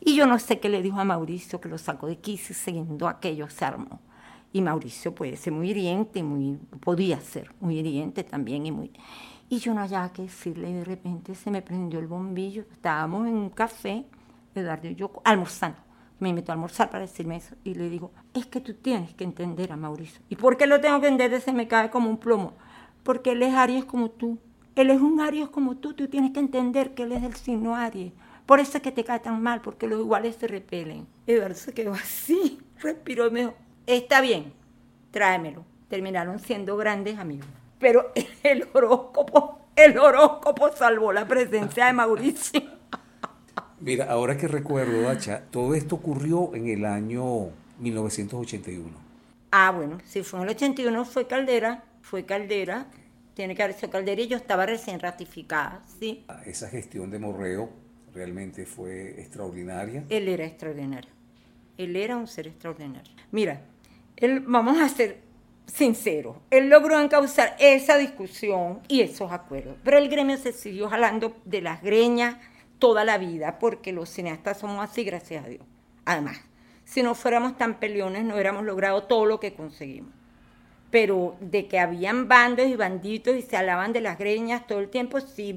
Y 0.00 0.16
yo 0.16 0.26
no 0.26 0.40
sé 0.40 0.58
qué 0.58 0.68
le 0.68 0.82
dijo 0.82 0.98
a 0.98 1.04
Mauricio, 1.04 1.60
que 1.60 1.68
lo 1.68 1.78
sacó 1.78 2.08
de 2.08 2.16
Kisi, 2.16 2.52
siguiendo 2.52 3.06
aquello 3.06 3.48
se 3.48 3.64
armó. 3.64 4.00
Y 4.54 4.62
Mauricio 4.62 5.12
puede 5.12 5.36
ser 5.36 5.52
muy 5.52 5.70
hiriente, 5.70 6.22
muy, 6.22 6.56
podía 6.78 7.18
ser 7.18 7.52
muy 7.58 7.76
hiriente 7.76 8.22
también 8.22 8.64
y 8.64 8.70
muy... 8.70 8.92
Y 9.48 9.58
yo 9.58 9.74
no 9.74 9.80
hallaba 9.80 10.12
que 10.12 10.22
decirle 10.22 10.70
y 10.70 10.74
de 10.74 10.84
repente 10.84 11.34
se 11.34 11.50
me 11.50 11.60
prendió 11.60 11.98
el 11.98 12.06
bombillo. 12.06 12.62
Estábamos 12.70 13.26
en 13.26 13.34
un 13.34 13.50
café, 13.50 14.04
Eduardo 14.54 14.86
y 14.86 14.94
yo, 14.94 15.10
almorzando. 15.24 15.78
Me 16.20 16.28
invitó 16.28 16.52
a 16.52 16.54
almorzar 16.54 16.88
para 16.88 17.02
decirme 17.02 17.34
eso 17.34 17.56
y 17.64 17.74
le 17.74 17.90
digo, 17.90 18.12
es 18.32 18.46
que 18.46 18.60
tú 18.60 18.74
tienes 18.74 19.12
que 19.14 19.24
entender 19.24 19.72
a 19.72 19.76
Mauricio. 19.76 20.22
¿Y 20.28 20.36
por 20.36 20.56
qué 20.56 20.68
lo 20.68 20.80
tengo 20.80 21.00
que 21.00 21.08
entender? 21.08 21.40
Se 21.40 21.52
me 21.52 21.66
cae 21.66 21.90
como 21.90 22.08
un 22.08 22.18
plomo. 22.18 22.52
Porque 23.02 23.32
él 23.32 23.42
es 23.42 23.54
Aries 23.54 23.84
como 23.84 24.12
tú. 24.12 24.38
Él 24.76 24.90
es 24.90 25.00
un 25.00 25.20
Aries 25.20 25.48
como 25.48 25.78
tú. 25.78 25.94
Tú 25.94 26.06
tienes 26.06 26.30
que 26.30 26.38
entender 26.38 26.94
que 26.94 27.02
él 27.02 27.10
es 27.10 27.22
del 27.22 27.34
signo 27.34 27.74
Aries. 27.74 28.12
Por 28.46 28.60
eso 28.60 28.78
es 28.78 28.84
que 28.84 28.92
te 28.92 29.02
cae 29.02 29.18
tan 29.18 29.42
mal, 29.42 29.62
porque 29.62 29.88
los 29.88 29.98
iguales 29.98 30.36
se 30.36 30.46
repelen. 30.46 31.08
Eduardo 31.26 31.56
se 31.56 31.74
quedó 31.74 31.92
así, 31.92 32.60
respiró 32.78 33.26
y 33.26 33.30
me 33.32 33.40
dijo, 33.40 33.54
está 33.86 34.20
bien, 34.20 34.52
tráemelo. 35.10 35.64
Terminaron 35.88 36.38
siendo 36.38 36.76
grandes 36.76 37.18
amigos. 37.18 37.46
Pero 37.78 38.12
el 38.42 38.66
horóscopo, 38.72 39.60
el 39.76 39.98
horóscopo 39.98 40.72
salvó 40.72 41.12
la 41.12 41.26
presencia 41.26 41.86
de 41.86 41.92
Mauricio. 41.92 42.62
Mira, 43.80 44.06
ahora 44.06 44.36
que 44.36 44.48
recuerdo, 44.48 45.02
Dacha, 45.02 45.42
todo 45.50 45.74
esto 45.74 45.96
ocurrió 45.96 46.54
en 46.54 46.68
el 46.68 46.84
año 46.84 47.50
1981. 47.80 48.90
Ah, 49.50 49.70
bueno, 49.70 49.98
si 50.04 50.22
fue 50.22 50.40
en 50.40 50.44
el 50.44 50.54
81 50.54 51.04
fue 51.04 51.26
Caldera, 51.26 51.84
fue 52.00 52.24
Caldera, 52.24 52.86
tiene 53.34 53.54
que 53.54 53.62
haber 53.62 53.76
sido 53.76 53.90
Caldera 53.90 54.22
y 54.22 54.26
yo 54.26 54.36
estaba 54.36 54.64
recién 54.66 55.00
ratificada, 55.00 55.82
¿sí? 56.00 56.24
Esa 56.46 56.68
gestión 56.68 57.10
de 57.10 57.18
Morreo 57.18 57.70
realmente 58.14 58.64
fue 58.64 59.20
extraordinaria. 59.20 60.04
Él 60.08 60.28
era 60.28 60.44
extraordinario, 60.44 61.10
él 61.76 61.94
era 61.96 62.16
un 62.16 62.26
ser 62.26 62.46
extraordinario. 62.46 63.12
Mira, 63.32 63.60
vamos 64.46 64.80
a 64.80 64.88
ser 64.88 65.22
sinceros, 65.66 66.36
él 66.50 66.68
logró 66.68 67.00
encauzar 67.00 67.56
esa 67.58 67.96
discusión 67.96 68.80
y 68.88 69.00
esos 69.00 69.32
acuerdos, 69.32 69.76
pero 69.82 69.98
el 69.98 70.08
gremio 70.08 70.36
se 70.36 70.52
siguió 70.52 70.88
jalando 70.88 71.36
de 71.44 71.62
las 71.62 71.82
greñas 71.82 72.36
toda 72.78 73.04
la 73.04 73.18
vida, 73.18 73.58
porque 73.58 73.92
los 73.92 74.10
cineastas 74.10 74.58
somos 74.58 74.84
así, 74.84 75.04
gracias 75.04 75.44
a 75.44 75.48
Dios. 75.48 75.64
Además, 76.04 76.38
si 76.84 77.02
no 77.02 77.14
fuéramos 77.14 77.56
tan 77.56 77.80
peleones, 77.80 78.24
no 78.24 78.34
hubiéramos 78.34 78.64
logrado 78.64 79.04
todo 79.04 79.24
lo 79.24 79.40
que 79.40 79.54
conseguimos. 79.54 80.12
Pero 80.90 81.36
de 81.40 81.66
que 81.66 81.78
habían 81.78 82.28
bandos 82.28 82.66
y 82.66 82.76
banditos 82.76 83.36
y 83.36 83.42
se 83.42 83.56
alaban 83.56 83.92
de 83.92 84.02
las 84.02 84.18
greñas 84.18 84.66
todo 84.66 84.80
el 84.80 84.90
tiempo, 84.90 85.20
sí, 85.20 85.56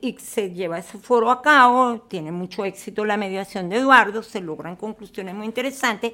y 0.00 0.16
se 0.18 0.50
lleva 0.50 0.78
ese 0.78 0.98
foro 0.98 1.30
a 1.30 1.42
cabo, 1.42 2.02
tiene 2.02 2.30
mucho 2.30 2.64
éxito 2.64 3.04
la 3.04 3.16
mediación 3.16 3.68
de 3.68 3.78
Eduardo, 3.78 4.22
se 4.22 4.40
logran 4.40 4.76
conclusiones 4.76 5.34
muy 5.34 5.46
interesantes 5.46 6.12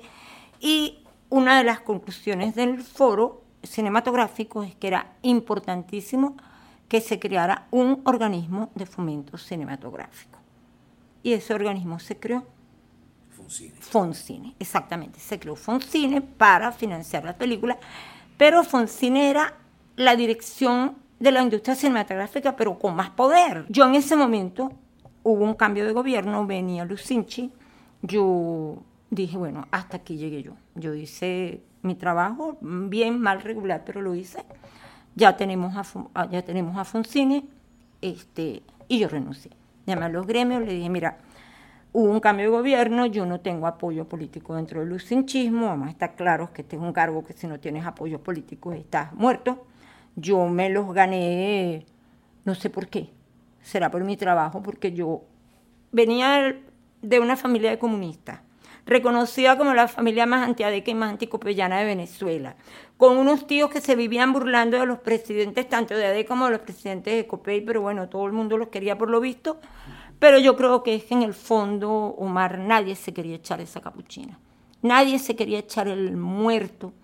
y 0.61 1.01
una 1.29 1.59
de 1.59 1.65
las 1.65 1.81
conclusiones 1.81 2.55
del 2.55 2.83
foro 2.83 3.43
cinematográfico 3.63 4.63
es 4.63 4.75
que 4.75 4.89
era 4.89 5.15
importantísimo 5.23 6.37
que 6.89 7.01
se 7.01 7.19
creara 7.19 7.67
un 7.71 8.01
organismo 8.05 8.71
de 8.75 8.87
fomento 8.87 9.37
cinematográfico. 9.37 10.39
Y 11.23 11.33
ese 11.33 11.55
organismo 11.55 11.99
se 11.99 12.19
creó. 12.19 12.45
Foncine. 13.31 13.75
Foncine, 13.81 14.55
exactamente. 14.59 15.21
Se 15.21 15.39
creó 15.39 15.57
Foncine 15.57 16.21
para 16.21 16.73
financiar 16.73 17.25
la 17.25 17.37
película, 17.37 17.79
pero 18.37 18.63
Foncine 18.63 19.31
era 19.31 19.55
la 19.97 20.17
dirección 20.17 20.97
de 21.19 21.33
la 21.33 21.43
industria 21.43 21.75
cinematográfica, 21.75 22.57
pero 22.57 22.79
con 22.79 22.95
más 22.95 23.11
poder. 23.11 23.67
Yo 23.69 23.85
en 23.85 23.95
ese 23.95 24.17
momento 24.17 24.73
hubo 25.23 25.45
un 25.45 25.55
cambio 25.55 25.85
de 25.85 25.93
gobierno, 25.93 26.47
venía 26.47 26.85
Lucinchi, 26.85 27.53
yo 28.03 28.77
dije, 29.11 29.37
bueno, 29.37 29.67
hasta 29.71 29.99
aquí 29.99 30.17
llegué 30.17 30.43
yo. 30.43 30.53
Yo 30.75 30.95
hice 30.95 31.63
mi 31.83 31.95
trabajo, 31.95 32.59
bien, 32.61 33.21
mal, 33.21 33.43
regular, 33.43 33.83
pero 33.85 34.03
lo 34.03 34.15
hice. 34.15 34.45
Ya 35.15 35.37
tenemos 35.37 35.75
a, 35.77 36.31
ya 36.31 36.43
tenemos 36.43 36.77
a 36.77 36.85
Foncine, 36.85 37.47
este, 38.03 38.63
y 38.89 38.99
yo 38.99 39.09
renuncié. 39.09 39.53
Llamé 39.87 40.07
a 40.07 40.09
los 40.09 40.27
gremios, 40.27 40.63
le 40.63 40.75
dije, 40.75 40.91
mira, 40.91 41.19
hubo 41.93 42.11
un 42.11 42.21
cambio 42.21 42.47
de 42.47 42.51
gobierno, 42.51 43.07
yo 43.07 43.25
no 43.25 43.41
tengo 43.41 43.67
apoyo 43.67 44.07
político 44.07 44.55
dentro 44.55 44.81
del 44.81 44.91
lucinchismo, 44.91 45.67
vamos 45.67 45.89
a 45.89 45.91
estar 45.91 46.15
claros 46.15 46.51
que 46.51 46.63
este 46.63 46.77
es 46.77 46.83
un 46.83 46.93
cargo 46.93 47.25
que 47.25 47.33
si 47.33 47.47
no 47.47 47.59
tienes 47.59 47.87
apoyo 47.87 48.21
político 48.21 48.73
estás 48.73 49.15
muerto. 49.15 49.67
Yo 50.15 50.47
me 50.49 50.69
los 50.69 50.93
gané, 50.93 51.87
no 52.45 52.55
sé 52.55 52.69
por 52.69 52.89
qué, 52.89 53.11
será 53.63 53.91
por 53.91 54.05
mi 54.05 54.17
trabajo, 54.17 54.63
porque 54.63 54.93
yo 54.93 55.23
venía 55.93 56.55
de 57.01 57.21
una 57.21 57.37
familia 57.37 57.71
de 57.71 57.79
comunistas, 57.79 58.41
reconocida 58.87 59.59
como 59.59 59.75
la 59.75 59.89
familia 59.89 60.27
más 60.27 60.47
antiadeca 60.47 60.91
y 60.91 60.95
más 60.95 61.11
anticopellana 61.11 61.79
de 61.79 61.85
Venezuela, 61.85 62.57
con 62.97 63.19
unos 63.19 63.47
tíos 63.47 63.69
que 63.71 63.81
se 63.81 63.97
vivían 63.97 64.33
burlando 64.33 64.79
de 64.79 64.87
los 64.87 65.01
presidentes, 65.01 65.69
tanto 65.69 65.95
de 65.95 66.07
ADE 66.07 66.25
como 66.25 66.47
de 66.47 66.53
los 66.53 66.61
presidentes 66.61 67.15
de 67.15 67.27
COPEI, 67.27 67.61
pero 67.63 67.83
bueno, 67.83 68.09
todo 68.09 68.27
el 68.27 68.33
mundo 68.33 68.57
los 68.57 68.69
quería 68.69 68.97
por 68.97 69.11
lo 69.11 69.21
visto. 69.21 69.59
Pero 70.19 70.39
yo 70.39 70.57
creo 70.57 70.83
que 70.83 70.95
es 70.95 71.05
que 71.05 71.15
en 71.15 71.23
el 71.23 71.35
fondo, 71.35 71.91
Omar, 71.91 72.59
nadie 72.59 72.95
se 72.95 73.13
quería 73.13 73.37
echar 73.37 73.61
esa 73.61 73.83
capuchina. 73.83 74.39
Nadie 74.81 75.19
se 75.19 75.37
quería 75.37 75.59
echar 75.59 75.89
el 75.89 76.17
muerto 76.17 76.95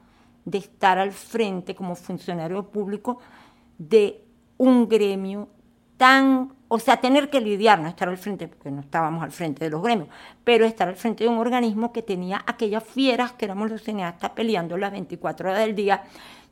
de 0.44 0.58
estar 0.58 0.98
al 0.98 1.12
frente 1.12 1.74
como 1.74 1.94
funcionario 1.94 2.70
público 2.70 3.18
de 3.76 4.24
un 4.56 4.88
gremio 4.88 5.48
tan, 5.96 6.54
o 6.74 6.78
sea, 6.78 6.96
tener 6.96 7.28
que 7.28 7.38
lidiar, 7.38 7.80
no 7.80 7.88
estar 7.88 8.08
al 8.08 8.16
frente, 8.16 8.48
porque 8.48 8.70
no 8.70 8.80
estábamos 8.80 9.22
al 9.22 9.30
frente 9.30 9.62
de 9.62 9.70
los 9.70 9.82
gremios, 9.82 10.08
pero 10.42 10.64
estar 10.64 10.88
al 10.88 10.96
frente 10.96 11.22
de 11.22 11.28
un 11.28 11.36
organismo 11.36 11.92
que 11.92 12.00
tenía 12.00 12.42
aquellas 12.46 12.82
fieras 12.82 13.32
que 13.32 13.44
éramos 13.44 13.70
los 13.70 13.82
cineastas 13.82 14.30
peleando 14.30 14.78
las 14.78 14.90
24 14.90 15.50
horas 15.50 15.60
del 15.60 15.74
día, 15.74 16.02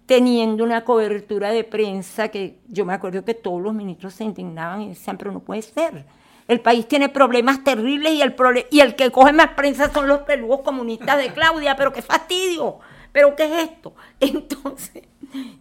teniendo 0.04 0.62
una 0.62 0.84
cobertura 0.84 1.52
de 1.52 1.64
prensa 1.64 2.28
que 2.28 2.58
yo 2.68 2.84
me 2.84 2.92
acuerdo 2.92 3.24
que 3.24 3.32
todos 3.32 3.62
los 3.62 3.72
ministros 3.72 4.12
se 4.12 4.24
indignaban 4.24 4.82
y 4.82 4.88
decían, 4.90 5.16
pero 5.16 5.32
no 5.32 5.40
puede 5.40 5.62
ser 5.62 6.04
el 6.48 6.60
país 6.60 6.86
tiene 6.86 7.08
problemas 7.08 7.64
terribles 7.64 8.12
y 8.12 8.20
el, 8.20 8.34
y 8.70 8.80
el 8.80 8.96
que 8.96 9.10
coge 9.10 9.32
más 9.32 9.50
prensa 9.50 9.90
son 9.90 10.06
los 10.06 10.22
peludos 10.22 10.62
comunistas 10.62 11.16
de 11.16 11.32
Claudia, 11.32 11.76
pero 11.76 11.92
qué 11.92 12.02
fastidio, 12.02 12.80
pero 13.12 13.36
qué 13.36 13.44
es 13.44 13.70
esto. 13.70 13.94
Entonces 14.20 15.04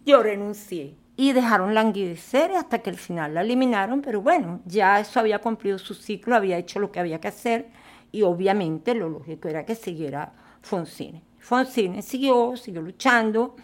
yo 0.04 0.20
renuncié 0.20 0.96
y 1.20 1.34
dejaron 1.34 1.74
languidecer 1.74 2.52
hasta 2.52 2.78
que 2.78 2.88
al 2.88 2.96
final 2.96 3.34
la 3.34 3.42
eliminaron, 3.42 4.00
pero 4.00 4.22
bueno, 4.22 4.62
ya 4.64 4.98
eso 5.00 5.20
había 5.20 5.38
cumplido 5.38 5.76
su 5.78 5.92
ciclo, 5.92 6.34
había 6.34 6.56
hecho 6.56 6.80
lo 6.80 6.90
que 6.90 6.98
había 6.98 7.20
que 7.20 7.28
hacer 7.28 7.66
y 8.10 8.22
obviamente 8.22 8.94
lo 8.94 9.10
lógico 9.10 9.46
era 9.46 9.66
que 9.66 9.74
siguiera 9.74 10.32
Foncine. 10.62 11.20
Foncine 11.38 12.00
siguió, 12.00 12.56
siguió 12.56 12.80
luchando, 12.80 13.54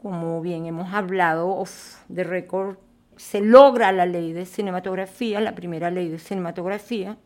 como 0.00 0.40
bien 0.40 0.66
hemos 0.66 0.94
hablado 0.94 1.64
de 2.06 2.22
récord 2.22 2.76
se 3.16 3.40
logra 3.40 3.90
la 3.90 4.06
ley 4.06 4.32
de 4.32 4.46
cinematografía, 4.46 5.40
la 5.40 5.56
primera 5.56 5.90
ley 5.90 6.08
de 6.08 6.20
cinematografía. 6.20 7.18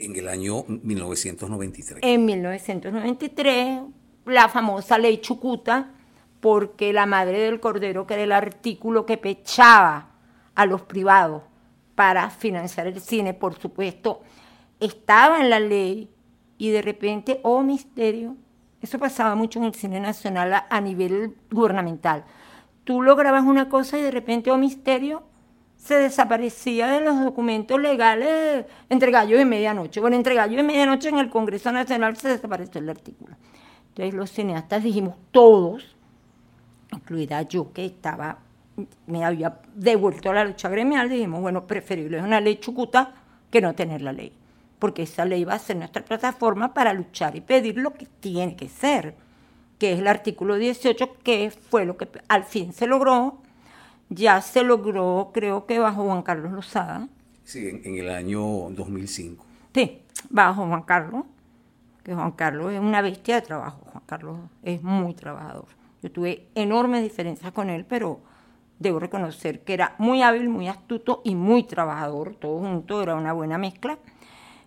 En 0.00 0.16
el 0.16 0.26
año 0.26 0.64
1993. 0.66 2.00
En 2.02 2.24
1993, 2.24 3.82
la 4.26 4.48
famosa 4.48 4.98
ley 4.98 5.18
Chucuta, 5.18 5.92
porque 6.44 6.92
la 6.92 7.06
madre 7.06 7.38
del 7.40 7.58
cordero, 7.58 8.06
que 8.06 8.12
era 8.14 8.22
el 8.22 8.32
artículo 8.32 9.06
que 9.06 9.16
pechaba 9.16 10.10
a 10.54 10.66
los 10.66 10.82
privados 10.82 11.42
para 11.94 12.28
financiar 12.28 12.86
el 12.86 13.00
cine, 13.00 13.32
por 13.32 13.58
supuesto, 13.58 14.20
estaba 14.78 15.40
en 15.40 15.48
la 15.48 15.58
ley 15.58 16.10
y 16.58 16.68
de 16.70 16.82
repente, 16.82 17.40
oh 17.42 17.62
misterio, 17.62 18.36
eso 18.82 18.98
pasaba 18.98 19.34
mucho 19.34 19.58
en 19.58 19.64
el 19.64 19.74
cine 19.74 19.98
nacional 20.00 20.64
a 20.68 20.80
nivel 20.80 21.34
gubernamental 21.50 22.24
tú 22.84 23.02
lograbas 23.02 23.44
una 23.44 23.68
cosa 23.68 23.98
y 23.98 24.02
de 24.02 24.10
repente, 24.10 24.50
oh 24.50 24.58
misterio, 24.58 25.22
se 25.76 25.96
desaparecía 25.96 26.88
de 26.88 27.00
los 27.00 27.20
documentos 27.20 27.80
legales 27.80 28.66
entre 28.88 29.10
gallo 29.10 29.40
y 29.40 29.44
medianoche. 29.44 30.00
Bueno, 30.00 30.16
entre 30.16 30.34
gallo 30.34 30.58
y 30.58 30.62
medianoche 30.62 31.08
en 31.08 31.18
el 31.18 31.28
Congreso 31.28 31.72
Nacional 31.72 32.16
se 32.16 32.28
desapareció 32.28 32.80
el 32.80 32.88
artículo. 32.88 33.36
Entonces 33.88 34.14
los 34.14 34.30
cineastas 34.30 34.82
dijimos, 34.82 35.16
todos, 35.30 35.93
incluida 36.94 37.42
yo 37.42 37.72
que 37.72 37.84
estaba, 37.84 38.38
me 39.06 39.24
había 39.24 39.60
devuelto 39.74 40.32
la 40.32 40.44
lucha 40.44 40.68
gremial, 40.68 41.08
dijimos, 41.08 41.40
bueno, 41.40 41.66
preferible 41.66 42.18
es 42.18 42.24
una 42.24 42.40
ley 42.40 42.56
chucuta 42.56 43.14
que 43.50 43.60
no 43.60 43.74
tener 43.74 44.02
la 44.02 44.12
ley, 44.12 44.32
porque 44.78 45.02
esa 45.02 45.24
ley 45.24 45.44
va 45.44 45.54
a 45.54 45.58
ser 45.58 45.76
nuestra 45.76 46.04
plataforma 46.04 46.74
para 46.74 46.92
luchar 46.92 47.36
y 47.36 47.40
pedir 47.40 47.76
lo 47.76 47.92
que 47.92 48.06
tiene 48.20 48.56
que 48.56 48.68
ser 48.68 49.14
que 49.78 49.92
es 49.92 49.98
el 49.98 50.06
artículo 50.06 50.56
18, 50.56 51.16
que 51.22 51.50
fue 51.50 51.84
lo 51.84 51.96
que 51.96 52.08
al 52.28 52.44
fin 52.44 52.72
se 52.72 52.86
logró. 52.86 53.38
Ya 54.08 54.40
se 54.40 54.62
logró, 54.62 55.30
creo 55.32 55.66
que 55.66 55.78
bajo 55.78 56.04
Juan 56.04 56.22
Carlos 56.22 56.52
Lozada. 56.52 57.08
Sí, 57.42 57.68
en, 57.68 57.98
el 57.98 58.10
año 58.10 58.40
2005. 58.70 59.44
Sí, 59.74 60.02
bajo 60.30 60.66
Juan 60.66 60.82
Carlos, 60.82 61.24
que 62.02 62.14
Juan 62.14 62.32
Carlos 62.32 62.72
es 62.72 62.80
una 62.80 63.02
bestia 63.02 63.36
de 63.36 63.42
trabajo. 63.42 63.80
Juan 63.90 64.04
Carlos 64.06 64.38
es 64.62 64.82
muy 64.82 65.14
trabajador. 65.14 65.66
Yo 66.04 66.12
tuve 66.12 66.48
enormes 66.54 67.02
diferencias 67.02 67.50
con 67.52 67.70
él, 67.70 67.86
pero 67.86 68.20
debo 68.78 68.98
reconocer 68.98 69.60
que 69.60 69.72
era 69.72 69.94
muy 69.96 70.20
hábil, 70.20 70.50
muy 70.50 70.68
astuto 70.68 71.22
y 71.24 71.34
muy 71.34 71.62
trabajador. 71.62 72.34
Todo 72.34 72.58
junto 72.58 73.02
era 73.02 73.14
una 73.14 73.32
buena 73.32 73.56
mezcla. 73.56 73.98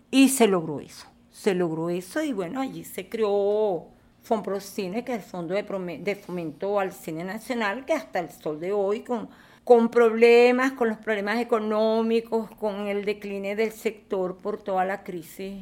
Y 0.10 0.30
se 0.30 0.48
logró 0.48 0.80
eso. 0.80 1.06
Se 1.30 1.54
logró 1.54 1.92
eso 1.92 2.24
y 2.24 2.34
bueno, 2.34 2.60
allí 2.60 2.84
se 2.84 3.08
creó 3.08 3.86
Fonprocine, 4.24 5.04
que 5.04 5.14
es 5.14 5.20
el 5.20 5.24
Fondo 5.30 5.54
de, 5.54 6.16
Fomento 6.16 6.80
al 6.80 6.92
Cine 6.92 7.24
Nacional, 7.24 7.86
que 7.86 7.94
hasta 7.94 8.18
el 8.18 8.32
sol 8.32 8.60
de 8.60 8.74
hoy, 8.74 9.02
con, 9.02 9.30
con 9.64 9.90
problemas, 9.90 10.72
con 10.72 10.90
los 10.90 10.98
problemas 10.98 11.38
económicos, 11.38 12.50
con 12.56 12.88
el 12.88 13.06
decline 13.06 13.56
del 13.56 13.74
sector 13.74 14.38
por 14.38 14.58
toda 14.58 14.86
la 14.86 15.04
crisis 15.04 15.62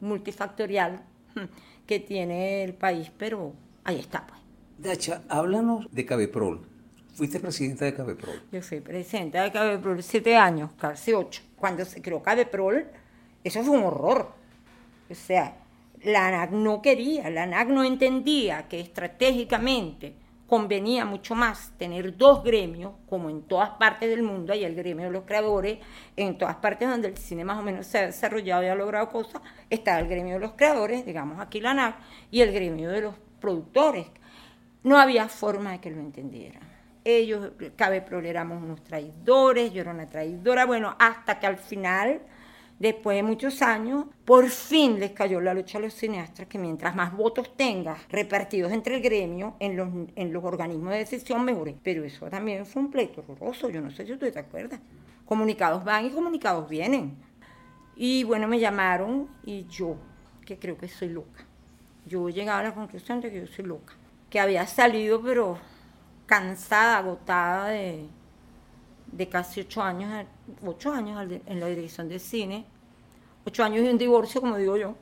multifactorial 0.00 1.04
que 1.86 2.00
tiene 2.00 2.64
el 2.64 2.74
país, 2.74 3.12
pero 3.16 3.52
ahí 3.84 4.00
está, 4.00 4.26
pues. 4.26 4.43
Dacha, 4.78 5.22
háblanos 5.28 5.86
de 5.92 6.04
Cabeprol. 6.04 6.66
¿Fuiste 7.14 7.38
presidenta 7.38 7.84
de 7.84 7.94
Cabeprol? 7.94 8.42
Yo 8.50 8.60
fui 8.60 8.80
presidenta 8.80 9.42
de 9.42 9.52
Cabeprol 9.52 10.02
siete 10.02 10.36
años, 10.36 10.72
casi 10.76 11.12
ocho. 11.12 11.42
Cuando 11.56 11.84
se 11.84 12.02
creó 12.02 12.20
Cabeprol, 12.22 12.86
eso 13.44 13.62
fue 13.62 13.78
un 13.78 13.84
horror. 13.84 14.32
O 15.08 15.14
sea, 15.14 15.56
la 16.02 16.26
ANAC 16.26 16.50
no 16.50 16.82
quería, 16.82 17.30
la 17.30 17.44
ANAC 17.44 17.68
no 17.68 17.84
entendía 17.84 18.66
que 18.68 18.80
estratégicamente 18.80 20.16
convenía 20.48 21.04
mucho 21.04 21.36
más 21.36 21.72
tener 21.78 22.16
dos 22.16 22.42
gremios, 22.42 22.92
como 23.08 23.30
en 23.30 23.42
todas 23.42 23.70
partes 23.70 24.10
del 24.10 24.22
mundo, 24.22 24.52
hay 24.52 24.64
el 24.64 24.74
gremio 24.74 25.06
de 25.06 25.12
los 25.12 25.24
creadores, 25.24 25.78
en 26.16 26.36
todas 26.36 26.56
partes 26.56 26.88
donde 26.88 27.08
el 27.08 27.16
cine 27.16 27.44
más 27.44 27.58
o 27.58 27.62
menos 27.62 27.86
se 27.86 27.98
ha 27.98 28.06
desarrollado 28.06 28.64
y 28.64 28.66
ha 28.66 28.74
logrado 28.74 29.08
cosas, 29.08 29.40
está 29.70 29.98
el 30.00 30.08
gremio 30.08 30.34
de 30.34 30.40
los 30.40 30.52
creadores, 30.52 31.06
digamos 31.06 31.40
aquí 31.40 31.60
la 31.60 31.70
ANAC, 31.70 31.96
y 32.30 32.40
el 32.40 32.52
gremio 32.52 32.90
de 32.90 33.02
los 33.02 33.14
productores. 33.40 34.06
No 34.84 34.98
había 34.98 35.28
forma 35.28 35.72
de 35.72 35.80
que 35.80 35.90
lo 35.90 36.00
entendieran. 36.00 36.62
Ellos, 37.04 37.52
cabe 37.76 38.04
éramos 38.24 38.62
unos 38.62 38.82
traidores, 38.82 39.72
yo 39.72 39.82
era 39.82 39.90
una 39.90 40.06
traidora, 40.06 40.64
bueno, 40.64 40.96
hasta 40.98 41.38
que 41.38 41.46
al 41.46 41.58
final 41.58 42.22
después 42.78 43.16
de 43.16 43.22
muchos 43.22 43.62
años, 43.62 44.06
por 44.24 44.48
fin 44.48 44.98
les 44.98 45.12
cayó 45.12 45.40
la 45.40 45.54
lucha 45.54 45.78
a 45.78 45.80
los 45.80 45.94
cineastas 45.94 46.46
que 46.46 46.58
mientras 46.58 46.94
más 46.94 47.16
votos 47.16 47.56
tengas 47.56 47.98
repartidos 48.08 48.72
entre 48.72 48.96
el 48.96 49.02
gremio 49.02 49.56
en 49.60 49.76
los, 49.76 49.88
en 50.16 50.32
los 50.32 50.44
organismos 50.44 50.92
de 50.92 50.98
decisión, 50.98 51.44
mejor. 51.44 51.74
Pero 51.82 52.04
eso 52.04 52.26
también 52.28 52.66
fue 52.66 52.82
un 52.82 52.90
pleito 52.90 53.24
horroroso, 53.26 53.70
yo 53.70 53.80
no 53.80 53.90
sé 53.90 54.06
si 54.06 54.16
tú 54.16 54.30
te 54.30 54.38
acuerdas. 54.38 54.80
Comunicados 55.24 55.84
van 55.84 56.06
y 56.06 56.10
comunicados 56.10 56.68
vienen. 56.68 57.16
Y 57.96 58.24
bueno, 58.24 58.48
me 58.48 58.58
llamaron 58.58 59.28
y 59.44 59.66
yo, 59.66 59.96
que 60.44 60.58
creo 60.58 60.76
que 60.76 60.88
soy 60.88 61.08
loca, 61.08 61.44
yo 62.06 62.28
llegaba 62.28 62.58
a 62.58 62.64
la 62.64 62.74
conclusión 62.74 63.20
de 63.20 63.30
que 63.30 63.40
yo 63.40 63.46
soy 63.46 63.64
loca, 63.64 63.94
que 64.34 64.40
había 64.40 64.66
salido 64.66 65.22
pero 65.22 65.56
cansada, 66.26 66.98
agotada 66.98 67.68
de, 67.68 68.08
de 69.12 69.28
casi 69.28 69.60
ocho 69.60 69.80
años, 69.80 70.26
ocho 70.66 70.92
años 70.92 71.24
en 71.46 71.60
la 71.60 71.68
dirección 71.68 72.08
de 72.08 72.18
cine, 72.18 72.64
ocho 73.44 73.62
años 73.62 73.84
y 73.84 73.88
un 73.88 73.96
divorcio, 73.96 74.40
como 74.40 74.56
digo 74.56 74.76
yo, 74.76 74.96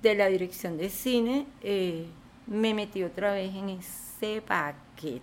de 0.00 0.14
la 0.14 0.28
dirección 0.28 0.78
de 0.78 0.88
cine, 0.88 1.46
eh, 1.60 2.06
me 2.46 2.72
metí 2.72 3.04
otra 3.04 3.34
vez 3.34 3.54
en 3.54 3.68
ese 3.68 4.40
paquete. 4.40 5.20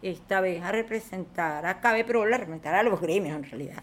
Esta 0.00 0.40
vez 0.40 0.62
a 0.62 0.70
representar 0.70 1.66
a 1.66 1.80
Cabe 1.80 2.04
Pro, 2.04 2.22
a 2.22 2.26
representar 2.26 2.76
a 2.76 2.84
los 2.84 3.00
gremios 3.00 3.34
en 3.34 3.50
realidad, 3.50 3.82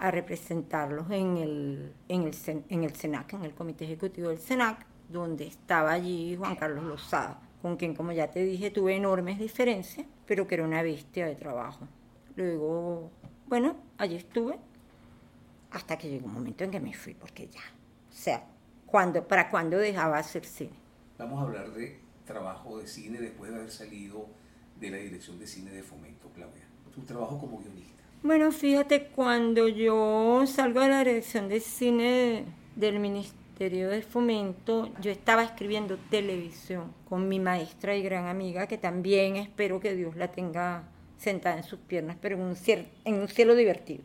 a 0.00 0.10
representarlos 0.10 1.08
en 1.08 1.36
el, 1.36 1.92
en 2.08 2.22
el, 2.24 2.64
en 2.68 2.82
el 2.82 2.96
SENAC, 2.96 3.34
en 3.34 3.44
el 3.44 3.54
Comité 3.54 3.84
Ejecutivo 3.84 4.30
del 4.30 4.38
SENAC, 4.38 4.84
donde 5.08 5.46
estaba 5.46 5.92
allí 5.92 6.34
Juan 6.34 6.56
Carlos 6.56 6.82
Lozada, 6.82 7.38
con 7.62 7.76
quien, 7.76 7.94
como 7.94 8.12
ya 8.12 8.30
te 8.30 8.44
dije, 8.44 8.70
tuve 8.70 8.96
enormes 8.96 9.38
diferencias, 9.38 10.06
pero 10.26 10.48
que 10.48 10.56
era 10.56 10.64
una 10.64 10.82
bestia 10.82 11.26
de 11.26 11.36
trabajo. 11.36 11.86
Luego, 12.34 13.10
bueno, 13.46 13.76
allí 13.98 14.16
estuve 14.16 14.58
hasta 15.70 15.96
que 15.96 16.10
llegó 16.10 16.26
un 16.26 16.34
momento 16.34 16.64
en 16.64 16.72
que 16.72 16.80
me 16.80 16.92
fui, 16.92 17.14
porque 17.14 17.46
ya, 17.46 17.60
o 17.60 18.14
sea, 18.14 18.44
cuando, 18.84 19.26
¿para 19.26 19.48
cuándo 19.48 19.78
dejaba 19.78 20.18
hacer 20.18 20.44
cine? 20.44 20.72
Vamos 21.18 21.38
a 21.38 21.42
hablar 21.44 21.70
de 21.70 21.98
trabajo 22.26 22.78
de 22.78 22.86
cine 22.86 23.20
después 23.20 23.50
de 23.50 23.56
haber 23.56 23.70
salido 23.70 24.26
de 24.80 24.90
la 24.90 24.96
dirección 24.96 25.38
de 25.38 25.46
cine 25.46 25.70
de 25.70 25.82
Fomento, 25.82 26.28
Claudia? 26.34 26.64
Tu 26.94 27.00
trabajo 27.02 27.38
como 27.38 27.58
guionista. 27.58 28.02
Bueno, 28.22 28.52
fíjate, 28.52 29.06
cuando 29.06 29.66
yo 29.68 30.44
salgo 30.46 30.80
de 30.80 30.88
la 30.88 30.98
dirección 30.98 31.48
de 31.48 31.60
cine 31.60 32.44
del 32.76 32.98
Ministerio 32.98 33.41
de 33.70 34.02
Fomento, 34.02 34.90
yo 35.00 35.12
estaba 35.12 35.44
escribiendo 35.44 35.96
televisión 36.10 36.92
con 37.08 37.28
mi 37.28 37.38
maestra 37.38 37.94
y 37.94 38.02
gran 38.02 38.26
amiga, 38.26 38.66
que 38.66 38.76
también 38.76 39.36
espero 39.36 39.78
que 39.78 39.94
Dios 39.94 40.16
la 40.16 40.28
tenga 40.28 40.82
sentada 41.16 41.58
en 41.58 41.62
sus 41.62 41.78
piernas, 41.78 42.16
pero 42.20 42.34
en 42.34 42.42
un 42.42 42.56
cielo, 42.56 42.84
en 43.04 43.14
un 43.14 43.28
cielo 43.28 43.54
divertido. 43.54 44.02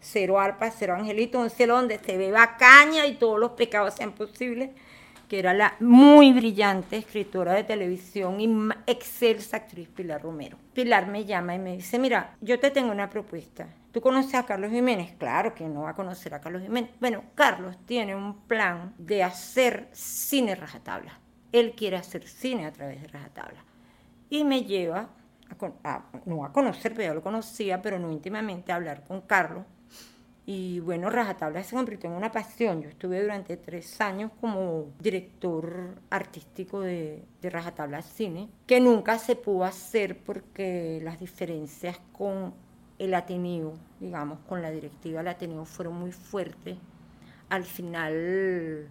Cero 0.00 0.40
arpa, 0.40 0.70
cero 0.70 0.94
angelito, 0.94 1.38
un 1.38 1.50
cielo 1.50 1.76
donde 1.76 1.98
se 1.98 2.16
beba 2.16 2.56
caña 2.56 3.06
y 3.06 3.16
todos 3.16 3.38
los 3.38 3.52
pecados 3.52 3.94
sean 3.94 4.12
posibles 4.12 4.70
que 5.28 5.38
era 5.38 5.52
la 5.52 5.76
muy 5.80 6.32
brillante 6.32 6.96
escritora 6.96 7.52
de 7.54 7.64
televisión 7.64 8.40
y 8.40 8.48
excelsa 8.86 9.58
actriz 9.58 9.88
Pilar 9.88 10.22
Romero. 10.22 10.56
Pilar 10.72 11.08
me 11.08 11.26
llama 11.26 11.54
y 11.54 11.58
me 11.58 11.76
dice, 11.76 11.98
mira, 11.98 12.36
yo 12.40 12.58
te 12.58 12.70
tengo 12.70 12.90
una 12.90 13.10
propuesta. 13.10 13.68
¿Tú 13.94 14.00
conoces 14.00 14.34
a 14.34 14.44
Carlos 14.44 14.72
Jiménez? 14.72 15.14
Claro 15.18 15.54
que 15.54 15.68
no 15.68 15.82
va 15.82 15.90
a 15.90 15.94
conocer 15.94 16.34
a 16.34 16.40
Carlos 16.40 16.62
Jiménez. 16.62 16.90
Bueno, 16.98 17.22
Carlos 17.36 17.78
tiene 17.86 18.16
un 18.16 18.40
plan 18.40 18.92
de 18.98 19.22
hacer 19.22 19.88
cine 19.92 20.56
rajatabla. 20.56 21.20
Él 21.52 21.74
quiere 21.76 21.96
hacer 21.96 22.26
cine 22.26 22.66
a 22.66 22.72
través 22.72 23.00
de 23.00 23.06
rajatabla. 23.06 23.64
Y 24.28 24.42
me 24.42 24.64
lleva, 24.64 25.10
a, 25.84 26.02
no 26.24 26.44
a 26.44 26.52
conocer, 26.52 26.92
pero 26.92 27.06
yo 27.06 27.14
lo 27.14 27.22
conocía, 27.22 27.80
pero 27.80 28.00
no 28.00 28.10
íntimamente, 28.10 28.72
a 28.72 28.74
hablar 28.74 29.04
con 29.04 29.20
Carlos 29.20 29.64
y 30.46 30.80
bueno, 30.80 31.08
Rajatabla 31.08 31.62
se 31.62 31.74
convirtió 31.74 32.10
en 32.10 32.16
una 32.16 32.30
pasión. 32.30 32.82
Yo 32.82 32.90
estuve 32.90 33.22
durante 33.22 33.56
tres 33.56 33.98
años 34.00 34.30
como 34.40 34.92
director 35.00 35.94
artístico 36.10 36.80
de, 36.80 37.22
de 37.40 37.50
Rajatabla 37.50 38.02
Cine, 38.02 38.50
que 38.66 38.78
nunca 38.78 39.18
se 39.18 39.36
pudo 39.36 39.64
hacer 39.64 40.18
porque 40.18 41.00
las 41.02 41.18
diferencias 41.18 41.98
con 42.12 42.52
el 42.98 43.14
Ateneo, 43.14 43.74
digamos, 44.00 44.38
con 44.48 44.62
la 44.62 44.70
directiva 44.70 45.18
del 45.18 45.28
Ateneo 45.28 45.64
fueron 45.64 45.94
muy 45.94 46.12
fuertes. 46.12 46.76
Al 47.48 47.64
final, 47.64 48.88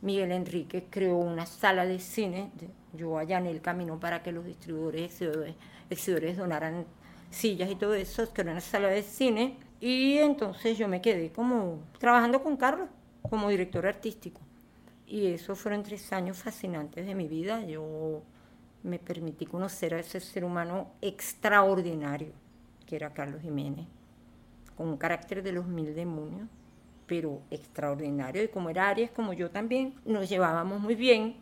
Miguel 0.00 0.32
Enrique 0.32 0.86
creó 0.90 1.16
una 1.16 1.46
sala 1.46 1.86
de 1.86 1.98
cine. 1.98 2.50
Yo 2.92 3.18
allané 3.18 3.50
el 3.50 3.60
camino 3.60 3.98
para 4.00 4.22
que 4.22 4.32
los 4.32 4.44
distribuidores 4.44 5.12
exhibidores, 5.12 5.54
exhibidores 5.90 6.36
donaran 6.36 6.86
sillas 7.30 7.70
y 7.70 7.76
todo 7.76 7.94
eso, 7.94 8.28
creó 8.32 8.52
una 8.52 8.60
sala 8.60 8.88
de 8.88 9.02
cine 9.02 9.56
y 9.80 10.18
entonces 10.18 10.78
yo 10.78 10.86
me 10.88 11.00
quedé 11.00 11.32
como 11.32 11.80
trabajando 11.98 12.42
con 12.42 12.56
Carlos 12.56 12.88
como 13.22 13.48
director 13.48 13.86
artístico. 13.86 14.40
Y 15.06 15.26
eso 15.26 15.54
fueron 15.56 15.82
tres 15.82 16.12
años 16.12 16.38
fascinantes 16.38 17.06
de 17.06 17.14
mi 17.14 17.28
vida. 17.28 17.64
Yo 17.64 18.22
me 18.82 18.98
permití 18.98 19.46
conocer 19.46 19.94
a 19.94 20.00
ese 20.00 20.20
ser 20.20 20.44
humano 20.44 20.92
extraordinario, 21.00 22.32
que 22.84 22.96
era 22.96 23.12
Carlos 23.12 23.42
Jiménez, 23.42 23.86
con 24.76 24.88
un 24.88 24.96
carácter 24.96 25.42
de 25.42 25.52
los 25.52 25.66
mil 25.66 25.94
demonios, 25.94 26.48
pero 27.06 27.42
extraordinario. 27.50 28.42
Y 28.42 28.48
como 28.48 28.70
era 28.70 28.88
Aries, 28.88 29.10
como 29.10 29.32
yo 29.32 29.50
también, 29.50 29.94
nos 30.04 30.28
llevábamos 30.28 30.80
muy 30.80 30.94
bien. 30.94 31.36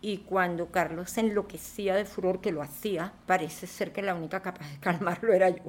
Y 0.00 0.18
cuando 0.18 0.70
Carlos 0.70 1.10
se 1.10 1.20
enloquecía 1.20 1.94
de 1.94 2.04
furor, 2.04 2.40
que 2.40 2.50
lo 2.50 2.60
hacía, 2.60 3.12
parece 3.26 3.66
ser 3.66 3.92
que 3.92 4.02
la 4.02 4.14
única 4.14 4.42
capaz 4.42 4.68
de 4.70 4.78
calmarlo 4.80 5.32
era 5.32 5.48
yo. 5.48 5.62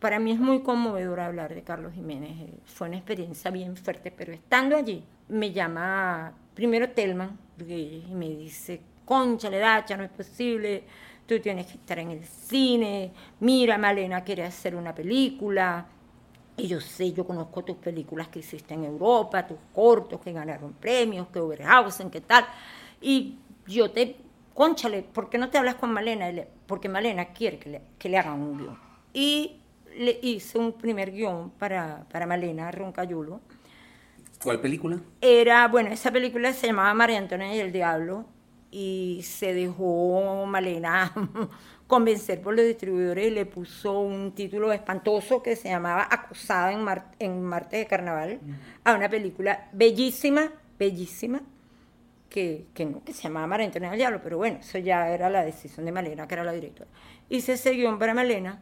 Para 0.00 0.18
mí 0.18 0.32
es 0.32 0.40
muy 0.40 0.62
conmovedor 0.62 1.20
hablar 1.20 1.54
de 1.54 1.62
Carlos 1.62 1.92
Jiménez. 1.92 2.30
Eh, 2.40 2.54
fue 2.64 2.88
una 2.88 2.96
experiencia 2.96 3.50
bien 3.50 3.76
fuerte, 3.76 4.10
pero 4.10 4.32
estando 4.32 4.76
allí, 4.76 5.04
me 5.28 5.52
llama 5.52 6.32
primero 6.54 6.90
Telman 6.90 7.38
y 7.58 8.04
me 8.14 8.28
dice, 8.30 8.80
concha, 9.04 9.50
le 9.50 9.58
dacha, 9.58 9.96
no 9.96 10.04
es 10.04 10.10
posible, 10.10 10.84
tú 11.26 11.40
tienes 11.40 11.66
que 11.66 11.74
estar 11.74 11.98
en 11.98 12.10
el 12.10 12.24
cine, 12.24 13.12
mira, 13.40 13.78
Malena 13.78 14.22
quiere 14.22 14.44
hacer 14.44 14.74
una 14.74 14.94
película. 14.94 15.86
Y 16.56 16.68
yo 16.68 16.80
sé, 16.80 17.12
yo 17.12 17.26
conozco 17.26 17.64
tus 17.64 17.76
películas 17.76 18.28
que 18.28 18.40
hiciste 18.40 18.74
en 18.74 18.84
Europa, 18.84 19.46
tus 19.46 19.58
cortos 19.74 20.20
que 20.20 20.32
ganaron 20.32 20.74
premios, 20.74 21.28
que 21.28 21.40
Oberhausen, 21.40 22.10
qué 22.10 22.20
tal. 22.20 22.44
Y 23.00 23.36
yo 23.66 23.90
te, 23.90 24.16
conchale, 24.54 25.02
¿por 25.02 25.30
qué 25.30 25.38
no 25.38 25.48
te 25.48 25.58
hablas 25.58 25.76
con 25.76 25.92
Malena? 25.92 26.30
Porque 26.66 26.88
Malena 26.88 27.26
quiere 27.26 27.58
que 27.58 27.70
le, 27.70 27.82
que 27.98 28.08
le 28.08 28.18
hagan 28.18 28.40
un 28.40 28.58
guion. 28.58 28.78
Y 29.14 29.56
le 29.96 30.18
hice 30.22 30.58
un 30.58 30.72
primer 30.72 31.12
guion 31.12 31.50
para, 31.50 32.04
para 32.10 32.26
Malena 32.26 32.70
Roncayulo. 32.70 33.40
¿Cuál 34.42 34.60
película? 34.60 35.00
Era, 35.20 35.68
bueno, 35.68 35.90
esa 35.90 36.10
película 36.10 36.52
se 36.52 36.66
llamaba 36.66 36.92
María 36.94 37.18
Antonia 37.18 37.54
y 37.54 37.60
el 37.60 37.72
Diablo 37.72 38.26
y 38.72 39.20
se 39.22 39.52
dejó 39.52 40.46
Malena 40.46 41.12
convencer 41.86 42.40
por 42.40 42.56
los 42.56 42.64
distribuidores 42.64 43.28
y 43.28 43.30
le 43.30 43.44
puso 43.44 44.00
un 44.00 44.32
título 44.32 44.72
espantoso 44.72 45.42
que 45.42 45.54
se 45.56 45.68
llamaba 45.68 46.08
Acusada 46.10 46.72
en, 46.72 46.84
en 47.18 47.42
Marte 47.42 47.76
de 47.76 47.86
Carnaval 47.86 48.40
a 48.82 48.94
una 48.94 49.10
película 49.10 49.68
bellísima, 49.72 50.50
bellísima, 50.78 51.42
que, 52.30 52.64
que, 52.72 52.86
no, 52.86 53.04
que 53.04 53.12
se 53.12 53.24
llamaba 53.24 53.46
María 53.46 53.66
Antonia 53.66 53.90
y 53.90 53.92
el 53.92 53.98
Diablo, 53.98 54.20
pero 54.22 54.38
bueno, 54.38 54.60
eso 54.60 54.78
ya 54.78 55.10
era 55.10 55.28
la 55.28 55.44
decisión 55.44 55.84
de 55.84 55.92
Malena, 55.92 56.26
que 56.26 56.32
era 56.34 56.44
la 56.44 56.52
directora. 56.52 56.88
Hice 57.28 57.52
ese 57.52 57.72
guion 57.72 57.98
para 57.98 58.14
Malena 58.14 58.58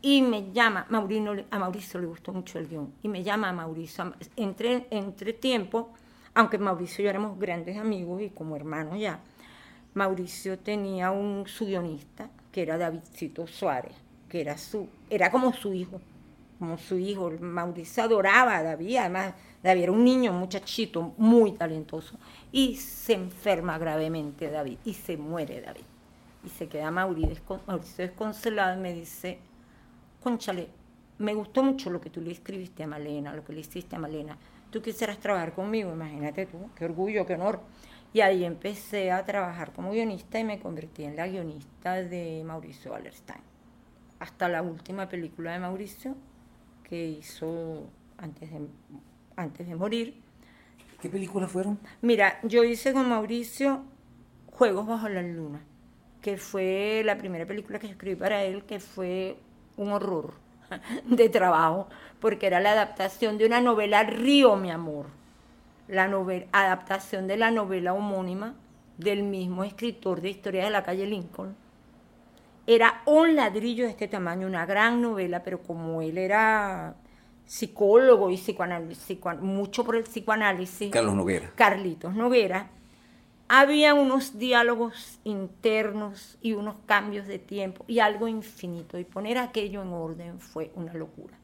y 0.00 0.22
me 0.22 0.50
llama, 0.52 0.86
Maurino, 0.88 1.34
a 1.50 1.58
Mauricio 1.58 2.00
le 2.00 2.06
gustó 2.06 2.32
mucho 2.32 2.58
el 2.58 2.66
guion, 2.66 2.94
y 3.02 3.08
me 3.08 3.22
llama 3.22 3.50
a 3.50 3.52
Mauricio, 3.52 4.14
entre, 4.36 4.86
entre 4.90 5.34
tiempo, 5.34 5.92
aunque 6.38 6.56
Mauricio 6.56 7.02
y 7.02 7.04
yo 7.04 7.10
éramos 7.10 7.36
grandes 7.36 7.76
amigos 7.76 8.22
y 8.22 8.30
como 8.30 8.54
hermanos 8.54 8.96
ya, 9.00 9.18
Mauricio 9.94 10.56
tenía 10.56 11.10
un 11.10 11.48
su 11.48 11.66
guionista, 11.66 12.30
que 12.52 12.62
era 12.62 12.78
Davidcito 12.78 13.48
Suárez, 13.48 13.96
que 14.28 14.40
era, 14.40 14.56
su, 14.56 14.88
era 15.10 15.32
como 15.32 15.52
su 15.52 15.74
hijo, 15.74 16.00
como 16.60 16.78
su 16.78 16.96
hijo. 16.96 17.32
Mauricio 17.40 18.04
adoraba 18.04 18.56
a 18.56 18.62
David, 18.62 18.98
además 18.98 19.34
David 19.64 19.82
era 19.82 19.92
un 19.92 20.04
niño, 20.04 20.30
un 20.30 20.38
muchachito 20.38 21.12
muy 21.18 21.54
talentoso, 21.54 22.16
y 22.52 22.76
se 22.76 23.14
enferma 23.14 23.76
gravemente 23.76 24.48
David, 24.48 24.78
y 24.84 24.94
se 24.94 25.16
muere 25.16 25.60
David. 25.60 25.86
Y 26.44 26.50
se 26.50 26.68
queda 26.68 26.92
Mauricio, 26.92 27.60
Mauricio 27.66 28.06
desconsolado 28.06 28.78
y 28.78 28.80
me 28.80 28.94
dice, 28.94 29.40
conchale, 30.22 30.68
me 31.18 31.34
gustó 31.34 31.64
mucho 31.64 31.90
lo 31.90 32.00
que 32.00 32.10
tú 32.10 32.20
le 32.20 32.30
escribiste 32.30 32.84
a 32.84 32.86
Malena, 32.86 33.34
lo 33.34 33.44
que 33.44 33.54
le 33.54 33.58
hiciste 33.58 33.96
a 33.96 33.98
Malena. 33.98 34.38
Tú 34.70 34.82
quisieras 34.82 35.18
trabajar 35.18 35.52
conmigo, 35.54 35.92
imagínate 35.92 36.46
tú, 36.46 36.70
qué 36.74 36.84
orgullo, 36.84 37.24
qué 37.26 37.34
honor. 37.34 37.60
Y 38.12 38.20
ahí 38.20 38.44
empecé 38.44 39.10
a 39.10 39.24
trabajar 39.24 39.72
como 39.72 39.92
guionista 39.92 40.38
y 40.38 40.44
me 40.44 40.58
convertí 40.58 41.04
en 41.04 41.16
la 41.16 41.26
guionista 41.26 41.94
de 41.94 42.42
Mauricio 42.44 42.92
Wallerstein. 42.92 43.40
Hasta 44.18 44.48
la 44.48 44.62
última 44.62 45.08
película 45.08 45.52
de 45.52 45.58
Mauricio 45.58 46.16
que 46.82 47.06
hizo 47.06 47.88
antes 48.16 48.50
de, 48.50 48.66
antes 49.36 49.66
de 49.66 49.74
morir. 49.74 50.20
¿Qué 51.00 51.08
películas 51.08 51.50
fueron? 51.50 51.78
Mira, 52.02 52.40
yo 52.42 52.64
hice 52.64 52.92
con 52.92 53.08
Mauricio 53.08 53.84
Juegos 54.50 54.86
bajo 54.86 55.08
la 55.08 55.22
luna, 55.22 55.60
que 56.20 56.36
fue 56.36 57.02
la 57.04 57.16
primera 57.16 57.46
película 57.46 57.78
que 57.78 57.86
escribí 57.86 58.16
para 58.16 58.42
él, 58.42 58.64
que 58.64 58.80
fue 58.80 59.36
un 59.76 59.92
horror 59.92 60.34
de 61.04 61.28
trabajo, 61.28 61.88
porque 62.20 62.46
era 62.46 62.60
la 62.60 62.72
adaptación 62.72 63.38
de 63.38 63.46
una 63.46 63.60
novela 63.60 64.02
Río, 64.02 64.56
mi 64.56 64.70
amor. 64.70 65.06
La 65.86 66.08
novela, 66.08 66.46
adaptación 66.52 67.26
de 67.26 67.36
la 67.36 67.50
novela 67.50 67.94
homónima 67.94 68.54
del 68.98 69.22
mismo 69.22 69.64
escritor 69.64 70.20
de 70.20 70.30
Historia 70.30 70.64
de 70.64 70.70
la 70.70 70.82
calle 70.82 71.06
Lincoln. 71.06 71.56
Era 72.66 73.00
un 73.06 73.36
ladrillo 73.36 73.84
de 73.84 73.90
este 73.90 74.08
tamaño, 74.08 74.46
una 74.46 74.66
gran 74.66 75.00
novela, 75.00 75.42
pero 75.42 75.62
como 75.62 76.02
él 76.02 76.18
era 76.18 76.94
psicólogo 77.46 78.30
y 78.30 78.36
psicoanálisis, 78.36 79.18
mucho 79.40 79.84
por 79.84 79.96
el 79.96 80.02
psicoanálisis. 80.02 80.90
Carlos 80.90 81.14
Noguera. 81.14 81.52
Carlitos 81.54 82.14
Noguera 82.14 82.68
había 83.48 83.94
unos 83.94 84.38
diálogos 84.38 85.18
internos 85.24 86.36
y 86.42 86.52
unos 86.52 86.76
cambios 86.84 87.26
de 87.26 87.38
tiempo 87.38 87.84
y 87.88 87.98
algo 88.00 88.28
infinito. 88.28 88.98
Y 88.98 89.04
poner 89.04 89.38
aquello 89.38 89.82
en 89.82 89.88
orden 89.88 90.38
fue 90.38 90.70
una 90.74 90.92
locura. 90.92 91.37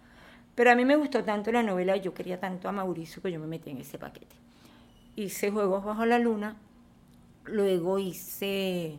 Pero 0.55 0.71
a 0.71 0.75
mí 0.75 0.85
me 0.85 0.97
gustó 0.97 1.25
tanto 1.25 1.51
la 1.51 1.63
novela 1.63 1.97
yo 1.97 2.15
quería 2.15 2.39
tanto 2.39 2.69
a 2.69 2.73
Mauricio 2.73 3.23
que 3.23 3.33
yo 3.33 3.41
me 3.41 3.47
metí 3.47 3.71
en 3.71 3.79
ese 3.79 3.99
paquete. 3.99 4.37
Hice 5.17 5.51
Juegos 5.51 5.85
bajo 5.85 6.07
la 6.07 6.19
luna, 6.19 6.57
luego 7.45 7.99
hice 7.99 8.99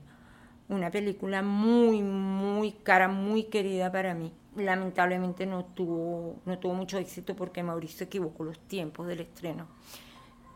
una 0.70 0.92
película 0.92 1.42
muy, 1.42 2.02
muy 2.02 2.72
cara, 2.72 3.08
muy 3.08 3.44
querida 3.44 3.92
para 3.92 4.14
mí. 4.14 4.32
Lamentablemente 4.56 5.46
no 5.46 5.66
tuvo, 5.66 6.38
no 6.46 6.58
tuvo 6.60 6.74
mucho 6.74 6.98
éxito 6.98 7.36
porque 7.36 7.64
Mauricio 7.64 8.06
equivocó 8.06 8.44
los 8.44 8.60
tiempos 8.60 9.08
del 9.08 9.22
estreno 9.22 9.68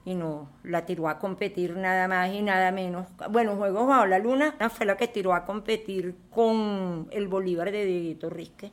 y 0.05 0.15
no 0.15 0.49
la 0.63 0.85
tiró 0.85 1.07
a 1.07 1.19
competir 1.19 1.75
nada 1.75 2.07
más 2.07 2.31
y 2.33 2.41
nada 2.41 2.71
menos. 2.71 3.07
Bueno, 3.29 3.55
Juegos 3.55 3.87
bajo 3.87 4.05
la 4.05 4.19
Luna 4.19 4.55
fue 4.69 4.85
la 4.85 4.97
que 4.97 5.07
tiró 5.07 5.33
a 5.33 5.45
competir 5.45 6.15
con 6.31 7.07
el 7.11 7.27
Bolívar 7.27 7.71
de 7.71 7.85
Dieguito 7.85 8.29
Risque, 8.29 8.71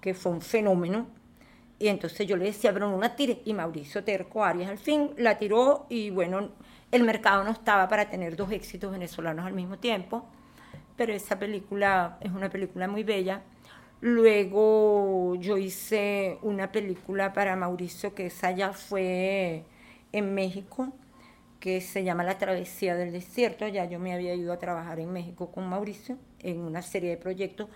que 0.00 0.14
fue 0.14 0.32
un 0.32 0.40
fenómeno. 0.40 1.06
Y 1.78 1.88
entonces 1.88 2.26
yo 2.26 2.36
le 2.36 2.46
decía, 2.46 2.72
pero 2.72 2.90
no 2.90 2.96
la. 2.98 3.40
Y 3.44 3.54
Mauricio 3.54 4.02
Terco 4.02 4.44
Arias 4.44 4.70
al 4.70 4.78
fin 4.78 5.10
la 5.16 5.38
tiró 5.38 5.86
y 5.88 6.10
bueno, 6.10 6.50
el 6.90 7.04
mercado 7.04 7.44
no 7.44 7.50
estaba 7.50 7.88
para 7.88 8.08
tener 8.10 8.34
dos 8.34 8.50
éxitos 8.50 8.90
venezolanos 8.90 9.46
al 9.46 9.52
mismo 9.52 9.78
tiempo, 9.78 10.24
pero 10.96 11.12
esa 11.12 11.38
película 11.38 12.18
es 12.20 12.32
una 12.32 12.48
película 12.48 12.88
muy 12.88 13.04
bella. 13.04 13.42
Luego 14.00 15.34
yo 15.36 15.58
hice 15.58 16.38
una 16.42 16.72
película 16.72 17.32
para 17.32 17.56
Mauricio, 17.56 18.14
que 18.14 18.26
esa 18.26 18.52
ya 18.52 18.72
fue 18.72 19.64
en 20.12 20.34
México, 20.34 20.92
que 21.60 21.80
se 21.80 22.04
llama 22.04 22.22
La 22.24 22.38
Travesía 22.38 22.94
del 22.96 23.12
Desierto. 23.12 23.66
Ya 23.68 23.84
yo 23.84 23.98
me 23.98 24.14
había 24.14 24.34
ido 24.34 24.52
a 24.52 24.58
trabajar 24.58 25.00
en 25.00 25.12
México 25.12 25.50
con 25.50 25.68
Mauricio 25.68 26.16
en 26.40 26.60
una 26.60 26.82
serie 26.82 27.10
de 27.10 27.16
proyectos 27.16 27.68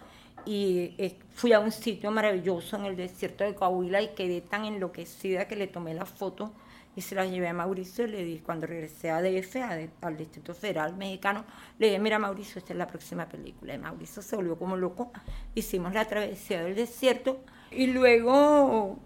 y 0.45 0.95
eh, 0.99 1.17
fui 1.35 1.53
a 1.53 1.61
un 1.61 1.73
sitio 1.73 2.11
maravilloso 2.11 2.77
en 2.77 2.87
el 2.87 2.97
desierto 2.97 3.45
de 3.45 3.55
Coahuila 3.55 4.03
y 4.03 4.09
quedé 4.09 4.41
tan 4.41 4.65
enloquecida 4.65 5.47
que 5.47 5.57
le 5.57 5.67
tomé 5.67 5.95
la 5.95 6.07
foto 6.07 6.53
y 6.95 7.01
se 7.01 7.15
la 7.15 7.25
llevé 7.25 7.49
a 7.49 7.55
Mauricio 7.55 8.07
y 8.07 8.11
le 8.11 8.25
dije, 8.25 8.43
cuando 8.43 8.67
regresé 8.67 9.11
a 9.11 9.23
DF, 9.23 9.57
al 10.03 10.17
Distrito 10.17 10.55
Federal 10.55 10.95
Mexicano, 10.95 11.45
le 11.79 11.87
dije, 11.87 11.99
mira 11.99 12.19
Mauricio, 12.19 12.59
esta 12.59 12.75
es 12.75 12.79
la 12.79 12.87
próxima 12.87 13.27
película. 13.27 13.75
Y 13.75 13.79
Mauricio 13.79 14.21
se 14.23 14.37
volvió 14.37 14.59
como 14.59 14.77
loco, 14.77 15.11
hicimos 15.55 15.95
la 15.95 16.05
travesía 16.05 16.63
del 16.63 16.75
desierto 16.75 17.41
y 17.71 17.87
luego 17.87 18.99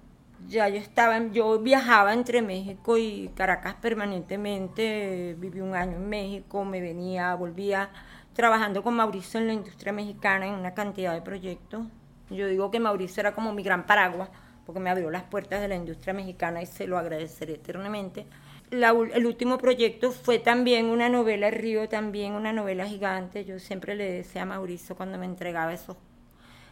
ya 0.48 0.68
yo 0.68 0.76
estaba, 0.76 1.18
yo 1.28 1.60
viajaba 1.60 2.12
entre 2.12 2.42
México 2.42 2.98
y 2.98 3.30
Caracas 3.34 3.74
permanentemente, 3.76 5.36
viví 5.38 5.60
un 5.60 5.74
año 5.74 5.96
en 5.96 6.08
México, 6.08 6.64
me 6.64 6.80
venía, 6.80 7.34
volvía 7.34 7.90
trabajando 8.36 8.82
con 8.82 8.94
Mauricio 8.94 9.40
en 9.40 9.46
la 9.46 9.54
industria 9.54 9.92
mexicana 9.92 10.46
en 10.46 10.54
una 10.54 10.74
cantidad 10.74 11.14
de 11.14 11.22
proyectos. 11.22 11.86
Yo 12.30 12.46
digo 12.46 12.70
que 12.70 12.78
Mauricio 12.78 13.22
era 13.22 13.34
como 13.34 13.52
mi 13.52 13.62
gran 13.62 13.86
paraguas, 13.86 14.28
porque 14.66 14.80
me 14.80 14.90
abrió 14.90 15.10
las 15.10 15.22
puertas 15.22 15.60
de 15.62 15.68
la 15.68 15.76
industria 15.76 16.12
mexicana 16.12 16.60
y 16.60 16.66
se 16.66 16.86
lo 16.86 16.98
agradeceré 16.98 17.54
eternamente. 17.54 18.26
el 18.70 19.26
último 19.26 19.58
proyecto 19.58 20.12
fue 20.12 20.38
también 20.38 20.86
una 20.86 21.08
novela 21.08 21.50
Río, 21.50 21.88
también 21.88 22.32
una 22.32 22.52
novela 22.52 22.86
gigante. 22.86 23.44
Yo 23.44 23.58
siempre 23.58 23.94
le 23.94 24.10
decía 24.12 24.42
a 24.42 24.46
Mauricio 24.46 24.96
cuando 24.96 25.18
me 25.18 25.24
entregaba 25.24 25.72
esos 25.72 25.96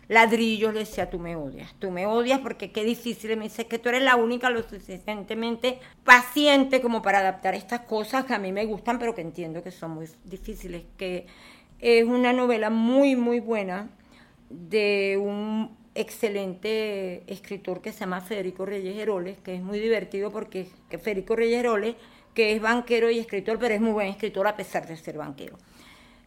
ladrillos, 0.09 0.75
le 0.75 0.81
decía, 0.81 1.09
tú 1.09 1.19
me 1.19 1.37
odias, 1.37 1.75
tú 1.79 1.91
me 1.91 2.07
odias 2.07 2.41
porque 2.41 2.73
qué 2.73 2.85
difícil. 2.85 3.37
me 3.37 3.45
dice 3.45 3.67
que 3.67 3.79
tú 3.79 3.89
eres 3.89 4.03
la 4.03 4.17
única 4.17 4.51
lo 4.51 4.63
suficientemente 4.63 5.79
paciente 6.05 6.83
como 6.83 7.01
para 7.01 7.21
adaptar 7.21 7.55
estas 7.55 7.81
cosas 7.81 8.25
que 8.25 8.35
a 8.35 8.39
mí 8.39 8.53
me 8.53 8.67
gustan, 8.67 8.99
pero 8.99 9.15
que 9.15 9.23
entiendo 9.23 9.63
que 9.63 9.71
son 9.71 9.93
muy 9.93 10.07
difíciles. 10.25 10.83
Que 10.97 11.27
es 11.85 12.07
una 12.07 12.33
novela 12.33 12.71
muy, 12.71 13.15
muy 13.15 13.41
buena 13.41 13.91
de 14.49 15.19
un 15.21 15.77
excelente 15.95 17.31
escritor 17.31 17.83
que 17.83 17.93
se 17.93 18.01
llama 18.01 18.23
Federico 18.23 18.65
Reyes 18.65 18.97
Heroles, 18.97 19.37
que 19.41 19.55
es 19.57 19.63
muy 19.63 19.79
divertido 19.79 20.31
porque 20.31 20.67
Federico 20.89 21.37
Reyes 21.37 21.61
Heroles, 21.61 21.97
que 22.33 22.57
es 22.57 22.63
banquero 22.63 23.11
y 23.11 23.19
escritor, 23.19 23.59
pero 23.59 23.75
es 23.75 23.83
muy 23.83 23.93
buen 23.93 24.09
escritor 24.09 24.47
a 24.47 24.57
pesar 24.57 24.89
de 24.89 24.97
ser 24.97 25.19
banquero. 25.19 25.59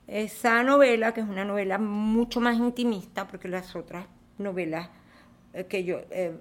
Esa 0.05 0.61
novela, 0.61 1.15
que 1.15 1.21
es 1.21 1.27
una 1.27 1.43
novela 1.43 1.79
mucho 1.79 2.39
más 2.39 2.57
intimista, 2.57 3.27
porque 3.27 3.47
las 3.47 3.75
otras 3.75 4.05
novelas 4.37 4.89
eh, 5.55 5.65
que 5.65 5.83
yo, 5.83 6.01
eh, 6.11 6.33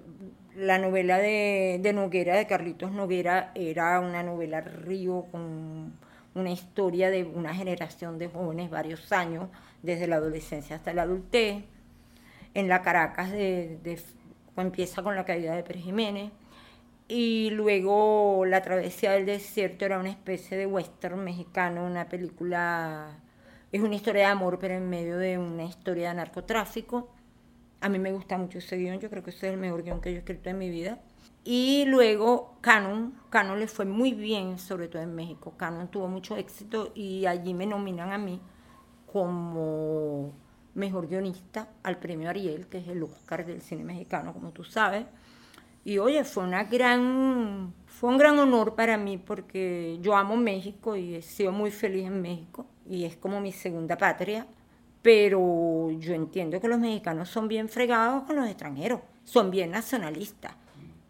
la 0.55 0.77
novela 0.77 1.17
de, 1.17 1.79
de, 1.81 1.91
Noguera, 1.91 2.35
de 2.35 2.45
Carlitos 2.45 2.91
Noguera, 2.91 3.51
era 3.55 3.99
una 3.99 4.21
novela 4.21 4.61
río 4.61 5.25
con 5.31 5.93
una 6.37 6.51
historia 6.51 7.09
de 7.09 7.23
una 7.23 7.53
generación 7.53 8.17
de 8.17 8.27
jóvenes, 8.27 8.69
varios 8.69 9.11
años, 9.11 9.49
desde 9.83 10.07
la 10.07 10.17
adolescencia 10.17 10.75
hasta 10.75 10.93
la 10.93 11.03
adultez. 11.03 11.63
En 12.53 12.67
la 12.67 12.81
Caracas 12.81 13.31
de, 13.31 13.99
empieza 14.57 15.03
con 15.03 15.15
la 15.15 15.25
caída 15.25 15.55
de 15.55 15.63
Pérez 15.63 15.83
Jiménez. 15.83 16.31
Y 17.07 17.51
luego 17.51 18.43
La 18.45 18.61
Travesía 18.61 19.11
del 19.11 19.25
Desierto 19.25 19.85
era 19.85 19.99
una 19.99 20.09
especie 20.09 20.57
de 20.57 20.65
western 20.65 21.23
mexicano, 21.23 21.85
una 21.85 22.09
película 22.09 23.17
es 23.71 23.81
una 23.81 23.95
historia 23.95 24.27
de 24.27 24.31
amor, 24.31 24.59
pero 24.59 24.75
en 24.75 24.89
medio 24.89 25.17
de 25.17 25.37
una 25.37 25.65
historia 25.65 26.09
de 26.09 26.15
narcotráfico. 26.15 27.09
A 27.81 27.89
mí 27.89 27.99
me 27.99 28.11
gusta 28.11 28.37
mucho 28.37 28.59
ese 28.59 28.77
guion, 28.77 28.99
yo 28.99 29.09
creo 29.09 29.23
que 29.23 29.31
es 29.31 29.43
el 29.43 29.57
mejor 29.57 29.83
guion 29.83 29.99
que 29.99 30.11
yo 30.11 30.17
he 30.17 30.19
escrito 30.19 30.49
en 30.49 30.57
mi 30.57 30.69
vida. 30.69 30.99
Y 31.49 31.85
luego 31.85 32.57
Canon, 32.59 33.13
Canon 33.29 33.57
le 33.57 33.67
fue 33.67 33.85
muy 33.85 34.11
bien, 34.11 34.59
sobre 34.59 34.89
todo 34.89 35.01
en 35.01 35.15
México. 35.15 35.53
Canon 35.55 35.87
tuvo 35.87 36.09
mucho 36.09 36.35
éxito 36.35 36.91
y 36.93 37.25
allí 37.25 37.53
me 37.53 37.65
nominan 37.65 38.11
a 38.11 38.17
mí 38.17 38.41
como 39.09 40.33
mejor 40.73 41.07
guionista 41.07 41.69
al 41.83 41.99
premio 41.99 42.29
Ariel, 42.29 42.67
que 42.67 42.79
es 42.79 42.87
el 42.89 43.01
Oscar 43.01 43.45
del 43.45 43.61
cine 43.61 43.85
mexicano, 43.85 44.33
como 44.33 44.51
tú 44.51 44.65
sabes. 44.65 45.05
Y 45.85 45.99
oye, 45.99 46.25
fue 46.25 46.43
una 46.43 46.65
gran, 46.65 47.73
fue 47.85 48.09
un 48.09 48.17
gran 48.17 48.37
honor 48.39 48.75
para 48.75 48.97
mí 48.97 49.17
porque 49.17 49.99
yo 50.01 50.17
amo 50.17 50.35
México 50.35 50.97
y 50.97 51.15
he 51.15 51.21
sido 51.21 51.53
muy 51.53 51.71
feliz 51.71 52.07
en 52.07 52.21
México 52.21 52.65
y 52.85 53.05
es 53.05 53.15
como 53.15 53.39
mi 53.39 53.53
segunda 53.53 53.97
patria, 53.97 54.45
pero 55.01 55.91
yo 55.91 56.13
entiendo 56.13 56.59
que 56.59 56.67
los 56.67 56.77
mexicanos 56.77 57.29
son 57.29 57.47
bien 57.47 57.69
fregados 57.69 58.23
con 58.23 58.35
los 58.35 58.49
extranjeros, 58.49 58.99
son 59.23 59.49
bien 59.49 59.71
nacionalistas. 59.71 60.66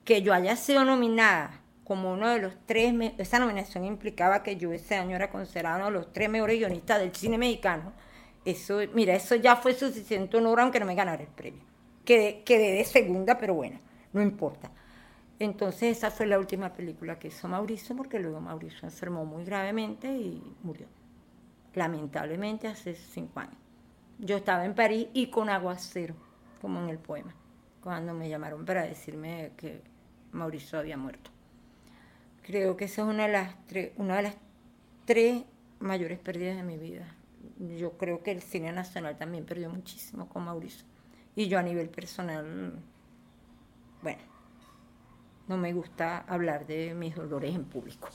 Que 0.07 0.21
yo 0.21 0.33
haya 0.33 0.55
sido 0.55 0.85
nominada 0.85 1.59
como 1.83 2.13
uno 2.13 2.29
de 2.29 2.39
los 2.39 2.53
tres, 2.65 2.93
esa 3.17 3.39
nominación 3.39 3.83
implicaba 3.83 4.41
que 4.41 4.55
yo 4.55 4.71
ese 4.71 4.95
año 4.95 5.17
era 5.17 5.29
considerado 5.29 5.79
uno 5.79 5.85
de 5.87 5.91
los 5.91 6.13
tres 6.13 6.29
mejores 6.29 6.57
guionistas 6.57 6.99
del 6.99 7.13
cine 7.13 7.37
mexicano. 7.37 7.91
Eso, 8.45 8.79
mira, 8.93 9.13
eso 9.13 9.35
ya 9.35 9.57
fue 9.57 9.73
suficiente 9.73 10.37
honor 10.37 10.61
aunque 10.61 10.79
no 10.79 10.85
me 10.85 10.95
ganara 10.95 11.21
el 11.21 11.27
premio. 11.27 11.61
Quedé, 12.05 12.41
quedé 12.45 12.77
de 12.77 12.85
segunda, 12.85 13.37
pero 13.37 13.53
bueno, 13.53 13.79
no 14.13 14.21
importa. 14.21 14.71
Entonces 15.39 15.97
esa 15.97 16.09
fue 16.09 16.25
la 16.25 16.39
última 16.39 16.71
película 16.71 17.19
que 17.19 17.27
hizo 17.27 17.49
Mauricio, 17.49 17.93
porque 17.93 18.17
luego 18.17 18.39
Mauricio 18.39 18.79
enfermó 18.87 19.25
muy 19.25 19.43
gravemente 19.43 20.07
y 20.07 20.41
murió 20.63 20.87
lamentablemente 21.73 22.69
hace 22.69 22.95
cinco 22.95 23.41
años. 23.41 23.57
Yo 24.19 24.37
estaba 24.37 24.63
en 24.63 24.73
París 24.73 25.07
y 25.13 25.27
con 25.27 25.49
aguacero, 25.49 26.15
como 26.61 26.81
en 26.81 26.89
el 26.89 26.97
poema, 26.97 27.35
cuando 27.83 28.13
me 28.13 28.29
llamaron 28.29 28.65
para 28.65 28.83
decirme 28.83 29.51
que 29.57 29.81
Mauricio 30.32 30.80
había 30.80 30.97
muerto. 30.97 31.32
Creo 32.43 32.78
que 32.78 32.86
esa 32.86 33.01
es 33.01 33.07
una 33.07 33.28
de 33.28 33.34
las 33.34 33.55
tres, 33.67 33.91
una 33.97 34.17
de 34.17 34.23
las 34.23 34.36
tres 35.05 35.43
mayores 35.80 36.19
pérdidas 36.19 36.55
de 36.55 36.63
mi 36.63 36.78
vida. 36.78 37.15
Yo 37.78 37.97
creo 37.97 38.23
que 38.23 38.32
el 38.32 38.41
cine 38.41 38.71
nacional 38.71 39.17
también 39.17 39.45
perdió 39.45 39.69
muchísimo 39.69 40.30
con 40.30 40.45
Mauricio. 40.45 40.86
Y 41.36 41.47
yo 41.47 41.59
a 41.59 41.63
nivel 41.63 41.89
personal, 41.89 42.73
bueno, 44.01 44.21
no 45.47 45.57
me 45.57 45.73
gusta 45.73 46.19
hablar 46.19 46.67
de 46.67 46.93
mis 46.93 47.15
dolores 47.15 47.53
en 47.53 47.65
público. 47.65 48.09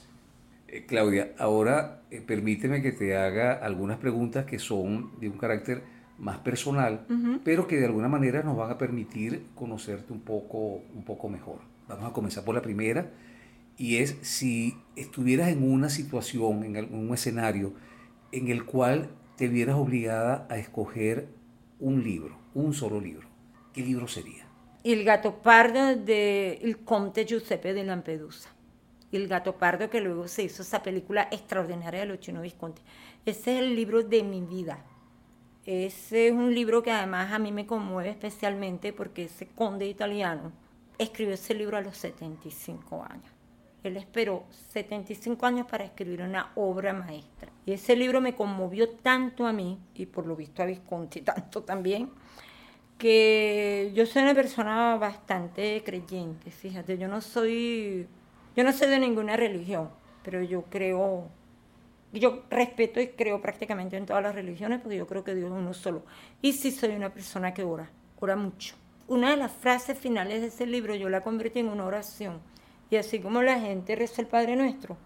Eh, 0.69 0.87
Claudia, 0.87 1.33
ahora 1.39 2.03
eh, 2.11 2.21
permíteme 2.21 2.83
que 2.83 2.93
te 2.93 3.17
haga 3.17 3.53
algunas 3.53 3.99
preguntas 3.99 4.45
que 4.47 4.59
son 4.59 5.19
de 5.21 5.29
un 5.29 5.39
carácter 5.39 5.83
más 6.19 6.39
personal, 6.39 7.07
pero 7.45 7.67
que 7.67 7.77
de 7.77 7.87
alguna 7.87 8.09
manera 8.09 8.43
nos 8.43 8.57
van 8.57 8.71
a 8.71 8.79
permitir 8.79 9.47
conocerte 9.57 10.13
un 10.13 10.21
poco, 10.21 10.83
un 10.95 11.05
poco 11.05 11.29
mejor. 11.29 11.61
Vamos 11.95 12.11
a 12.11 12.15
comenzar 12.15 12.45
por 12.45 12.55
la 12.55 12.63
primera, 12.63 13.11
y 13.77 13.99
es 13.99 14.17
si 14.23 14.79
estuvieras 14.97 15.49
en 15.49 15.71
una 15.71 15.91
situación, 15.91 16.65
en 16.65 16.95
un 16.95 17.13
escenario, 17.13 17.75
en 18.33 18.49
el 18.49 18.65
cual 18.65 19.11
te 19.37 19.49
vieras 19.49 19.77
obligada 19.77 20.47
a 20.49 20.57
escoger 20.57 21.29
un 21.81 22.03
libro, 22.03 22.37
un 22.55 22.73
solo 22.73 22.99
libro, 23.01 23.29
¿qué 23.75 23.83
libro 23.83 24.09
sería? 24.09 24.47
El 24.85 25.05
gato 25.05 25.43
pardo 25.43 25.95
de 25.95 26.55
El 26.63 26.79
Conte 26.79 27.25
Giuseppe 27.25 27.73
de 27.73 27.85
Lampedusa 27.85 28.51
El 29.13 29.29
gato 29.29 29.57
pardo, 29.57 29.91
que 29.91 30.01
luego 30.01 30.27
se 30.29 30.45
hizo 30.45 30.63
esa 30.63 30.83
película 30.83 31.29
extraordinaria 31.31 32.01
de 32.01 32.07
los 32.07 32.21
Chino 32.21 32.41
Visconti. 32.41 32.83
Ese 33.27 33.55
es 33.55 33.63
el 33.63 33.77
libro 33.77 34.03
de 34.03 34.23
mi 34.23 34.41
vida. 34.41 34.85
Ese 35.67 36.29
es 36.29 36.33
un 36.33 36.55
libro 36.55 36.83
que 36.83 36.91
además 36.91 37.33
a 37.33 37.39
mí 37.39 37.53
me 37.53 37.67
conmueve 37.67 38.11
especialmente 38.11 38.93
porque 38.93 39.25
ese 39.25 39.47
conde 39.47 39.87
italiano 39.87 40.53
escribió 41.03 41.35
ese 41.35 41.55
libro 41.55 41.77
a 41.77 41.81
los 41.81 41.97
75 41.97 43.05
años. 43.09 43.31
Él 43.83 43.97
esperó 43.97 44.45
75 44.73 45.45
años 45.45 45.67
para 45.67 45.85
escribir 45.85 46.23
una 46.23 46.53
obra 46.55 46.93
maestra. 46.93 47.51
Y 47.67 47.73
ese 47.73 47.97
libro 47.97 48.21
me 48.21 48.35
conmovió 48.35 48.89
tanto 48.91 49.47
a 49.47 49.53
mí, 49.53 49.79
y 49.95 50.07
por 50.07 50.27
lo 50.27 50.37
visto 50.37 50.63
a 50.63 50.67
Visconti 50.67 51.21
tanto 51.23 51.63
también, 51.63 52.11
que 52.97 53.91
yo 53.95 54.07
soy 54.07 54.23
una 54.23 54.35
persona 54.35 54.97
bastante 54.97 55.83
creyente. 55.85 56.51
Fíjate, 56.51 56.97
yo 56.97 57.09
no 57.09 57.21
soy 57.21 58.07
yo 58.55 58.65
no 58.65 58.73
soy 58.73 58.89
de 58.89 58.99
ninguna 58.99 59.35
religión, 59.35 59.89
pero 60.23 60.43
yo 60.43 60.65
creo, 60.65 61.29
yo 62.13 62.43
respeto 62.51 63.01
y 63.01 63.09
creo 63.09 63.41
prácticamente 63.41 63.97
en 63.97 64.05
todas 64.05 64.23
las 64.23 64.35
religiones 64.35 64.81
porque 64.83 64.99
yo 64.99 65.07
creo 65.07 65.25
que 65.25 65.35
Dios 65.35 65.51
es 65.51 65.57
uno 65.57 65.73
solo. 65.73 66.05
Y 66.43 66.53
sí 66.53 66.71
soy 66.71 66.91
una 66.91 67.09
persona 67.09 67.55
que 67.55 67.63
ora, 67.65 67.91
ora 68.21 68.37
mucho. 68.37 68.75
Una 69.09 69.31
de 69.31 69.37
las 69.37 69.53
frases 69.53 69.99
finales 69.99 70.41
de 70.41 70.47
ese 70.49 70.67
libro 70.67 70.95
yo 70.95 71.09
la 71.09 71.21
convertí 71.21 71.61
en 71.61 71.69
una 71.69 71.85
oración. 71.85 72.41
Y 72.91 72.97
así 72.97 73.21
como 73.21 73.43
la 73.43 73.59
gente 73.59 73.97
reza 73.97 74.23
el 74.23 74.29
Padre 74.29 74.57
Nuestro, 74.57 74.97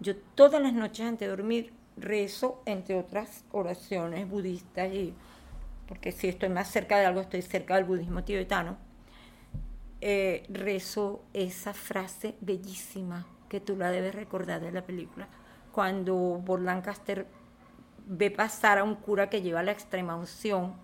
yo 0.00 0.16
todas 0.16 0.60
las 0.60 0.72
noches 0.72 1.06
antes 1.06 1.20
de 1.20 1.28
dormir 1.28 1.72
rezo, 1.96 2.62
entre 2.66 2.96
otras 2.96 3.44
oraciones 3.52 4.28
budistas, 4.28 4.92
y, 4.92 5.14
porque 5.86 6.10
si 6.10 6.28
estoy 6.28 6.48
más 6.48 6.70
cerca 6.70 6.98
de 6.98 7.06
algo, 7.06 7.20
estoy 7.20 7.42
cerca 7.42 7.76
del 7.76 7.84
budismo 7.84 8.24
tibetano 8.24 8.76
eh, 10.06 10.44
rezo 10.50 11.24
esa 11.32 11.72
frase 11.72 12.34
bellísima 12.42 13.26
que 13.48 13.58
tú 13.58 13.74
la 13.74 13.90
debes 13.90 14.14
recordar 14.14 14.60
de 14.60 14.70
la 14.70 14.82
película. 14.82 15.28
cuando 15.72 16.14
Bob 16.14 16.60
Lancaster 16.60 17.26
ve 18.06 18.30
pasar 18.30 18.76
a 18.78 18.84
un 18.84 18.96
cura 18.96 19.30
que 19.30 19.40
lleva 19.40 19.62
la 19.62 19.72
extrema 19.72 20.14
unción 20.14 20.74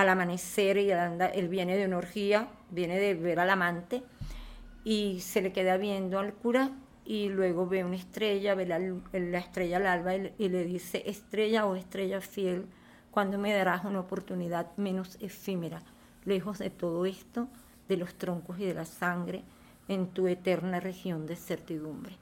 al 0.00 0.08
amanecer 0.08 0.78
y 0.78 0.92
anda, 0.92 1.26
él 1.26 1.48
viene 1.48 1.76
de 1.76 1.86
una 1.86 1.98
orgía, 1.98 2.48
viene 2.70 2.98
de 2.98 3.14
ver 3.14 3.40
al 3.40 3.50
amante 3.50 4.02
y 4.84 5.20
se 5.20 5.42
le 5.42 5.52
queda 5.52 5.76
viendo 5.76 6.18
al 6.18 6.34
cura 6.34 6.70
y 7.04 7.28
luego 7.28 7.66
ve 7.66 7.84
una 7.84 7.96
estrella, 7.96 8.54
ve 8.54 8.66
la, 8.66 8.78
la 8.78 9.38
estrella 9.38 9.78
al 9.78 9.86
alba 9.86 10.14
y, 10.14 10.32
y, 10.38 10.48
le 10.48 10.64
dice, 10.64 11.02
estrella 11.06 11.66
o 11.66 11.74
estrella 11.74 12.20
fiel, 12.20 12.66
cuando 13.10 13.38
me 13.38 13.52
darás 13.52 13.84
una 13.84 14.00
oportunidad 14.00 14.76
menos 14.76 15.18
efímera, 15.20 15.82
lejos 16.24 16.58
de 16.58 16.70
todo 16.70 17.06
esto, 17.06 17.48
de 17.88 17.96
los 17.96 18.14
troncos 18.14 18.58
y 18.60 18.66
de 18.66 18.74
la 18.74 18.84
sangre, 18.84 19.42
en 19.88 20.08
tu 20.08 20.28
eterna 20.28 20.78
región 20.78 21.26
de 21.26 21.34
certidumbre. 21.34 22.16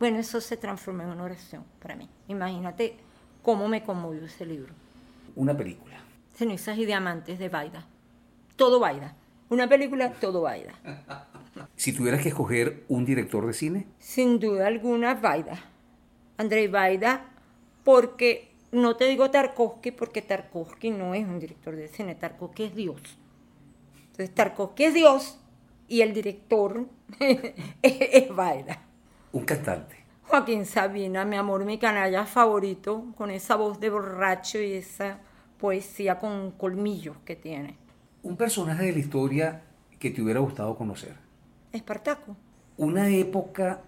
Bueno, 0.00 0.18
eso 0.18 0.40
se 0.40 0.56
transformó 0.56 1.04
en 1.04 1.10
una 1.10 1.22
oración 1.22 1.64
para 1.80 1.94
mí. 1.94 2.08
Imagínate 2.26 2.96
cómo 3.42 3.68
me 3.68 3.84
conmovió 3.84 4.24
ese 4.24 4.44
libro. 4.44 4.74
Una 5.36 5.56
película. 5.56 6.03
Cenizas 6.34 6.76
y 6.78 6.84
diamantes 6.84 7.38
de 7.38 7.48
Baida. 7.48 7.86
Todo 8.56 8.80
Baida. 8.80 9.16
Una 9.48 9.68
película, 9.68 10.12
todo 10.12 10.42
Baida. 10.42 10.72
Si 11.76 11.92
tuvieras 11.92 12.20
que 12.20 12.30
escoger 12.30 12.84
un 12.88 13.04
director 13.04 13.46
de 13.46 13.52
cine. 13.52 13.86
Sin 13.98 14.40
duda 14.40 14.66
alguna, 14.66 15.14
Baida. 15.14 15.56
Andrei 16.36 16.66
Baida, 16.66 17.26
porque 17.84 18.50
no 18.72 18.96
te 18.96 19.04
digo 19.04 19.30
Tarkovsky, 19.30 19.92
porque 19.92 20.20
Tarkovsky 20.20 20.90
no 20.90 21.14
es 21.14 21.24
un 21.24 21.38
director 21.38 21.76
de 21.76 21.86
cine, 21.86 22.16
Tarkovsky 22.16 22.64
es 22.64 22.74
Dios. 22.74 23.18
Entonces, 24.10 24.34
Tarkovsky 24.34 24.84
es 24.84 24.94
Dios 24.94 25.38
y 25.86 26.00
el 26.00 26.12
director 26.12 26.86
es 27.82 28.34
Baida. 28.34 28.82
Un 29.32 29.44
cantante. 29.44 30.04
Joaquín 30.26 30.66
Sabina, 30.66 31.24
mi 31.24 31.36
amor, 31.36 31.64
mi 31.64 31.78
canalla 31.78 32.26
favorito, 32.26 33.04
con 33.16 33.30
esa 33.30 33.54
voz 33.56 33.78
de 33.78 33.90
borracho 33.90 34.58
y 34.58 34.72
esa 34.72 35.20
poesía 35.64 36.18
con 36.18 36.50
colmillos 36.50 37.16
que 37.24 37.36
tiene. 37.36 37.78
Un 38.22 38.36
personaje 38.36 38.84
de 38.84 38.92
la 38.92 38.98
historia 38.98 39.62
que 39.98 40.10
te 40.10 40.20
hubiera 40.20 40.40
gustado 40.40 40.76
conocer. 40.76 41.14
Espartaco. 41.72 42.36
Una 42.76 43.08
época 43.08 43.80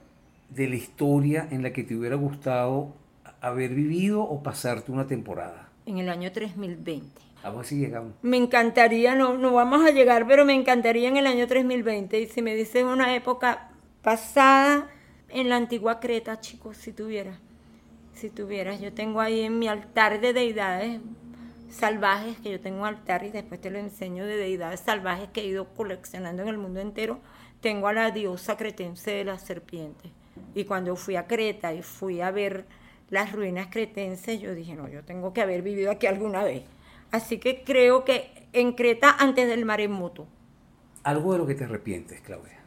de 0.49 0.69
la 0.69 0.77
historia 0.77 1.47
en 1.51 1.63
la 1.63 1.75
que 1.75 1.83
te 1.83 1.95
hubiera 1.95 2.17
gustado 2.17 2.95
haber 3.43 3.75
vivido 3.75 4.23
o 4.23 4.43
pasarte 4.43 4.91
una 4.91 5.07
temporada. 5.07 5.69
En 5.85 5.99
el 5.99 6.09
año 6.09 6.33
3020. 6.33 7.21
A 7.43 7.51
ver 7.51 7.67
si 7.67 7.77
llegamos. 7.77 8.15
Me 8.23 8.39
encantaría, 8.39 9.15
no, 9.15 9.37
no 9.37 9.53
vamos 9.53 9.85
a 9.85 9.91
llegar, 9.91 10.27
pero 10.27 10.47
me 10.47 10.55
encantaría 10.55 11.11
en 11.11 11.19
el 11.19 11.27
año 11.27 11.47
3020. 11.47 12.19
Y 12.19 12.27
si 12.27 12.41
me 12.41 12.55
dices 12.55 12.85
una 12.85 13.15
época 13.15 13.69
pasada 14.01 14.89
en 15.29 15.51
la 15.51 15.57
antigua 15.57 16.01
Creta, 16.01 16.41
chicos, 16.41 16.79
si 16.79 16.93
tuviera. 16.93 17.39
Si 18.15 18.31
tuvieras, 18.31 18.81
yo 18.81 18.95
tengo 18.95 19.21
ahí 19.21 19.43
en 19.43 19.59
mi 19.59 19.69
altar 19.69 20.23
de 20.23 20.33
deidades 20.33 21.03
salvajes, 21.71 22.39
que 22.39 22.51
yo 22.51 22.61
tengo 22.61 22.81
un 22.81 22.87
altar 22.87 23.25
y 23.25 23.31
después 23.31 23.61
te 23.61 23.71
lo 23.71 23.79
enseño 23.79 24.25
de 24.25 24.37
deidades 24.37 24.81
salvajes 24.81 25.29
que 25.31 25.41
he 25.41 25.47
ido 25.47 25.67
coleccionando 25.75 26.43
en 26.43 26.49
el 26.49 26.59
mundo 26.59 26.81
entero. 26.81 27.21
Tengo 27.61 27.89
a 27.89 27.93
la 27.93 28.11
diosa 28.11 28.57
cretense 28.57 29.11
de 29.11 29.25
las 29.25 29.43
serpientes. 29.43 30.11
Y 30.55 30.65
cuando 30.65 30.97
fui 30.97 31.17
a 31.17 31.27
Creta 31.27 31.73
y 31.73 31.83
fui 31.83 32.21
a 32.21 32.31
ver 32.31 32.67
las 33.11 33.33
ruinas 33.33 33.69
cretenses, 33.71 34.41
yo 34.41 34.55
dije, 34.55 34.75
no, 34.75 34.89
yo 34.89 35.05
tengo 35.05 35.33
que 35.33 35.41
haber 35.41 35.63
vivido 35.63 35.91
aquí 35.91 36.07
alguna 36.07 36.43
vez. 36.43 36.65
Así 37.11 37.39
que 37.39 37.63
creo 37.65 38.05
que 38.05 38.47
en 38.53 38.73
Creta 38.73 39.17
antes 39.19 39.49
del 39.49 39.65
maremoto. 39.65 40.27
Algo 41.03 41.33
de 41.33 41.39
lo 41.39 41.47
que 41.47 41.55
te 41.55 41.65
arrepientes, 41.65 42.21
Claudia. 42.21 42.61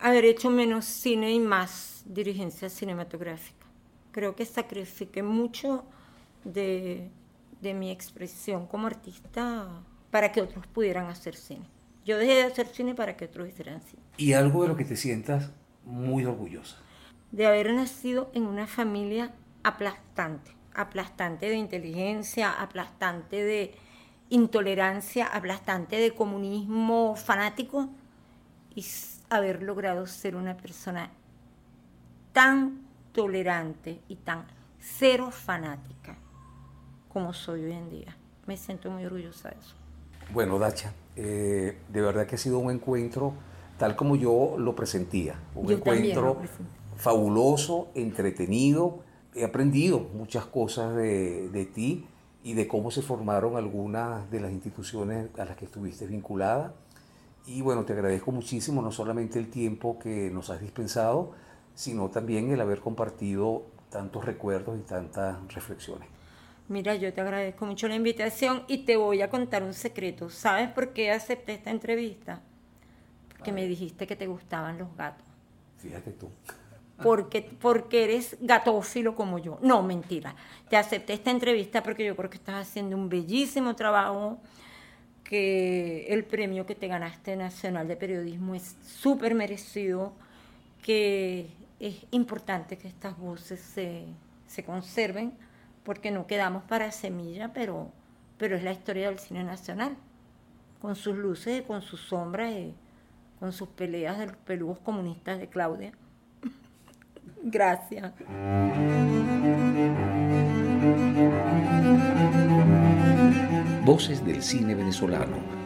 Haber 0.00 0.24
hecho 0.24 0.50
menos 0.50 0.84
cine 0.84 1.32
y 1.32 1.40
más 1.40 2.02
dirigencia 2.04 2.68
cinematográfica. 2.68 3.66
Creo 4.12 4.34
que 4.34 4.44
sacrifiqué 4.44 5.22
mucho 5.22 5.84
de, 6.44 7.08
de 7.60 7.74
mi 7.74 7.90
expresión 7.90 8.66
como 8.66 8.86
artista 8.86 9.82
para 10.10 10.32
que 10.32 10.40
otros 10.40 10.66
pudieran 10.66 11.06
hacer 11.06 11.36
cine. 11.36 11.66
Yo 12.04 12.18
dejé 12.18 12.34
de 12.34 12.44
hacer 12.44 12.68
cine 12.68 12.94
para 12.94 13.16
que 13.16 13.24
otros 13.24 13.48
hicieran 13.48 13.82
cine. 13.82 14.02
Y 14.16 14.32
algo 14.32 14.62
de 14.62 14.68
lo 14.68 14.76
que 14.76 14.84
te 14.84 14.96
sientas 14.96 15.50
muy 15.84 16.24
orgullosa. 16.24 16.76
De 17.32 17.46
haber 17.46 17.72
nacido 17.72 18.30
en 18.32 18.46
una 18.46 18.66
familia 18.66 19.34
aplastante, 19.62 20.52
aplastante 20.74 21.48
de 21.48 21.56
inteligencia, 21.56 22.52
aplastante 22.52 23.42
de 23.42 23.74
intolerancia, 24.30 25.26
aplastante 25.26 25.96
de 25.96 26.12
comunismo 26.12 27.16
fanático 27.16 27.88
y 28.74 28.84
haber 29.28 29.62
logrado 29.62 30.06
ser 30.06 30.36
una 30.36 30.56
persona 30.56 31.10
tan 32.32 32.86
tolerante 33.12 34.00
y 34.08 34.16
tan 34.16 34.46
cero 34.78 35.30
fanática 35.30 36.18
como 37.16 37.32
soy 37.32 37.64
hoy 37.64 37.72
en 37.72 37.88
día. 37.88 38.14
Me 38.44 38.58
siento 38.58 38.90
muy 38.90 39.02
orgullosa 39.06 39.48
de 39.48 39.56
eso. 39.58 39.74
Bueno, 40.34 40.58
Dacha, 40.58 40.92
eh, 41.16 41.78
de 41.88 42.00
verdad 42.02 42.26
que 42.26 42.34
ha 42.34 42.38
sido 42.38 42.58
un 42.58 42.70
encuentro 42.70 43.32
tal 43.78 43.96
como 43.96 44.16
yo 44.16 44.56
lo 44.58 44.76
presentía. 44.76 45.40
Un 45.54 45.66
Yo 45.66 45.78
encuentro 45.78 46.36
fabuloso, 46.96 47.88
entretenido. 47.94 48.98
He 49.34 49.46
aprendido 49.46 50.00
muchas 50.12 50.44
cosas 50.44 50.94
de, 50.94 51.48
de 51.48 51.64
ti 51.64 52.06
y 52.42 52.52
de 52.52 52.68
cómo 52.68 52.90
se 52.90 53.00
formaron 53.00 53.56
algunas 53.56 54.30
de 54.30 54.40
las 54.40 54.52
instituciones 54.52 55.30
a 55.38 55.46
las 55.46 55.56
que 55.56 55.64
estuviste 55.64 56.06
vinculada. 56.06 56.74
Y 57.46 57.62
bueno, 57.62 57.86
te 57.86 57.94
agradezco 57.94 58.30
muchísimo 58.30 58.82
no 58.82 58.92
solamente 58.92 59.38
el 59.38 59.48
tiempo 59.48 59.98
que 59.98 60.30
nos 60.30 60.50
has 60.50 60.60
dispensado, 60.60 61.32
sino 61.74 62.10
también 62.10 62.50
el 62.50 62.60
haber 62.60 62.80
compartido 62.80 63.62
tantos 63.88 64.26
recuerdos 64.26 64.78
y 64.78 64.82
tantas 64.82 65.38
reflexiones. 65.54 66.15
Mira, 66.68 66.96
yo 66.96 67.12
te 67.12 67.20
agradezco 67.20 67.64
mucho 67.64 67.86
la 67.86 67.94
invitación 67.94 68.64
y 68.66 68.78
te 68.78 68.96
voy 68.96 69.22
a 69.22 69.30
contar 69.30 69.62
un 69.62 69.72
secreto. 69.72 70.30
¿Sabes 70.30 70.68
por 70.70 70.92
qué 70.92 71.12
acepté 71.12 71.54
esta 71.54 71.70
entrevista? 71.70 72.40
Porque 73.28 73.52
me 73.52 73.66
dijiste 73.66 74.06
que 74.06 74.16
te 74.16 74.26
gustaban 74.26 74.76
los 74.78 74.94
gatos. 74.96 75.24
Fíjate 75.78 76.10
tú. 76.12 76.28
Porque, 77.02 77.42
porque 77.42 78.04
eres 78.04 78.36
gatófilo 78.40 79.14
como 79.14 79.38
yo. 79.38 79.58
No, 79.62 79.82
mentira. 79.82 80.34
Te 80.68 80.76
acepté 80.76 81.12
esta 81.12 81.30
entrevista 81.30 81.82
porque 81.82 82.04
yo 82.04 82.16
creo 82.16 82.30
que 82.30 82.38
estás 82.38 82.66
haciendo 82.68 82.96
un 82.96 83.08
bellísimo 83.08 83.76
trabajo, 83.76 84.38
que 85.22 86.06
el 86.08 86.24
premio 86.24 86.66
que 86.66 86.74
te 86.74 86.88
ganaste 86.88 87.36
nacional 87.36 87.86
de 87.86 87.96
periodismo 87.96 88.54
es 88.54 88.76
súper 88.84 89.34
merecido, 89.34 90.14
que 90.82 91.48
es 91.78 92.06
importante 92.10 92.76
que 92.78 92.88
estas 92.88 93.16
voces 93.18 93.60
se, 93.60 94.04
se 94.46 94.64
conserven 94.64 95.32
porque 95.86 96.10
no 96.10 96.26
quedamos 96.26 96.64
para 96.64 96.90
semilla, 96.90 97.52
pero, 97.54 97.92
pero 98.38 98.56
es 98.56 98.64
la 98.64 98.72
historia 98.72 99.06
del 99.08 99.20
cine 99.20 99.44
nacional, 99.44 99.96
con 100.82 100.96
sus 100.96 101.16
luces 101.16 101.62
con 101.62 101.80
sus 101.80 102.00
sombras 102.00 102.52
y 102.52 102.74
con 103.38 103.52
sus 103.52 103.68
peleas 103.68 104.18
de 104.18 104.26
los 104.26 104.36
peludos 104.36 104.80
comunistas 104.80 105.38
de 105.38 105.46
Claudia. 105.46 105.92
Gracias. 107.44 108.12
Voces 113.84 114.24
del 114.24 114.42
cine 114.42 114.74
venezolano, 114.74 115.36